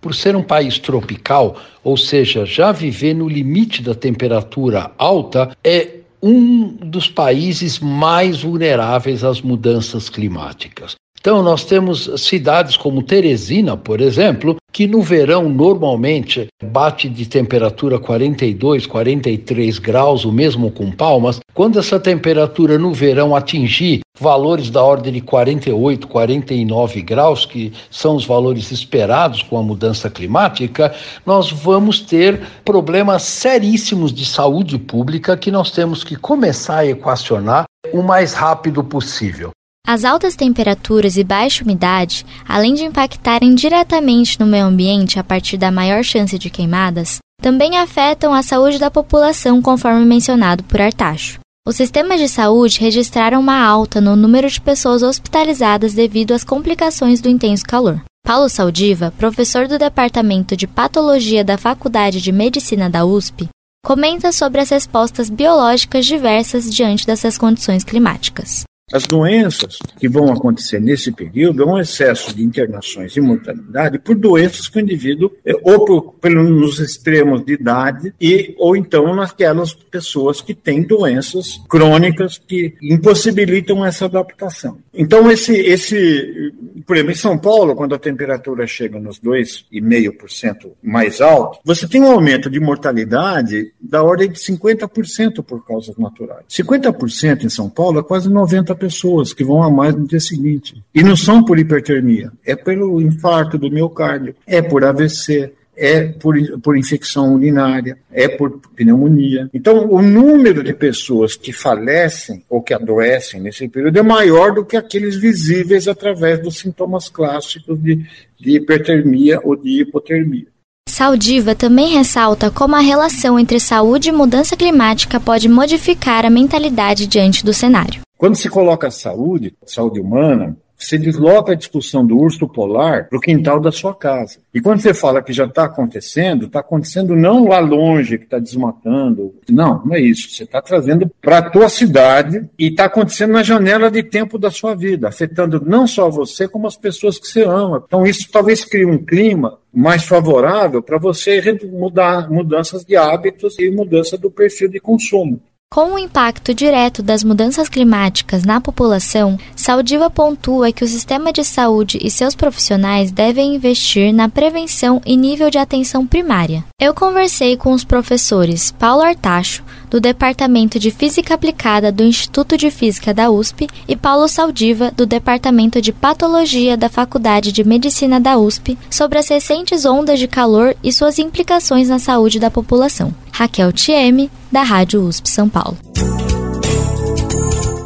Por 0.00 0.14
ser 0.14 0.34
um 0.34 0.42
país 0.42 0.78
tropical, 0.78 1.56
ou 1.84 1.96
seja, 1.96 2.44
já 2.44 2.72
viver 2.72 3.14
no 3.14 3.28
limite 3.28 3.82
da 3.82 3.94
temperatura 3.94 4.90
alta, 4.98 5.56
é 5.62 5.99
um 6.22 6.68
dos 6.68 7.08
países 7.08 7.78
mais 7.78 8.42
vulneráveis 8.42 9.24
às 9.24 9.40
mudanças 9.40 10.08
climáticas. 10.08 10.96
Então, 11.20 11.42
nós 11.42 11.64
temos 11.64 12.10
cidades 12.16 12.78
como 12.78 13.02
Teresina, 13.02 13.76
por 13.76 14.00
exemplo, 14.00 14.56
que 14.72 14.86
no 14.86 15.02
verão 15.02 15.50
normalmente 15.50 16.46
bate 16.64 17.10
de 17.10 17.26
temperatura 17.26 17.98
42, 17.98 18.86
43 18.86 19.78
graus, 19.78 20.24
o 20.24 20.32
mesmo 20.32 20.70
com 20.70 20.90
Palmas. 20.90 21.38
Quando 21.52 21.78
essa 21.78 22.00
temperatura 22.00 22.78
no 22.78 22.94
verão 22.94 23.36
atingir 23.36 24.00
valores 24.18 24.70
da 24.70 24.82
ordem 24.82 25.12
de 25.12 25.20
48, 25.20 26.08
49 26.08 27.02
graus, 27.02 27.44
que 27.44 27.70
são 27.90 28.16
os 28.16 28.24
valores 28.24 28.70
esperados 28.70 29.42
com 29.42 29.58
a 29.58 29.62
mudança 29.62 30.08
climática, 30.08 30.94
nós 31.26 31.50
vamos 31.50 32.00
ter 32.00 32.40
problemas 32.64 33.24
seríssimos 33.24 34.10
de 34.10 34.24
saúde 34.24 34.78
pública 34.78 35.36
que 35.36 35.50
nós 35.50 35.70
temos 35.70 36.02
que 36.02 36.16
começar 36.16 36.78
a 36.78 36.86
equacionar 36.86 37.64
o 37.92 38.02
mais 38.02 38.32
rápido 38.32 38.82
possível. 38.82 39.50
As 39.92 40.04
altas 40.04 40.36
temperaturas 40.36 41.16
e 41.16 41.24
baixa 41.24 41.64
umidade, 41.64 42.24
além 42.48 42.74
de 42.74 42.84
impactarem 42.84 43.56
diretamente 43.56 44.38
no 44.38 44.46
meio 44.46 44.66
ambiente 44.66 45.18
a 45.18 45.24
partir 45.24 45.56
da 45.56 45.72
maior 45.72 46.04
chance 46.04 46.38
de 46.38 46.48
queimadas, 46.48 47.18
também 47.42 47.76
afetam 47.76 48.32
a 48.32 48.40
saúde 48.40 48.78
da 48.78 48.88
população, 48.88 49.60
conforme 49.60 50.06
mencionado 50.06 50.62
por 50.62 50.80
Artacho. 50.80 51.40
Os 51.66 51.74
sistemas 51.74 52.20
de 52.20 52.28
saúde 52.28 52.78
registraram 52.78 53.40
uma 53.40 53.60
alta 53.60 54.00
no 54.00 54.14
número 54.14 54.48
de 54.48 54.60
pessoas 54.60 55.02
hospitalizadas 55.02 55.92
devido 55.92 56.34
às 56.34 56.44
complicações 56.44 57.20
do 57.20 57.28
intenso 57.28 57.64
calor. 57.64 58.00
Paulo 58.24 58.48
Saldiva, 58.48 59.12
professor 59.18 59.66
do 59.66 59.76
Departamento 59.76 60.56
de 60.56 60.68
Patologia 60.68 61.42
da 61.42 61.58
Faculdade 61.58 62.20
de 62.20 62.30
Medicina 62.30 62.88
da 62.88 63.04
USP, 63.04 63.48
comenta 63.84 64.30
sobre 64.30 64.60
as 64.60 64.70
respostas 64.70 65.28
biológicas 65.28 66.06
diversas 66.06 66.72
diante 66.72 67.04
dessas 67.04 67.36
condições 67.36 67.82
climáticas. 67.82 68.69
As 68.92 69.06
doenças 69.06 69.78
que 69.98 70.08
vão 70.08 70.32
acontecer 70.32 70.80
nesse 70.80 71.12
período 71.12 71.62
é 71.62 71.66
um 71.66 71.78
excesso 71.78 72.34
de 72.34 72.42
internações 72.42 73.16
e 73.16 73.20
mortalidade 73.20 73.98
por 73.98 74.16
doenças 74.16 74.68
que 74.68 74.78
o 74.78 74.80
indivíduo, 74.80 75.30
eh, 75.44 75.54
ou 75.62 75.84
por, 75.84 76.14
pelos 76.14 76.80
extremos 76.80 77.44
de 77.44 77.52
idade, 77.52 78.12
e, 78.20 78.54
ou 78.58 78.76
então 78.76 79.14
naquelas 79.14 79.72
pessoas 79.72 80.40
que 80.40 80.54
têm 80.54 80.82
doenças 80.82 81.60
crônicas 81.68 82.38
que 82.38 82.74
impossibilitam 82.82 83.84
essa 83.84 84.06
adaptação. 84.06 84.78
Então, 84.92 85.30
esse, 85.30 85.52
esse 85.52 86.52
por 86.86 86.96
exemplo, 86.96 87.12
em 87.12 87.16
São 87.16 87.38
Paulo, 87.38 87.76
quando 87.76 87.94
a 87.94 87.98
temperatura 87.98 88.66
chega 88.66 88.98
nos 88.98 89.20
2,5% 89.20 90.72
mais 90.82 91.20
alto, 91.20 91.58
você 91.64 91.86
tem 91.86 92.02
um 92.02 92.10
aumento 92.10 92.50
de 92.50 92.58
mortalidade 92.58 93.72
da 93.80 94.02
ordem 94.02 94.30
de 94.30 94.38
50% 94.38 95.42
por 95.42 95.64
causas 95.64 95.96
naturais. 95.96 96.44
50% 96.48 97.44
em 97.44 97.48
São 97.48 97.68
Paulo 97.68 98.00
é 98.00 98.02
quase 98.02 98.28
90 98.28 98.74
pessoas 98.80 99.32
que 99.32 99.44
vão 99.44 99.62
a 99.62 99.70
mais 99.70 99.94
no 99.94 100.06
dia 100.06 100.18
seguinte. 100.18 100.82
E 100.94 101.02
não 101.02 101.14
são 101.14 101.44
por 101.44 101.58
hipertermia, 101.58 102.32
é 102.44 102.56
pelo 102.56 103.00
infarto 103.00 103.58
do 103.58 103.70
miocárdio, 103.70 104.34
é 104.46 104.62
por 104.62 104.82
AVC, 104.84 105.52
é 105.76 106.04
por, 106.04 106.36
por 106.60 106.76
infecção 106.76 107.34
urinária, 107.34 107.96
é 108.12 108.28
por 108.28 108.60
pneumonia. 108.76 109.48
Então, 109.52 109.90
o 109.90 110.02
número 110.02 110.62
de 110.62 110.74
pessoas 110.74 111.36
que 111.36 111.52
falecem 111.52 112.44
ou 112.50 112.60
que 112.60 112.74
adoecem 112.74 113.40
nesse 113.40 113.66
período 113.68 113.98
é 113.98 114.02
maior 114.02 114.52
do 114.52 114.64
que 114.64 114.76
aqueles 114.76 115.16
visíveis 115.16 115.88
através 115.88 116.42
dos 116.42 116.58
sintomas 116.58 117.08
clássicos 117.08 117.82
de, 117.82 118.04
de 118.38 118.56
hipertermia 118.56 119.40
ou 119.42 119.56
de 119.56 119.80
hipotermia. 119.80 120.46
Saldiva 120.86 121.54
também 121.54 121.94
ressalta 121.94 122.50
como 122.50 122.74
a 122.74 122.80
relação 122.80 123.38
entre 123.38 123.58
saúde 123.60 124.10
e 124.10 124.12
mudança 124.12 124.56
climática 124.56 125.18
pode 125.18 125.48
modificar 125.48 126.26
a 126.26 126.30
mentalidade 126.30 127.06
diante 127.06 127.44
do 127.44 127.54
cenário. 127.54 128.02
Quando 128.20 128.36
se 128.36 128.50
coloca 128.50 128.90
saúde, 128.90 129.54
saúde 129.64 129.98
humana, 129.98 130.54
você 130.76 130.98
desloca 130.98 131.52
a 131.52 131.54
discussão 131.54 132.06
do 132.06 132.18
urso 132.18 132.46
polar 132.46 133.08
para 133.08 133.16
o 133.16 133.20
quintal 133.20 133.58
da 133.58 133.72
sua 133.72 133.94
casa. 133.94 134.40
E 134.52 134.60
quando 134.60 134.80
você 134.80 134.92
fala 134.92 135.22
que 135.22 135.32
já 135.32 135.46
está 135.46 135.64
acontecendo, 135.64 136.44
está 136.44 136.60
acontecendo 136.60 137.16
não 137.16 137.48
lá 137.48 137.60
longe 137.60 138.18
que 138.18 138.24
está 138.24 138.38
desmatando. 138.38 139.34
Não, 139.48 139.82
não 139.86 139.94
é 139.94 140.00
isso. 140.02 140.28
Você 140.28 140.44
está 140.44 140.60
trazendo 140.60 141.10
para 141.22 141.38
a 141.38 141.50
tua 141.50 141.70
cidade 141.70 142.46
e 142.58 142.66
está 142.66 142.84
acontecendo 142.84 143.32
na 143.32 143.42
janela 143.42 143.90
de 143.90 144.02
tempo 144.02 144.38
da 144.38 144.50
sua 144.50 144.74
vida, 144.74 145.08
afetando 145.08 145.64
não 145.64 145.86
só 145.86 146.10
você, 146.10 146.46
como 146.46 146.66
as 146.66 146.76
pessoas 146.76 147.18
que 147.18 147.26
você 147.26 147.42
ama. 147.42 147.82
Então 147.86 148.06
isso 148.06 148.28
talvez 148.30 148.66
crie 148.66 148.84
um 148.84 149.02
clima 149.02 149.58
mais 149.72 150.04
favorável 150.04 150.82
para 150.82 150.98
você 150.98 151.40
mudar 151.72 152.30
mudanças 152.30 152.84
de 152.84 152.96
hábitos 152.96 153.58
e 153.58 153.70
mudança 153.70 154.18
do 154.18 154.30
perfil 154.30 154.68
de 154.68 154.78
consumo. 154.78 155.40
Com 155.72 155.92
o 155.92 155.98
impacto 156.00 156.52
direto 156.52 157.00
das 157.00 157.22
mudanças 157.22 157.68
climáticas 157.68 158.42
na 158.42 158.60
população, 158.60 159.38
Saldiva 159.54 160.10
pontua 160.10 160.72
que 160.72 160.82
o 160.82 160.88
sistema 160.88 161.32
de 161.32 161.44
saúde 161.44 161.96
e 162.02 162.10
seus 162.10 162.34
profissionais 162.34 163.12
devem 163.12 163.54
investir 163.54 164.12
na 164.12 164.28
prevenção 164.28 165.00
e 165.06 165.16
nível 165.16 165.48
de 165.48 165.58
atenção 165.58 166.04
primária. 166.04 166.64
Eu 166.80 166.92
conversei 166.92 167.56
com 167.56 167.70
os 167.70 167.84
professores 167.84 168.72
Paulo 168.72 169.02
Artacho, 169.02 169.62
do 169.90 170.00
Departamento 170.00 170.78
de 170.78 170.90
Física 170.90 171.34
Aplicada 171.34 171.90
do 171.90 172.04
Instituto 172.04 172.56
de 172.56 172.70
Física 172.70 173.12
da 173.12 173.28
USP, 173.28 173.66
e 173.88 173.96
Paulo 173.96 174.28
Saldiva, 174.28 174.92
do 174.96 175.04
Departamento 175.04 175.82
de 175.82 175.92
Patologia 175.92 176.76
da 176.76 176.88
Faculdade 176.88 177.50
de 177.50 177.64
Medicina 177.64 178.20
da 178.20 178.38
USP, 178.38 178.78
sobre 178.88 179.18
as 179.18 179.28
recentes 179.28 179.84
ondas 179.84 180.18
de 180.18 180.28
calor 180.28 180.76
e 180.82 180.92
suas 180.92 181.18
implicações 181.18 181.88
na 181.88 181.98
saúde 181.98 182.38
da 182.38 182.50
população. 182.50 183.12
Raquel 183.32 183.72
Tieme, 183.72 184.30
da 184.50 184.62
Rádio 184.62 185.02
USP 185.02 185.28
São 185.28 185.48
Paulo. 185.48 185.76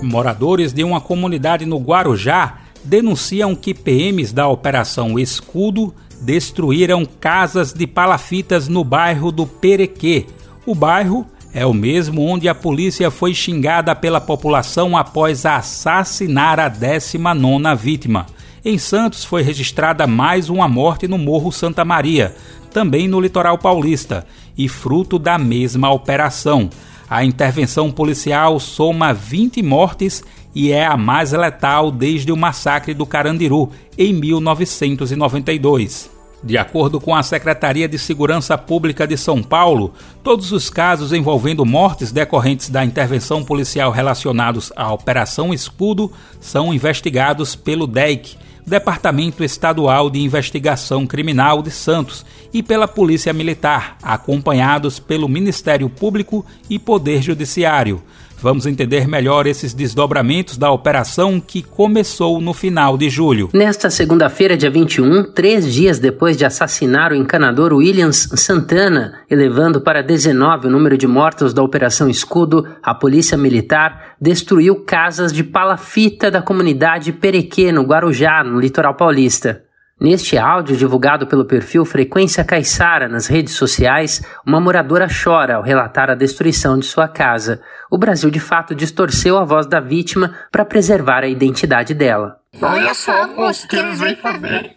Moradores 0.03 0.73
de 0.73 0.85
uma 0.85 1.01
comunidade 1.01 1.65
no 1.65 1.79
Guarujá 1.79 2.59
denunciam 2.85 3.55
que 3.55 3.73
PMs 3.73 4.33
da 4.33 4.47
Operação 4.47 5.19
Escudo 5.19 5.95
destruíram 6.21 7.05
casas 7.05 7.73
de 7.73 7.87
palafitas 7.87 8.69
no 8.69 8.85
bairro 8.85 9.33
do 9.33 9.47
Perequê. 9.47 10.27
O 10.67 10.75
bairro 10.75 11.27
é 11.55 11.65
o 11.65 11.73
mesmo 11.73 12.27
onde 12.27 12.49
a 12.49 12.55
polícia 12.55 13.13
foi 13.13 13.33
xingada 13.33 13.95
pela 13.95 14.21
população 14.21 14.97
após 14.97 15.47
assassinar 15.47 16.59
a 16.59 16.69
19ª 16.69 17.77
vítima. 17.77 18.27
Em 18.65 18.77
Santos 18.77 19.25
foi 19.25 19.43
registrada 19.43 20.05
mais 20.05 20.51
uma 20.51 20.67
morte 20.67 21.07
no 21.07 21.17
Morro 21.17 21.53
Santa 21.53 21.85
Maria, 21.85 22.35
também 22.73 23.07
no 23.07 23.21
litoral 23.21 23.57
paulista, 23.57 24.27
e 24.59 24.69
fruto 24.69 25.17
da 25.17 25.39
mesma 25.39 25.93
operação. 25.93 26.69
A 27.09 27.25
intervenção 27.25 27.93
policial 27.93 28.59
soma 28.59 29.13
20 29.13 29.63
mortes 29.63 30.25
e 30.55 30.73
é 30.73 30.85
a 30.85 30.97
mais 30.97 31.31
letal 31.31 31.93
desde 31.93 32.33
o 32.33 32.37
massacre 32.37 32.95
do 32.95 33.07
Carandiru 33.07 33.71
em 33.97 34.13
1992. 34.13 36.14
De 36.45 36.59
acordo 36.59 37.01
com 37.01 37.17
a 37.17 37.23
Secretaria 37.23 37.89
de 37.89 37.99
Segurança 37.99 38.59
Pública 38.59 39.07
de 39.07 39.17
São 39.17 39.43
Paulo, 39.43 39.95
todos 40.23 40.53
os 40.53 40.69
casos 40.69 41.11
envolvendo 41.11 41.65
mortes 41.65 42.13
decorrentes 42.13 42.69
da 42.69 42.85
intervenção 42.85 43.43
policial 43.43 43.91
relacionados 43.91 44.71
à 44.77 44.93
Operação 44.93 45.55
Escudo 45.55 46.13
são 46.39 46.75
investigados 46.75 47.57
pelo 47.57 47.87
DEIC, 47.87 48.37
Departamento 48.67 49.43
Estadual 49.43 50.11
de 50.11 50.21
Investigação 50.21 51.07
Criminal 51.07 51.63
de 51.63 51.71
Santos 51.71 52.27
e 52.53 52.63
pela 52.63 52.87
Polícia 52.87 53.33
Militar, 53.33 53.97
acompanhados 54.03 54.99
pelo 54.99 55.31
Ministério 55.31 55.89
Público 55.89 56.45
e 56.69 56.79
Poder 56.79 57.23
Judiciário. 57.23 58.03
Vamos 58.45 58.67
entender 58.67 59.09
melhor 59.09 59.47
esses 59.47 59.73
desdobramentos 59.73 60.59
da 60.59 60.71
operação 60.71 61.41
que 61.41 61.63
começou 61.63 62.43
no 62.43 62.53
final 62.53 62.95
de 62.99 63.09
julho. 63.09 63.49
Nesta 63.55 63.89
segunda-feira, 63.89 64.55
dia 64.55 64.69
21, 64.69 65.33
três 65.33 65.73
dias 65.73 65.99
depois 65.99 66.37
de 66.37 66.45
assassinar 66.45 67.11
o 67.11 67.15
encanador 67.15 67.73
Williams 67.73 68.29
Santana, 68.35 69.15
elevando 69.31 69.81
para 69.81 70.03
19 70.03 70.67
o 70.67 70.71
número 70.71 70.99
de 70.99 71.07
mortos 71.07 71.55
da 71.55 71.63
Operação 71.63 72.07
Escudo, 72.07 72.69
a 72.83 72.95
Polícia 72.95 73.39
Militar 73.39 74.15
destruiu 74.21 74.77
casas 74.77 75.33
de 75.33 75.43
palafita 75.43 76.31
da 76.31 76.43
comunidade 76.43 77.15
Perequê, 77.15 77.73
no 77.73 77.85
Guarujá, 77.85 78.45
no 78.45 78.61
litoral 78.61 78.93
paulista. 78.93 79.64
Neste 80.01 80.37
áudio, 80.37 80.77
divulgado 80.77 81.25
pelo 81.27 81.45
perfil 81.45 81.85
Frequência 81.85 82.45
Caiçara 82.45 83.09
nas 83.09 83.29
redes 83.29 83.55
sociais, 83.55 84.21
uma 84.45 84.61
moradora 84.61 85.07
chora 85.09 85.55
ao 85.55 85.63
relatar 85.63 86.11
a 86.11 86.17
destruição 86.17 86.77
de 86.77 86.85
sua 86.85 87.07
casa. 87.07 87.63
O 87.89 87.97
Brasil, 87.97 88.29
de 88.29 88.41
fato, 88.41 88.75
distorceu 88.75 89.39
a 89.39 89.45
voz 89.45 89.67
da 89.67 89.79
vítima 89.79 90.35
para 90.51 90.65
preservar 90.65 91.23
a 91.23 91.29
identidade 91.29 91.95
dela. 91.95 92.41
Olha 92.61 92.93
só, 92.93 93.29
moço, 93.29 93.69
que 93.69 93.77
eles 93.77 94.01
vêm 94.01 94.17
fazer. 94.17 94.77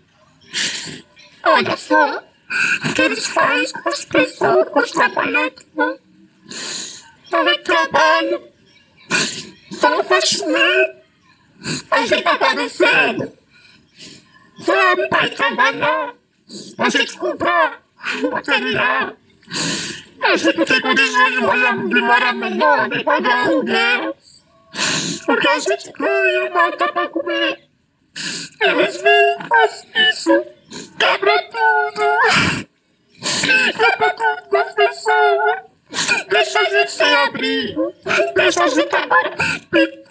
Olha 1.44 1.76
só 1.76 2.24
o 2.86 2.94
que 2.94 3.02
eles 3.02 3.26
fazem 3.26 3.72
com 3.82 3.90
as 3.90 4.06
pessoas, 4.06 4.70
com 4.70 4.80
os 4.80 4.92
trabalhadores. 4.92 6.00
Não 7.32 7.64
trabalho. 7.64 8.42
São 9.72 10.04
faxineiros. 10.04 10.96
A 11.90 12.06
gente 12.06 12.22
tá 12.22 12.38
padecendo. 12.38 13.34
Sabe, 14.64 15.10
pai, 15.10 15.30
trabalhar. 15.30 16.14
A 16.78 16.90
gente 16.90 17.18
comprar 17.18 17.82
material. 18.32 19.14
A 20.22 20.36
gente 20.36 20.66
tem 20.66 20.82
condições 20.82 21.32
de 21.32 21.40
morar, 21.40 21.78
de 21.78 22.02
morar 22.02 22.34
melhor, 22.34 22.90
de 22.90 23.04
pagar 23.04 23.48
aluguel. 23.48 24.16
Porque 25.26 25.48
a 25.48 25.60
gente 25.60 25.92
ganha 25.92 26.50
mata 26.50 26.92
pra 26.92 27.10
comer. 27.10 27.68
Eles 28.60 29.02
vêm, 29.02 29.38
fazem 29.48 30.10
isso, 30.10 30.46
quebra 30.98 31.44
tudo. 31.50 32.58
Quebra 33.78 34.10
tudo 34.14 34.50
com 34.50 34.58
as 34.58 34.74
pessoas. 34.74 35.77
Deixa 36.30 36.60
a 36.60 36.64
gente 36.66 36.92
sem 36.92 37.16
abrigo. 37.16 37.94
Deixa 38.36 38.64
a 38.64 38.68
gente 38.68 38.96
agora. 38.96 39.32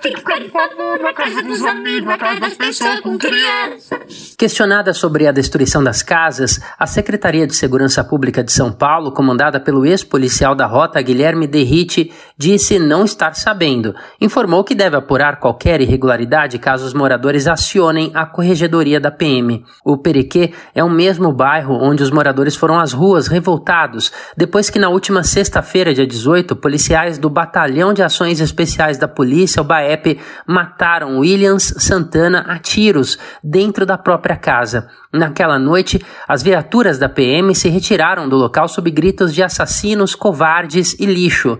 De 0.06 0.50
favor 0.50 1.00
na 1.00 1.12
casa 1.12 1.42
dos 1.42 1.64
amigos, 1.64 2.04
na 2.04 2.18
casa 2.18 2.38
das 2.38 2.54
pessoas 2.54 3.00
com 3.00 3.18
crianças. 3.18 4.34
Questionada 4.38 4.92
sobre 4.92 5.26
a 5.26 5.32
destruição 5.32 5.82
das 5.82 6.02
casas, 6.02 6.60
a 6.78 6.86
Secretaria 6.86 7.46
de 7.46 7.54
Segurança 7.54 8.04
Pública 8.04 8.44
de 8.44 8.52
São 8.52 8.70
Paulo, 8.70 9.12
comandada 9.12 9.58
pelo 9.58 9.84
ex-policial 9.84 10.54
da 10.54 10.66
rota 10.66 11.00
Guilherme 11.00 11.46
Derrite, 11.46 12.12
disse 12.36 12.78
não 12.78 13.04
estar 13.04 13.34
sabendo. 13.34 13.94
Informou 14.20 14.62
que 14.62 14.74
deve 14.74 14.96
apurar 14.96 15.40
qualquer 15.40 15.80
irregularidade 15.80 16.58
caso 16.58 16.86
os 16.86 16.94
moradores 16.94 17.46
acionem 17.46 18.12
a 18.14 18.26
corregedoria 18.26 19.00
da 19.00 19.10
PM. 19.10 19.64
O 19.84 19.96
Perequê 19.98 20.52
é 20.74 20.84
o 20.84 20.90
mesmo 20.90 21.32
bairro 21.32 21.74
onde 21.74 22.02
os 22.02 22.10
moradores 22.10 22.54
foram 22.54 22.78
às 22.78 22.92
ruas 22.92 23.26
revoltados 23.26 24.12
depois 24.36 24.70
que 24.70 24.78
na 24.78 24.88
última 24.88 25.24
sexta-feira, 25.66 25.92
dia 25.92 26.06
18, 26.06 26.54
policiais 26.54 27.18
do 27.18 27.28
Batalhão 27.28 27.92
de 27.92 28.02
Ações 28.02 28.40
Especiais 28.40 28.96
da 28.96 29.08
Polícia, 29.08 29.60
o 29.60 29.64
BAEP, 29.64 30.20
mataram 30.46 31.18
Williams 31.18 31.74
Santana 31.78 32.44
a 32.48 32.58
tiros 32.58 33.18
dentro 33.42 33.84
da 33.84 33.98
própria 33.98 34.36
casa. 34.36 34.88
Naquela 35.12 35.58
noite, 35.58 36.00
as 36.28 36.42
viaturas 36.42 36.98
da 36.98 37.08
PM 37.08 37.54
se 37.54 37.68
retiraram 37.68 38.28
do 38.28 38.36
local 38.36 38.68
sob 38.68 38.88
gritos 38.90 39.34
de 39.34 39.42
assassinos, 39.42 40.14
covardes 40.14 40.94
e 41.00 41.04
lixo. 41.04 41.58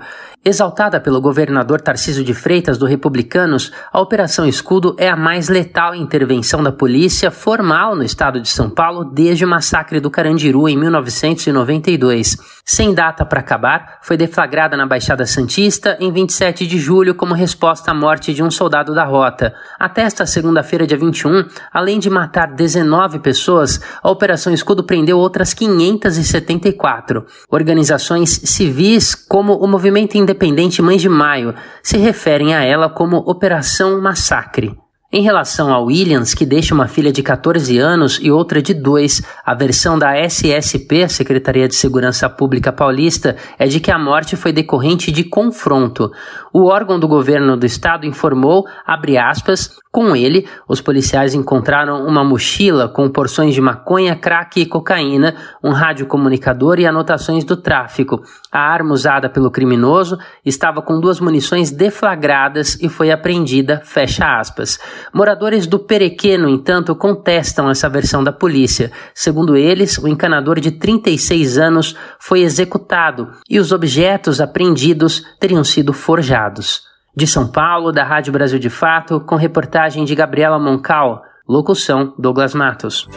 Exaltada 0.48 1.00
pelo 1.00 1.20
governador 1.20 1.80
Tarcísio 1.80 2.22
de 2.22 2.32
Freitas 2.32 2.78
do 2.78 2.86
Republicanos, 2.86 3.72
a 3.92 4.00
Operação 4.00 4.46
Escudo 4.46 4.94
é 4.96 5.08
a 5.08 5.16
mais 5.16 5.48
letal 5.48 5.92
intervenção 5.92 6.62
da 6.62 6.70
polícia 6.70 7.32
formal 7.32 7.96
no 7.96 8.04
estado 8.04 8.40
de 8.40 8.48
São 8.48 8.70
Paulo 8.70 9.04
desde 9.04 9.44
o 9.44 9.48
massacre 9.48 9.98
do 9.98 10.08
Carandiru 10.08 10.68
em 10.68 10.78
1992. 10.78 12.36
Sem 12.64 12.94
data 12.94 13.24
para 13.24 13.40
acabar, 13.40 13.98
foi 14.02 14.16
deflagrada 14.16 14.76
na 14.76 14.86
Baixada 14.86 15.26
Santista 15.26 15.96
em 15.98 16.12
27 16.12 16.64
de 16.64 16.78
julho 16.78 17.16
como 17.16 17.34
resposta 17.34 17.90
à 17.90 17.94
morte 17.94 18.32
de 18.32 18.40
um 18.40 18.50
soldado 18.50 18.94
da 18.94 19.02
rota. 19.02 19.52
Até 19.80 20.02
esta 20.02 20.24
segunda-feira, 20.26 20.86
dia 20.86 20.96
21, 20.96 21.44
além 21.72 21.98
de 21.98 22.08
matar 22.08 22.54
19 22.54 23.18
pessoas, 23.18 23.80
a 24.00 24.08
Operação 24.08 24.54
Escudo 24.54 24.84
prendeu 24.84 25.18
outras 25.18 25.52
574. 25.52 27.26
Organizações 27.50 28.30
civis 28.44 29.12
como 29.16 29.54
o 29.54 29.66
Movimento 29.66 30.14
Independente 30.16 30.35
independente 30.36 30.82
Mães 30.82 31.00
de 31.00 31.08
Maio 31.08 31.54
se 31.82 31.96
referem 31.96 32.54
a 32.54 32.62
ela 32.62 32.90
como 32.90 33.16
Operação 33.16 34.00
Massacre. 34.02 34.76
Em 35.10 35.22
relação 35.22 35.72
a 35.72 35.78
Williams, 35.78 36.34
que 36.34 36.44
deixa 36.44 36.74
uma 36.74 36.88
filha 36.88 37.10
de 37.10 37.22
14 37.22 37.78
anos 37.78 38.18
e 38.20 38.30
outra 38.30 38.60
de 38.60 38.74
2, 38.74 39.22
a 39.46 39.54
versão 39.54 39.98
da 39.98 40.14
SSP, 40.14 41.08
Secretaria 41.08 41.66
de 41.66 41.74
Segurança 41.74 42.28
Pública 42.28 42.70
Paulista, 42.70 43.36
é 43.58 43.66
de 43.66 43.80
que 43.80 43.90
a 43.90 43.98
morte 43.98 44.36
foi 44.36 44.52
decorrente 44.52 45.10
de 45.10 45.24
confronto. 45.24 46.10
O 46.52 46.68
órgão 46.68 46.98
do 47.00 47.08
governo 47.08 47.56
do 47.56 47.64
estado 47.64 48.04
informou, 48.04 48.64
abre 48.84 49.16
aspas, 49.16 49.70
com 49.96 50.14
ele, 50.14 50.46
os 50.68 50.82
policiais 50.82 51.32
encontraram 51.32 52.06
uma 52.06 52.22
mochila 52.22 52.86
com 52.86 53.08
porções 53.08 53.54
de 53.54 53.62
maconha, 53.62 54.14
crack 54.14 54.60
e 54.60 54.66
cocaína, 54.66 55.34
um 55.64 55.70
radiocomunicador 55.70 56.78
e 56.78 56.84
anotações 56.84 57.44
do 57.44 57.56
tráfico. 57.56 58.22
A 58.52 58.60
arma 58.60 58.92
usada 58.92 59.30
pelo 59.30 59.50
criminoso 59.50 60.18
estava 60.44 60.82
com 60.82 61.00
duas 61.00 61.18
munições 61.18 61.70
deflagradas 61.70 62.78
e 62.82 62.90
foi 62.90 63.10
apreendida, 63.10 63.80
fecha 63.86 64.38
aspas. 64.38 64.78
Moradores 65.14 65.66
do 65.66 65.78
Perequê, 65.78 66.36
no 66.36 66.50
entanto, 66.50 66.94
contestam 66.94 67.70
essa 67.70 67.88
versão 67.88 68.22
da 68.22 68.32
polícia. 68.34 68.92
Segundo 69.14 69.56
eles, 69.56 69.96
o 69.96 70.06
encanador 70.06 70.60
de 70.60 70.72
36 70.72 71.56
anos 71.56 71.96
foi 72.18 72.42
executado 72.42 73.30
e 73.48 73.58
os 73.58 73.72
objetos 73.72 74.42
apreendidos 74.42 75.24
teriam 75.40 75.64
sido 75.64 75.94
forjados. 75.94 76.84
De 77.16 77.26
São 77.26 77.48
Paulo, 77.48 77.92
da 77.92 78.04
Rádio 78.04 78.30
Brasil 78.30 78.58
de 78.58 78.68
Fato, 78.68 79.18
com 79.20 79.36
reportagem 79.36 80.04
de 80.04 80.14
Gabriela 80.14 80.58
Moncal. 80.58 81.22
Locução: 81.48 82.12
Douglas 82.18 82.54
Matos. 82.54 83.08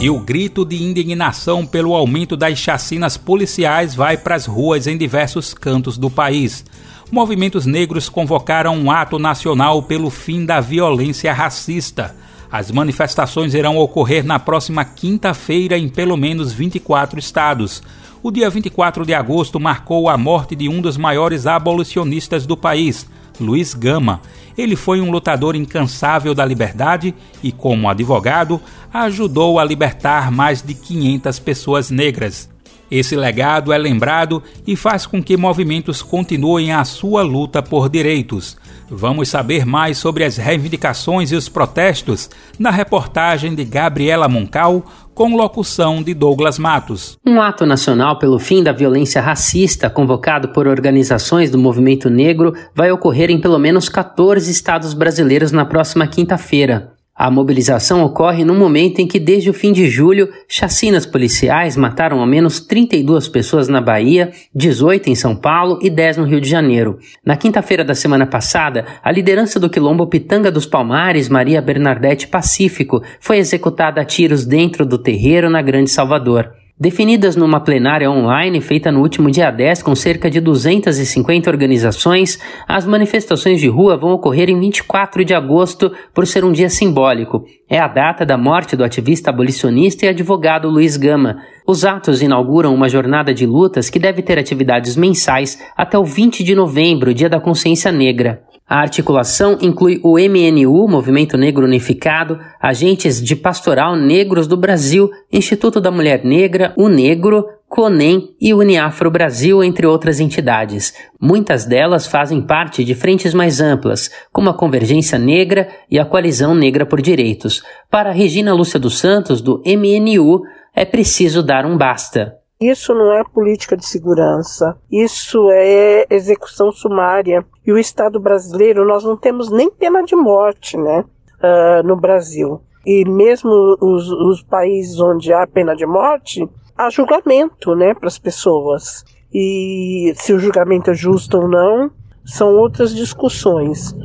E 0.00 0.08
o 0.08 0.18
grito 0.18 0.64
de 0.64 0.82
indignação 0.82 1.66
pelo 1.66 1.94
aumento 1.94 2.38
das 2.38 2.56
chacinas 2.56 3.18
policiais 3.18 3.94
vai 3.94 4.16
para 4.16 4.34
as 4.34 4.46
ruas 4.46 4.86
em 4.86 4.96
diversos 4.96 5.52
cantos 5.52 5.98
do 5.98 6.08
país. 6.08 6.64
Movimentos 7.12 7.66
negros 7.66 8.08
convocaram 8.08 8.74
um 8.78 8.90
ato 8.90 9.18
nacional 9.18 9.82
pelo 9.82 10.08
fim 10.08 10.46
da 10.46 10.58
violência 10.58 11.34
racista. 11.34 12.16
As 12.50 12.70
manifestações 12.70 13.52
irão 13.52 13.76
ocorrer 13.76 14.24
na 14.24 14.38
próxima 14.38 14.86
quinta-feira 14.86 15.76
em 15.76 15.90
pelo 15.90 16.16
menos 16.16 16.50
24 16.50 17.18
estados. 17.18 17.82
O 18.22 18.30
dia 18.30 18.50
24 18.50 19.06
de 19.06 19.14
agosto 19.14 19.58
marcou 19.58 20.06
a 20.06 20.18
morte 20.18 20.54
de 20.54 20.68
um 20.68 20.82
dos 20.82 20.98
maiores 20.98 21.46
abolicionistas 21.46 22.44
do 22.44 22.54
país, 22.54 23.06
Luiz 23.40 23.72
Gama. 23.72 24.20
Ele 24.58 24.76
foi 24.76 25.00
um 25.00 25.10
lutador 25.10 25.56
incansável 25.56 26.34
da 26.34 26.44
liberdade 26.44 27.14
e, 27.42 27.50
como 27.50 27.88
advogado, 27.88 28.60
ajudou 28.92 29.58
a 29.58 29.64
libertar 29.64 30.30
mais 30.30 30.60
de 30.60 30.74
500 30.74 31.38
pessoas 31.38 31.90
negras. 31.90 32.50
Esse 32.90 33.14
legado 33.14 33.72
é 33.72 33.78
lembrado 33.78 34.42
e 34.66 34.74
faz 34.74 35.06
com 35.06 35.22
que 35.22 35.36
movimentos 35.36 36.02
continuem 36.02 36.72
a 36.72 36.84
sua 36.84 37.22
luta 37.22 37.62
por 37.62 37.88
direitos. 37.88 38.56
Vamos 38.90 39.28
saber 39.28 39.64
mais 39.64 39.96
sobre 39.96 40.24
as 40.24 40.36
reivindicações 40.36 41.30
e 41.30 41.36
os 41.36 41.48
protestos 41.48 42.28
na 42.58 42.70
reportagem 42.70 43.54
de 43.54 43.64
Gabriela 43.64 44.28
Moncal, 44.28 44.84
com 45.20 45.36
locução 45.36 46.02
de 46.02 46.14
Douglas 46.14 46.58
Matos. 46.58 47.18
Um 47.26 47.42
ato 47.42 47.66
nacional 47.66 48.18
pelo 48.18 48.38
fim 48.38 48.62
da 48.62 48.72
violência 48.72 49.20
racista, 49.20 49.90
convocado 49.90 50.48
por 50.48 50.66
organizações 50.66 51.50
do 51.50 51.58
movimento 51.58 52.08
negro, 52.08 52.54
vai 52.74 52.90
ocorrer 52.90 53.30
em 53.30 53.38
pelo 53.38 53.58
menos 53.58 53.90
14 53.90 54.50
estados 54.50 54.94
brasileiros 54.94 55.52
na 55.52 55.66
próxima 55.66 56.06
quinta-feira. 56.06 56.94
A 57.20 57.30
mobilização 57.30 58.02
ocorre 58.02 58.46
no 58.46 58.54
momento 58.54 59.00
em 59.00 59.06
que, 59.06 59.20
desde 59.20 59.50
o 59.50 59.52
fim 59.52 59.74
de 59.74 59.90
julho, 59.90 60.30
chacinas 60.48 61.04
policiais 61.04 61.76
mataram 61.76 62.18
ao 62.18 62.26
menos 62.26 62.60
32 62.60 63.28
pessoas 63.28 63.68
na 63.68 63.78
Bahia, 63.78 64.32
18 64.54 65.10
em 65.10 65.14
São 65.14 65.36
Paulo 65.36 65.78
e 65.82 65.90
10 65.90 66.16
no 66.16 66.24
Rio 66.24 66.40
de 66.40 66.48
Janeiro. 66.48 66.98
Na 67.22 67.36
quinta-feira 67.36 67.84
da 67.84 67.94
semana 67.94 68.24
passada, 68.24 68.86
a 69.04 69.12
liderança 69.12 69.60
do 69.60 69.68
quilombo 69.68 70.06
Pitanga 70.06 70.50
dos 70.50 70.64
Palmares, 70.64 71.28
Maria 71.28 71.60
Bernadette 71.60 72.26
Pacífico, 72.26 73.02
foi 73.20 73.36
executada 73.36 74.00
a 74.00 74.04
tiros 74.06 74.46
dentro 74.46 74.86
do 74.86 74.96
terreiro 74.96 75.50
na 75.50 75.60
Grande 75.60 75.90
Salvador. 75.90 76.59
Definidas 76.80 77.36
numa 77.36 77.60
plenária 77.60 78.10
online 78.10 78.58
feita 78.58 78.90
no 78.90 79.02
último 79.02 79.30
dia 79.30 79.50
10 79.50 79.82
com 79.82 79.94
cerca 79.94 80.30
de 80.30 80.40
250 80.40 81.50
organizações, 81.50 82.40
as 82.66 82.86
manifestações 82.86 83.60
de 83.60 83.68
rua 83.68 83.98
vão 83.98 84.12
ocorrer 84.12 84.48
em 84.48 84.58
24 84.58 85.22
de 85.22 85.34
agosto 85.34 85.92
por 86.14 86.26
ser 86.26 86.42
um 86.42 86.50
dia 86.50 86.70
simbólico. 86.70 87.44
É 87.68 87.78
a 87.78 87.86
data 87.86 88.24
da 88.24 88.38
morte 88.38 88.76
do 88.76 88.82
ativista 88.82 89.28
abolicionista 89.28 90.06
e 90.06 90.08
advogado 90.08 90.70
Luiz 90.70 90.96
Gama. 90.96 91.42
Os 91.66 91.84
atos 91.84 92.22
inauguram 92.22 92.74
uma 92.74 92.88
jornada 92.88 93.34
de 93.34 93.44
lutas 93.44 93.90
que 93.90 93.98
deve 93.98 94.22
ter 94.22 94.38
atividades 94.38 94.96
mensais 94.96 95.62
até 95.76 95.98
o 95.98 96.04
20 96.04 96.42
de 96.42 96.54
novembro, 96.54 97.12
dia 97.12 97.28
da 97.28 97.38
consciência 97.38 97.92
negra. 97.92 98.42
A 98.70 98.78
articulação 98.78 99.58
inclui 99.60 99.98
o 100.00 100.16
MNU, 100.16 100.86
Movimento 100.86 101.36
Negro 101.36 101.66
Unificado, 101.66 102.38
agentes 102.62 103.20
de 103.20 103.34
pastoral 103.34 103.96
negros 103.96 104.46
do 104.46 104.56
Brasil, 104.56 105.10
Instituto 105.32 105.80
da 105.80 105.90
Mulher 105.90 106.24
Negra, 106.24 106.72
o 106.76 106.86
Negro, 106.86 107.48
CONEM 107.68 108.28
e 108.40 108.54
Uniafro 108.54 109.10
Brasil, 109.10 109.64
entre 109.64 109.88
outras 109.88 110.20
entidades. 110.20 110.94
Muitas 111.20 111.64
delas 111.64 112.06
fazem 112.06 112.40
parte 112.40 112.84
de 112.84 112.94
frentes 112.94 113.34
mais 113.34 113.60
amplas, 113.60 114.08
como 114.32 114.50
a 114.50 114.54
Convergência 114.54 115.18
Negra 115.18 115.68
e 115.90 115.98
a 115.98 116.04
Coalizão 116.04 116.54
Negra 116.54 116.86
por 116.86 117.02
Direitos. 117.02 117.64
Para 117.90 118.12
Regina 118.12 118.54
Lúcia 118.54 118.78
dos 118.78 119.00
Santos, 119.00 119.42
do 119.42 119.60
MNU, 119.66 120.42
é 120.76 120.84
preciso 120.84 121.42
dar 121.42 121.66
um 121.66 121.76
basta. 121.76 122.39
Isso 122.62 122.92
não 122.92 123.10
é 123.10 123.24
política 123.24 123.74
de 123.74 123.86
segurança, 123.86 124.76
isso 124.92 125.50
é 125.50 126.04
execução 126.10 126.70
sumária. 126.70 127.42
E 127.66 127.72
o 127.72 127.78
Estado 127.78 128.20
brasileiro, 128.20 128.86
nós 128.86 129.02
não 129.02 129.16
temos 129.16 129.50
nem 129.50 129.70
pena 129.70 130.02
de 130.02 130.14
morte 130.14 130.76
né, 130.76 131.02
uh, 131.42 131.82
no 131.82 131.96
Brasil. 131.96 132.60
E 132.84 133.02
mesmo 133.08 133.50
os, 133.80 134.12
os 134.12 134.42
países 134.42 135.00
onde 135.00 135.32
há 135.32 135.46
pena 135.46 135.74
de 135.74 135.86
morte, 135.86 136.46
há 136.76 136.90
julgamento 136.90 137.74
né, 137.74 137.94
para 137.94 138.08
as 138.08 138.18
pessoas. 138.18 139.06
E 139.32 140.12
se 140.16 140.34
o 140.34 140.38
julgamento 140.38 140.90
é 140.90 140.94
justo 140.94 141.38
ou 141.38 141.48
não, 141.48 141.90
são 142.26 142.54
outras 142.56 142.94
discussões. 142.94 143.96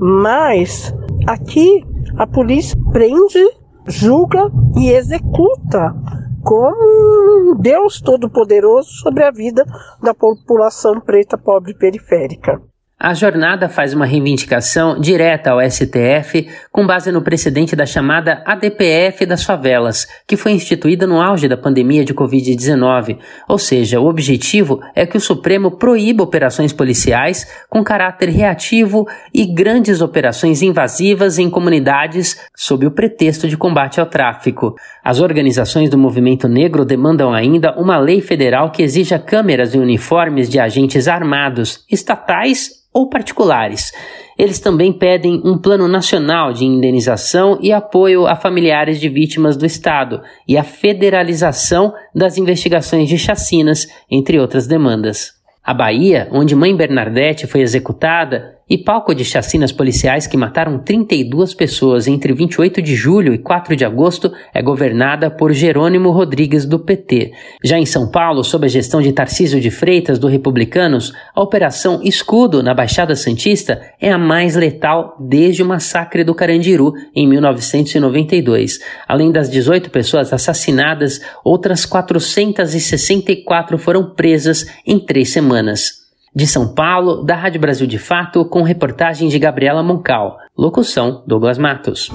Mas 0.00 0.92
aqui 1.28 1.86
a 2.16 2.26
polícia 2.26 2.76
prende, 2.90 3.52
julga 3.86 4.50
e 4.76 4.90
executa 4.90 5.94
como 6.42 7.52
um 7.52 7.56
Deus 7.56 8.00
Todo-Poderoso 8.00 8.90
sobre 8.90 9.24
a 9.24 9.30
vida 9.30 9.64
da 10.02 10.14
população 10.14 11.00
preta, 11.00 11.36
pobre 11.36 11.74
periférica. 11.74 12.69
A 13.02 13.14
jornada 13.14 13.66
faz 13.66 13.94
uma 13.94 14.04
reivindicação 14.04 15.00
direta 15.00 15.52
ao 15.52 15.70
STF 15.70 16.46
com 16.70 16.86
base 16.86 17.10
no 17.10 17.22
precedente 17.22 17.74
da 17.74 17.86
chamada 17.86 18.42
ADPF 18.44 19.24
das 19.24 19.42
favelas, 19.42 20.06
que 20.28 20.36
foi 20.36 20.52
instituída 20.52 21.06
no 21.06 21.18
auge 21.18 21.48
da 21.48 21.56
pandemia 21.56 22.04
de 22.04 22.12
Covid-19. 22.12 23.16
Ou 23.48 23.56
seja, 23.56 23.98
o 23.98 24.06
objetivo 24.06 24.80
é 24.94 25.06
que 25.06 25.16
o 25.16 25.20
Supremo 25.20 25.78
proíba 25.78 26.22
operações 26.22 26.74
policiais 26.74 27.50
com 27.70 27.82
caráter 27.82 28.28
reativo 28.28 29.08
e 29.32 29.46
grandes 29.46 30.02
operações 30.02 30.60
invasivas 30.60 31.38
em 31.38 31.48
comunidades 31.48 32.38
sob 32.54 32.84
o 32.84 32.90
pretexto 32.90 33.48
de 33.48 33.56
combate 33.56 33.98
ao 33.98 34.04
tráfico. 34.04 34.74
As 35.02 35.20
organizações 35.20 35.88
do 35.88 35.96
movimento 35.96 36.46
negro 36.46 36.84
demandam 36.84 37.32
ainda 37.32 37.74
uma 37.80 37.96
lei 37.96 38.20
federal 38.20 38.70
que 38.70 38.82
exija 38.82 39.18
câmeras 39.18 39.74
e 39.74 39.78
uniformes 39.78 40.50
de 40.50 40.60
agentes 40.60 41.08
armados, 41.08 41.82
estatais 41.90 42.78
ou 42.92 43.08
particulares. 43.08 43.92
Eles 44.38 44.58
também 44.58 44.92
pedem 44.92 45.40
um 45.44 45.58
plano 45.58 45.86
nacional 45.86 46.52
de 46.52 46.64
indenização 46.64 47.58
e 47.60 47.72
apoio 47.72 48.26
a 48.26 48.34
familiares 48.34 48.98
de 48.98 49.08
vítimas 49.08 49.56
do 49.56 49.66
Estado 49.66 50.22
e 50.48 50.56
a 50.56 50.64
federalização 50.64 51.92
das 52.14 52.38
investigações 52.38 53.08
de 53.08 53.18
chacinas, 53.18 53.86
entre 54.10 54.38
outras 54.38 54.66
demandas. 54.66 55.32
A 55.62 55.74
Bahia, 55.74 56.26
onde 56.32 56.56
Mãe 56.56 56.74
Bernadette 56.74 57.46
foi 57.46 57.60
executada, 57.60 58.56
e 58.70 58.78
palco 58.78 59.12
de 59.12 59.24
chacinas 59.24 59.72
policiais 59.72 60.28
que 60.28 60.36
mataram 60.36 60.78
32 60.78 61.52
pessoas 61.54 62.06
entre 62.06 62.32
28 62.32 62.80
de 62.80 62.94
julho 62.94 63.34
e 63.34 63.38
4 63.38 63.74
de 63.74 63.84
agosto, 63.84 64.32
é 64.54 64.62
governada 64.62 65.28
por 65.28 65.52
Jerônimo 65.52 66.12
Rodrigues 66.12 66.64
do 66.64 66.78
PT. 66.78 67.32
Já 67.64 67.76
em 67.76 67.84
São 67.84 68.08
Paulo, 68.08 68.44
sob 68.44 68.66
a 68.66 68.68
gestão 68.68 69.02
de 69.02 69.12
Tarcísio 69.12 69.60
de 69.60 69.72
Freitas 69.72 70.20
do 70.20 70.28
Republicanos, 70.28 71.12
a 71.34 71.42
Operação 71.42 72.00
Escudo 72.04 72.62
na 72.62 72.72
Baixada 72.72 73.16
Santista 73.16 73.82
é 74.00 74.12
a 74.12 74.18
mais 74.18 74.54
letal 74.54 75.16
desde 75.18 75.64
o 75.64 75.66
massacre 75.66 76.22
do 76.22 76.32
Carandiru 76.32 76.92
em 77.14 77.28
1992. 77.28 78.78
Além 79.08 79.32
das 79.32 79.50
18 79.50 79.90
pessoas 79.90 80.32
assassinadas, 80.32 81.20
outras 81.42 81.84
464 81.84 83.76
foram 83.78 84.14
presas 84.14 84.64
em 84.86 85.00
três 85.00 85.32
semanas. 85.32 85.99
De 86.32 86.46
São 86.46 86.68
Paulo, 86.68 87.24
da 87.24 87.34
Rádio 87.34 87.60
Brasil 87.60 87.88
de 87.88 87.98
Fato, 87.98 88.44
com 88.44 88.62
reportagem 88.62 89.28
de 89.28 89.36
Gabriela 89.36 89.82
Moncal. 89.82 90.38
Locução: 90.56 91.24
Douglas 91.26 91.58
Matos. 91.58 92.08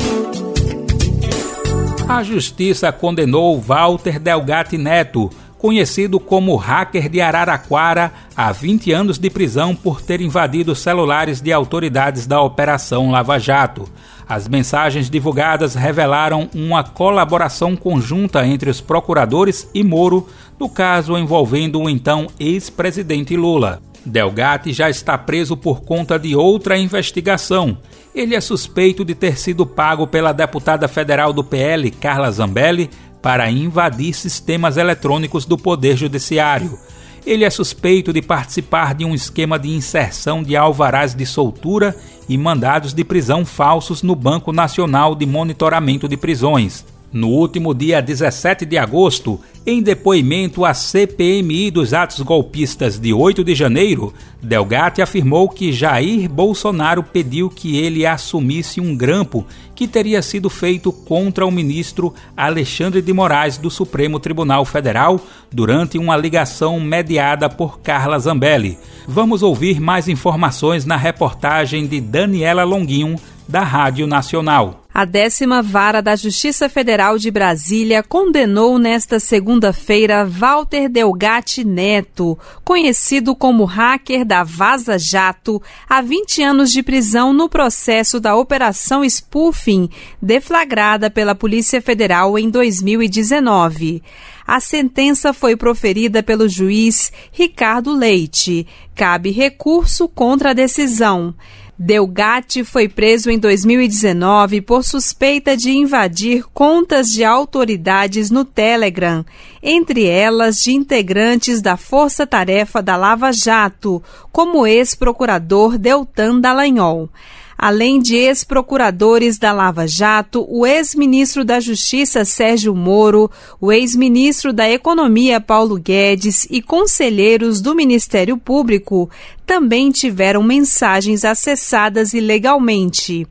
A 2.07 2.23
justiça 2.23 2.93
condenou 2.93 3.59
Walter 3.59 4.17
Delgatti 4.17 4.77
Neto, 4.77 5.29
conhecido 5.57 6.17
como 6.17 6.55
hacker 6.55 7.09
de 7.09 7.19
Araraquara, 7.19 8.13
a 8.37 8.53
20 8.53 8.93
anos 8.93 9.19
de 9.19 9.29
prisão 9.29 9.75
por 9.75 10.01
ter 10.01 10.21
invadido 10.21 10.73
celulares 10.73 11.41
de 11.41 11.51
autoridades 11.51 12.25
da 12.25 12.41
Operação 12.41 13.11
Lava 13.11 13.37
Jato. 13.37 13.83
As 14.25 14.47
mensagens 14.47 15.09
divulgadas 15.09 15.75
revelaram 15.75 16.49
uma 16.55 16.85
colaboração 16.85 17.75
conjunta 17.75 18.47
entre 18.47 18.69
os 18.69 18.79
procuradores 18.79 19.69
e 19.73 19.83
Moro 19.83 20.25
no 20.57 20.69
caso 20.69 21.17
envolvendo 21.17 21.81
o 21.81 21.89
então 21.89 22.27
ex-presidente 22.39 23.35
Lula. 23.35 23.81
Delgatti 24.05 24.71
já 24.71 24.89
está 24.89 25.17
preso 25.17 25.57
por 25.57 25.81
conta 25.81 26.19
de 26.19 26.35
outra 26.35 26.77
investigação. 26.77 27.77
Ele 28.13 28.35
é 28.35 28.41
suspeito 28.41 29.03
de 29.03 29.15
ter 29.15 29.37
sido 29.37 29.65
pago 29.65 30.05
pela 30.07 30.31
deputada 30.31 30.87
federal 30.87 31.33
do 31.33 31.43
PL, 31.43 31.89
Carla 31.91 32.31
Zambelli, 32.31 32.89
para 33.21 33.49
invadir 33.49 34.13
sistemas 34.13 34.77
eletrônicos 34.77 35.45
do 35.45 35.57
Poder 35.57 35.97
Judiciário. 35.97 36.77
Ele 37.25 37.43
é 37.43 37.49
suspeito 37.49 38.13
de 38.13 38.21
participar 38.21 38.93
de 38.93 39.03
um 39.03 39.15
esquema 39.15 39.57
de 39.57 39.69
inserção 39.69 40.43
de 40.43 40.55
alvarás 40.55 41.15
de 41.15 41.25
soltura 41.25 41.95
e 42.29 42.37
mandados 42.37 42.93
de 42.93 43.03
prisão 43.03 43.43
falsos 43.43 44.03
no 44.03 44.15
Banco 44.15 44.53
Nacional 44.53 45.15
de 45.15 45.25
Monitoramento 45.25 46.07
de 46.07 46.15
Prisões. 46.15 46.85
No 47.15 47.29
último 47.29 47.73
dia 47.73 48.01
17 48.01 48.65
de 48.65 48.77
agosto, 48.77 49.39
em 49.65 49.81
depoimento 49.81 50.65
à 50.65 50.73
CPMI 50.73 51.71
dos 51.71 51.93
atos 51.93 52.19
golpistas 52.19 52.99
de 52.99 53.13
8 53.13 53.41
de 53.41 53.55
janeiro, 53.55 54.13
Delgatti 54.43 55.01
afirmou 55.01 55.47
que 55.47 55.71
Jair 55.71 56.29
Bolsonaro 56.29 57.01
pediu 57.01 57.49
que 57.49 57.77
ele 57.77 58.05
assumisse 58.05 58.81
um 58.81 58.97
grampo 58.97 59.47
que 59.73 59.87
teria 59.87 60.21
sido 60.21 60.49
feito 60.49 60.91
contra 60.91 61.45
o 61.45 61.51
ministro 61.51 62.13
Alexandre 62.35 63.01
de 63.01 63.13
Moraes 63.13 63.57
do 63.57 63.71
Supremo 63.71 64.19
Tribunal 64.19 64.65
Federal 64.65 65.17
durante 65.49 65.97
uma 65.97 66.17
ligação 66.17 66.81
mediada 66.81 67.47
por 67.47 67.79
Carla 67.79 68.19
Zambelli. 68.19 68.77
Vamos 69.07 69.41
ouvir 69.41 69.79
mais 69.79 70.09
informações 70.09 70.83
na 70.83 70.97
reportagem 70.97 71.87
de 71.87 72.01
Daniela 72.01 72.65
Longuinho, 72.65 73.15
da 73.47 73.61
Rádio 73.61 74.05
Nacional. 74.05 74.84
A 74.97 75.03
décima 75.03 75.61
vara 75.61 76.01
da 76.01 76.15
Justiça 76.15 76.69
Federal 76.69 77.17
de 77.17 77.29
Brasília 77.29 78.01
condenou 78.01 78.79
nesta 78.79 79.19
segunda-feira 79.19 80.25
Walter 80.25 80.87
Delgatti 80.87 81.65
Neto, 81.65 82.39
conhecido 82.63 83.35
como 83.35 83.65
hacker 83.65 84.23
da 84.23 84.41
Vaza 84.41 84.97
Jato, 84.97 85.61
a 85.89 86.01
20 86.01 86.41
anos 86.41 86.71
de 86.71 86.81
prisão 86.81 87.33
no 87.33 87.49
processo 87.49 88.21
da 88.21 88.37
Operação 88.37 89.03
Spoofing, 89.03 89.89
deflagrada 90.21 91.09
pela 91.09 91.35
Polícia 91.35 91.81
Federal 91.81 92.39
em 92.39 92.49
2019. 92.49 94.01
A 94.47 94.61
sentença 94.61 95.33
foi 95.33 95.57
proferida 95.57 96.23
pelo 96.23 96.47
juiz 96.47 97.11
Ricardo 97.33 97.91
Leite. 97.91 98.65
Cabe 98.95 99.31
recurso 99.31 100.07
contra 100.07 100.51
a 100.51 100.53
decisão. 100.53 101.35
Delgatti 101.77 102.63
foi 102.63 102.87
preso 102.87 103.29
em 103.29 103.37
2019 103.37 104.61
por 104.61 104.81
suspeita 104.81 105.57
de 105.57 105.71
invadir 105.71 106.45
contas 106.53 107.09
de 107.09 107.25
autoridades 107.25 108.31
no 108.31 108.45
Telegram, 108.45 109.25
entre 109.61 110.05
elas 110.05 110.63
de 110.63 110.71
integrantes 110.71 111.61
da 111.61 111.75
Força 111.75 112.25
Tarefa 112.25 112.81
da 112.81 112.95
Lava 112.95 113.33
Jato, 113.33 114.01
como 114.31 114.65
ex-procurador 114.65 115.77
Deltan 115.77 116.39
Dallagnol 116.39 117.09
além 117.57 117.99
de 117.99 118.15
ex-procuradores 118.15 119.37
da 119.37 119.51
Lava 119.51 119.87
Jato, 119.87 120.45
o 120.49 120.65
ex-ministro 120.65 121.43
da 121.43 121.59
Justiça 121.59 122.25
Sérgio 122.25 122.75
Moro, 122.75 123.29
o 123.59 123.71
ex-ministro 123.71 124.51
da 124.51 124.69
Economia 124.69 125.39
Paulo 125.39 125.79
Guedes 125.79 126.45
e 126.49 126.61
conselheiros 126.61 127.61
do 127.61 127.73
Ministério 127.73 128.37
Público 128.37 129.09
também 129.45 129.91
tiveram 129.91 130.43
mensagens 130.43 131.23
acessadas 131.23 132.13
ilegalmente. 132.13 133.27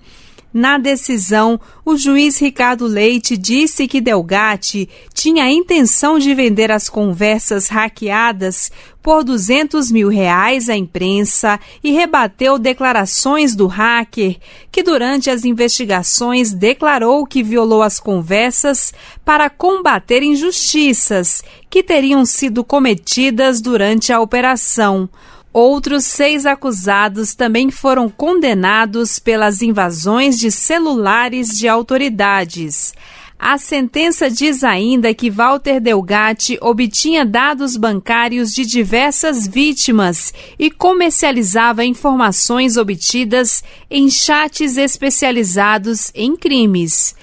Na 0.55 0.79
decisão, 0.79 1.61
o 1.85 1.97
juiz 1.97 2.39
Ricardo 2.39 2.87
Leite 2.87 3.37
disse 3.37 3.89
que 3.89 4.01
Delgatti 4.01 4.89
tinha 5.13 5.43
a 5.43 5.51
intenção 5.51 6.17
de 6.17 6.33
vender 6.33 6.71
as 6.71 6.89
conversas 6.89 7.67
hackeadas 7.67 8.71
por 9.03 9.25
200 9.25 9.91
mil 9.91 10.09
reais 10.09 10.69
à 10.69 10.77
imprensa 10.77 11.59
e 11.83 11.91
rebateu 11.91 12.57
declarações 12.57 13.57
do 13.57 13.67
hacker, 13.67 14.37
que 14.71 14.85
durante 14.85 15.29
as 15.29 15.45
investigações 15.45 16.53
declarou 16.53 17.27
que 17.27 17.43
violou 17.43 17.83
as 17.83 17.99
conversas 17.99 18.95
para 19.25 19.51
combater 19.51 20.23
injustiças 20.23 21.43
que 21.69 21.83
teriam 21.83 22.25
sido 22.25 22.63
cometidas 22.63 23.61
durante 23.61 24.13
a 24.13 24.21
operação. 24.21 25.09
Outros 25.55 26.05
seis 26.05 26.47
acusados 26.47 27.37
também 27.37 27.71
foram 27.71 28.09
condenados 28.09 29.21
pelas 29.21 29.63
invasões 29.63 30.37
de 30.37 30.51
celulares 30.51 31.57
de 31.57 31.69
autoridades. 31.69 32.93
A 33.39 33.57
sentença 33.57 34.29
diz 34.29 34.65
ainda 34.65 35.15
que 35.15 35.31
Walter 35.31 35.79
Delgatti 35.79 36.59
obtinha 36.61 37.25
dados 37.25 37.77
bancários 37.77 38.53
de 38.53 38.67
diversas 38.67 39.47
vítimas 39.47 40.35
e 40.59 40.73
comercializava 40.73 41.85
informações 41.85 42.77
obtidas 42.77 43.63
em 43.89 44.11
chats 44.11 44.77
especializados 44.77 46.11
em 46.17 46.35
crimes. 46.35 47.15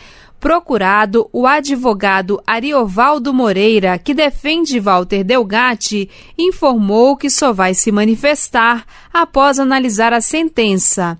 Procurado, 0.41 1.29
o 1.31 1.45
advogado 1.45 2.41
Ariovaldo 2.47 3.31
Moreira, 3.31 3.99
que 3.99 4.11
defende 4.11 4.79
Walter 4.79 5.23
Delgatti, 5.23 6.09
informou 6.35 7.15
que 7.15 7.29
só 7.29 7.53
vai 7.53 7.75
se 7.75 7.91
manifestar 7.91 8.83
após 9.13 9.59
analisar 9.59 10.13
a 10.13 10.19
sentença. 10.19 11.15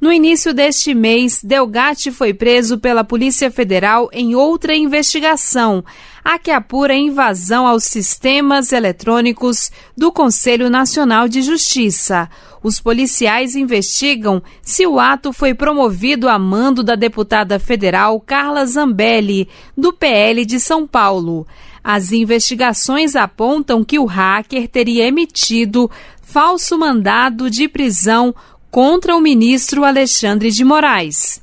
No 0.00 0.12
início 0.12 0.52
deste 0.52 0.92
mês, 0.94 1.40
Delgatti 1.44 2.10
foi 2.10 2.34
preso 2.34 2.76
pela 2.76 3.04
Polícia 3.04 3.52
Federal 3.52 4.10
em 4.12 4.34
outra 4.34 4.74
investigação, 4.74 5.84
a 6.24 6.36
que 6.36 6.50
apura 6.50 6.92
invasão 6.92 7.68
aos 7.68 7.84
sistemas 7.84 8.72
eletrônicos 8.72 9.70
do 9.96 10.10
Conselho 10.10 10.68
Nacional 10.68 11.28
de 11.28 11.40
Justiça. 11.40 12.28
Os 12.66 12.80
policiais 12.80 13.54
investigam 13.54 14.42
se 14.60 14.88
o 14.88 14.98
ato 14.98 15.32
foi 15.32 15.54
promovido 15.54 16.28
a 16.28 16.36
mando 16.36 16.82
da 16.82 16.96
deputada 16.96 17.60
federal 17.60 18.18
Carla 18.18 18.66
Zambelli, 18.66 19.48
do 19.78 19.92
PL 19.92 20.44
de 20.44 20.58
São 20.58 20.84
Paulo. 20.84 21.46
As 21.84 22.10
investigações 22.10 23.14
apontam 23.14 23.84
que 23.84 24.00
o 24.00 24.04
hacker 24.04 24.66
teria 24.66 25.06
emitido 25.06 25.88
falso 26.20 26.76
mandado 26.76 27.48
de 27.48 27.68
prisão 27.68 28.34
contra 28.68 29.14
o 29.14 29.20
ministro 29.20 29.84
Alexandre 29.84 30.50
de 30.50 30.64
Moraes. 30.64 31.40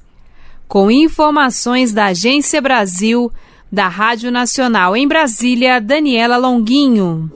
Com 0.68 0.92
informações 0.92 1.94
da 1.94 2.08
Agência 2.08 2.62
Brasil, 2.62 3.32
da 3.72 3.88
Rádio 3.88 4.30
Nacional 4.30 4.94
em 4.94 5.08
Brasília, 5.08 5.80
Daniela 5.80 6.36
Longuinho. 6.36 7.32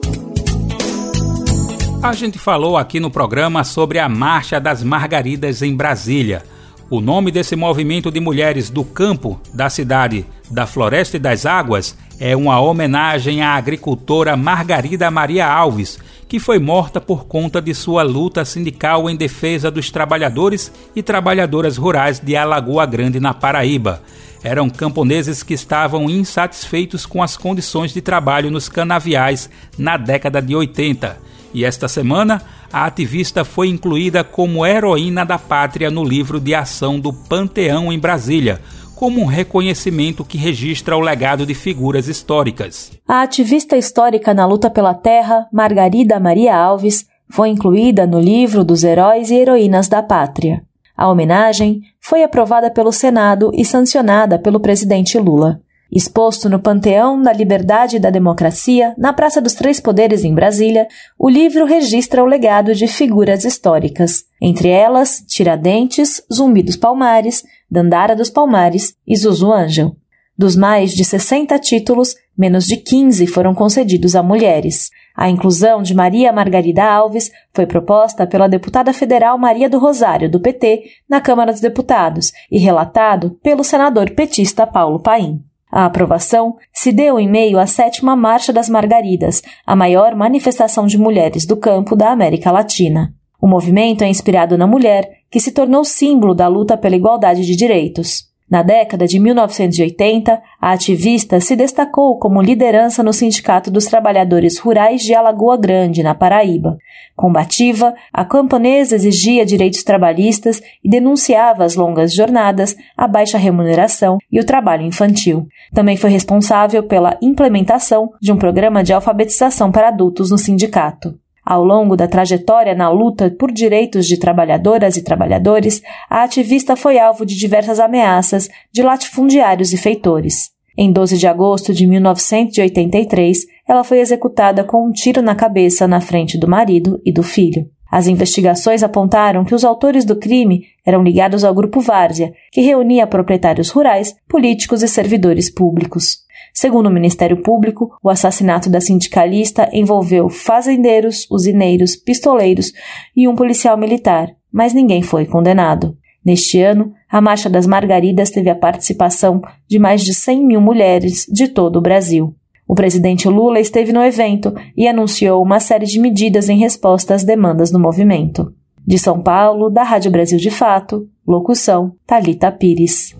A 2.00 2.12
gente 2.12 2.38
falou 2.38 2.76
aqui 2.76 3.00
no 3.00 3.10
programa 3.10 3.64
sobre 3.64 3.98
a 3.98 4.08
Marcha 4.08 4.60
das 4.60 4.84
Margaridas 4.84 5.62
em 5.62 5.74
Brasília. 5.74 6.44
O 6.88 7.00
nome 7.00 7.32
desse 7.32 7.56
movimento 7.56 8.08
de 8.08 8.20
mulheres 8.20 8.70
do 8.70 8.84
campo, 8.84 9.40
da 9.52 9.68
cidade, 9.68 10.24
da 10.48 10.64
Floresta 10.64 11.16
e 11.16 11.20
das 11.20 11.44
Águas 11.44 11.98
é 12.20 12.36
uma 12.36 12.60
homenagem 12.60 13.42
à 13.42 13.54
agricultora 13.54 14.36
Margarida 14.36 15.10
Maria 15.10 15.46
Alves, 15.48 15.98
que 16.28 16.38
foi 16.38 16.60
morta 16.60 17.00
por 17.00 17.26
conta 17.26 17.60
de 17.60 17.74
sua 17.74 18.04
luta 18.04 18.44
sindical 18.44 19.10
em 19.10 19.16
defesa 19.16 19.68
dos 19.68 19.90
trabalhadores 19.90 20.72
e 20.94 21.02
trabalhadoras 21.02 21.76
rurais 21.76 22.20
de 22.20 22.36
Alagoa 22.36 22.86
Grande, 22.86 23.18
na 23.18 23.34
Paraíba. 23.34 24.00
Eram 24.42 24.70
camponeses 24.70 25.42
que 25.42 25.54
estavam 25.54 26.08
insatisfeitos 26.08 27.04
com 27.04 27.22
as 27.22 27.36
condições 27.36 27.92
de 27.92 28.00
trabalho 28.00 28.50
nos 28.50 28.68
canaviais 28.68 29.50
na 29.76 29.96
década 29.96 30.40
de 30.40 30.54
80 30.54 31.28
e 31.52 31.64
esta 31.64 31.88
semana, 31.88 32.42
a 32.72 32.84
ativista 32.84 33.44
foi 33.44 33.68
incluída 33.68 34.22
como 34.22 34.66
heroína 34.66 35.24
da 35.24 35.38
pátria 35.38 35.90
no 35.90 36.04
livro 36.04 36.38
de 36.38 36.54
ação 36.54 37.00
do 37.00 37.12
Panteão 37.12 37.92
em 37.92 37.98
Brasília, 37.98 38.60
como 38.94 39.20
um 39.20 39.26
reconhecimento 39.26 40.24
que 40.24 40.36
registra 40.36 40.96
o 40.96 41.00
legado 41.00 41.46
de 41.46 41.54
figuras 41.54 42.08
históricas. 42.08 42.92
A 43.06 43.22
ativista 43.22 43.76
histórica 43.76 44.34
na 44.34 44.44
luta 44.44 44.68
pela 44.68 44.92
terra, 44.92 45.46
Margarida 45.52 46.20
Maria 46.20 46.56
Alves, 46.56 47.06
foi 47.30 47.48
incluída 47.48 48.06
no 48.06 48.18
livro 48.18 48.64
dos 48.64 48.82
Heróis 48.82 49.30
e 49.30 49.36
Heroínas 49.36 49.88
da 49.88 50.02
Pátria. 50.02 50.62
A 50.96 51.08
homenagem 51.08 51.82
foi 52.08 52.22
aprovada 52.22 52.70
pelo 52.70 52.90
Senado 52.90 53.50
e 53.52 53.66
sancionada 53.66 54.38
pelo 54.38 54.58
presidente 54.58 55.18
Lula. 55.18 55.60
Exposto 55.92 56.48
no 56.48 56.58
Panteão 56.58 57.20
da 57.20 57.34
Liberdade 57.34 57.96
e 57.96 57.98
da 57.98 58.08
Democracia, 58.08 58.94
na 58.96 59.12
Praça 59.12 59.42
dos 59.42 59.52
Três 59.52 59.78
Poderes, 59.78 60.24
em 60.24 60.34
Brasília, 60.34 60.88
o 61.18 61.28
livro 61.28 61.66
registra 61.66 62.22
o 62.22 62.26
legado 62.26 62.74
de 62.74 62.88
figuras 62.88 63.44
históricas, 63.44 64.24
entre 64.40 64.68
elas 64.68 65.22
Tiradentes, 65.28 66.22
Zumbi 66.32 66.62
dos 66.62 66.76
Palmares, 66.76 67.44
Dandara 67.70 68.16
dos 68.16 68.30
Palmares 68.30 68.94
e 69.06 69.14
Zuzu 69.14 69.52
Ângel. 69.52 69.94
Dos 70.36 70.56
mais 70.56 70.92
de 70.92 71.04
60 71.04 71.58
títulos, 71.58 72.14
menos 72.36 72.64
de 72.64 72.78
15 72.78 73.26
foram 73.26 73.54
concedidos 73.54 74.16
a 74.16 74.22
mulheres. 74.22 74.88
A 75.20 75.28
inclusão 75.28 75.82
de 75.82 75.96
Maria 75.96 76.32
Margarida 76.32 76.84
Alves 76.84 77.32
foi 77.52 77.66
proposta 77.66 78.24
pela 78.24 78.48
deputada 78.48 78.92
federal 78.92 79.36
Maria 79.36 79.68
do 79.68 79.76
Rosário, 79.76 80.30
do 80.30 80.38
PT, 80.38 80.84
na 81.10 81.20
Câmara 81.20 81.50
dos 81.50 81.60
Deputados 81.60 82.30
e 82.48 82.56
relatado 82.56 83.36
pelo 83.42 83.64
senador 83.64 84.12
petista 84.12 84.64
Paulo 84.64 85.00
Paim. 85.00 85.42
A 85.72 85.86
aprovação 85.86 86.54
se 86.72 86.92
deu 86.92 87.18
em 87.18 87.28
meio 87.28 87.58
à 87.58 87.66
sétima 87.66 88.14
Marcha 88.14 88.52
das 88.52 88.68
Margaridas, 88.68 89.42
a 89.66 89.74
maior 89.74 90.14
manifestação 90.14 90.86
de 90.86 90.96
mulheres 90.96 91.44
do 91.44 91.56
campo 91.56 91.96
da 91.96 92.12
América 92.12 92.52
Latina. 92.52 93.12
O 93.42 93.48
movimento 93.48 94.04
é 94.04 94.08
inspirado 94.08 94.56
na 94.56 94.68
mulher, 94.68 95.18
que 95.28 95.40
se 95.40 95.50
tornou 95.50 95.84
símbolo 95.84 96.32
da 96.32 96.46
luta 96.46 96.76
pela 96.76 96.94
igualdade 96.94 97.44
de 97.44 97.56
direitos. 97.56 98.27
Na 98.50 98.62
década 98.62 99.06
de 99.06 99.20
1980, 99.20 100.40
a 100.58 100.72
ativista 100.72 101.38
se 101.38 101.54
destacou 101.54 102.18
como 102.18 102.40
liderança 102.40 103.02
no 103.02 103.12
Sindicato 103.12 103.70
dos 103.70 103.84
Trabalhadores 103.84 104.58
Rurais 104.58 105.02
de 105.02 105.14
Alagoa 105.14 105.58
Grande, 105.58 106.02
na 106.02 106.14
Paraíba. 106.14 106.78
Combativa, 107.14 107.94
a 108.10 108.24
camponesa 108.24 108.94
exigia 108.94 109.44
direitos 109.44 109.82
trabalhistas 109.82 110.62
e 110.82 110.88
denunciava 110.88 111.62
as 111.62 111.76
longas 111.76 112.14
jornadas, 112.14 112.74
a 112.96 113.06
baixa 113.06 113.36
remuneração 113.36 114.16
e 114.32 114.40
o 114.40 114.46
trabalho 114.46 114.82
infantil. 114.82 115.46
Também 115.74 115.98
foi 115.98 116.08
responsável 116.08 116.82
pela 116.82 117.18
implementação 117.20 118.10
de 118.20 118.32
um 118.32 118.36
programa 118.38 118.82
de 118.82 118.94
alfabetização 118.94 119.70
para 119.70 119.88
adultos 119.88 120.30
no 120.30 120.38
sindicato. 120.38 121.18
Ao 121.50 121.64
longo 121.64 121.96
da 121.96 122.06
trajetória 122.06 122.74
na 122.74 122.90
luta 122.90 123.30
por 123.30 123.50
direitos 123.50 124.06
de 124.06 124.18
trabalhadoras 124.18 124.98
e 124.98 125.02
trabalhadores, 125.02 125.80
a 126.10 126.22
ativista 126.22 126.76
foi 126.76 126.98
alvo 126.98 127.24
de 127.24 127.34
diversas 127.34 127.80
ameaças 127.80 128.50
de 128.70 128.82
latifundiários 128.82 129.72
e 129.72 129.78
feitores. 129.78 130.50
Em 130.76 130.92
12 130.92 131.16
de 131.16 131.26
agosto 131.26 131.72
de 131.72 131.86
1983, 131.86 133.46
ela 133.66 133.82
foi 133.82 134.00
executada 134.00 134.62
com 134.62 134.86
um 134.86 134.92
tiro 134.92 135.22
na 135.22 135.34
cabeça 135.34 135.88
na 135.88 136.02
frente 136.02 136.36
do 136.36 136.46
marido 136.46 137.00
e 137.02 137.10
do 137.10 137.22
filho. 137.22 137.64
As 137.90 138.06
investigações 138.06 138.82
apontaram 138.82 139.42
que 139.42 139.54
os 139.54 139.64
autores 139.64 140.04
do 140.04 140.16
crime 140.16 140.66
eram 140.84 141.02
ligados 141.02 141.44
ao 141.44 141.54
Grupo 141.54 141.80
Várzea, 141.80 142.30
que 142.52 142.60
reunia 142.60 143.06
proprietários 143.06 143.70
rurais, 143.70 144.14
políticos 144.28 144.82
e 144.82 144.88
servidores 144.88 145.50
públicos. 145.50 146.27
Segundo 146.60 146.86
o 146.86 146.90
Ministério 146.90 147.40
Público, 147.40 147.96
o 148.02 148.10
assassinato 148.10 148.68
da 148.68 148.80
sindicalista 148.80 149.70
envolveu 149.72 150.28
fazendeiros, 150.28 151.24
usineiros, 151.30 151.94
pistoleiros 151.94 152.72
e 153.16 153.28
um 153.28 153.36
policial 153.36 153.76
militar, 153.76 154.34
mas 154.52 154.74
ninguém 154.74 155.00
foi 155.00 155.24
condenado. 155.24 155.96
Neste 156.26 156.60
ano, 156.60 156.92
a 157.08 157.20
Marcha 157.20 157.48
das 157.48 157.64
Margaridas 157.64 158.30
teve 158.30 158.50
a 158.50 158.56
participação 158.56 159.40
de 159.68 159.78
mais 159.78 160.02
de 160.02 160.12
100 160.12 160.44
mil 160.44 160.60
mulheres 160.60 161.26
de 161.32 161.46
todo 161.46 161.76
o 161.76 161.80
Brasil. 161.80 162.34
O 162.66 162.74
presidente 162.74 163.28
Lula 163.28 163.60
esteve 163.60 163.92
no 163.92 164.02
evento 164.02 164.52
e 164.76 164.88
anunciou 164.88 165.40
uma 165.40 165.60
série 165.60 165.86
de 165.86 166.00
medidas 166.00 166.48
em 166.48 166.58
resposta 166.58 167.14
às 167.14 167.22
demandas 167.22 167.70
do 167.70 167.78
movimento. 167.78 168.52
De 168.84 168.98
São 168.98 169.22
Paulo, 169.22 169.70
da 169.70 169.84
Rádio 169.84 170.10
Brasil 170.10 170.40
de 170.40 170.50
Fato, 170.50 171.08
locução 171.24 171.92
Talita 172.04 172.50
Pires. 172.50 173.16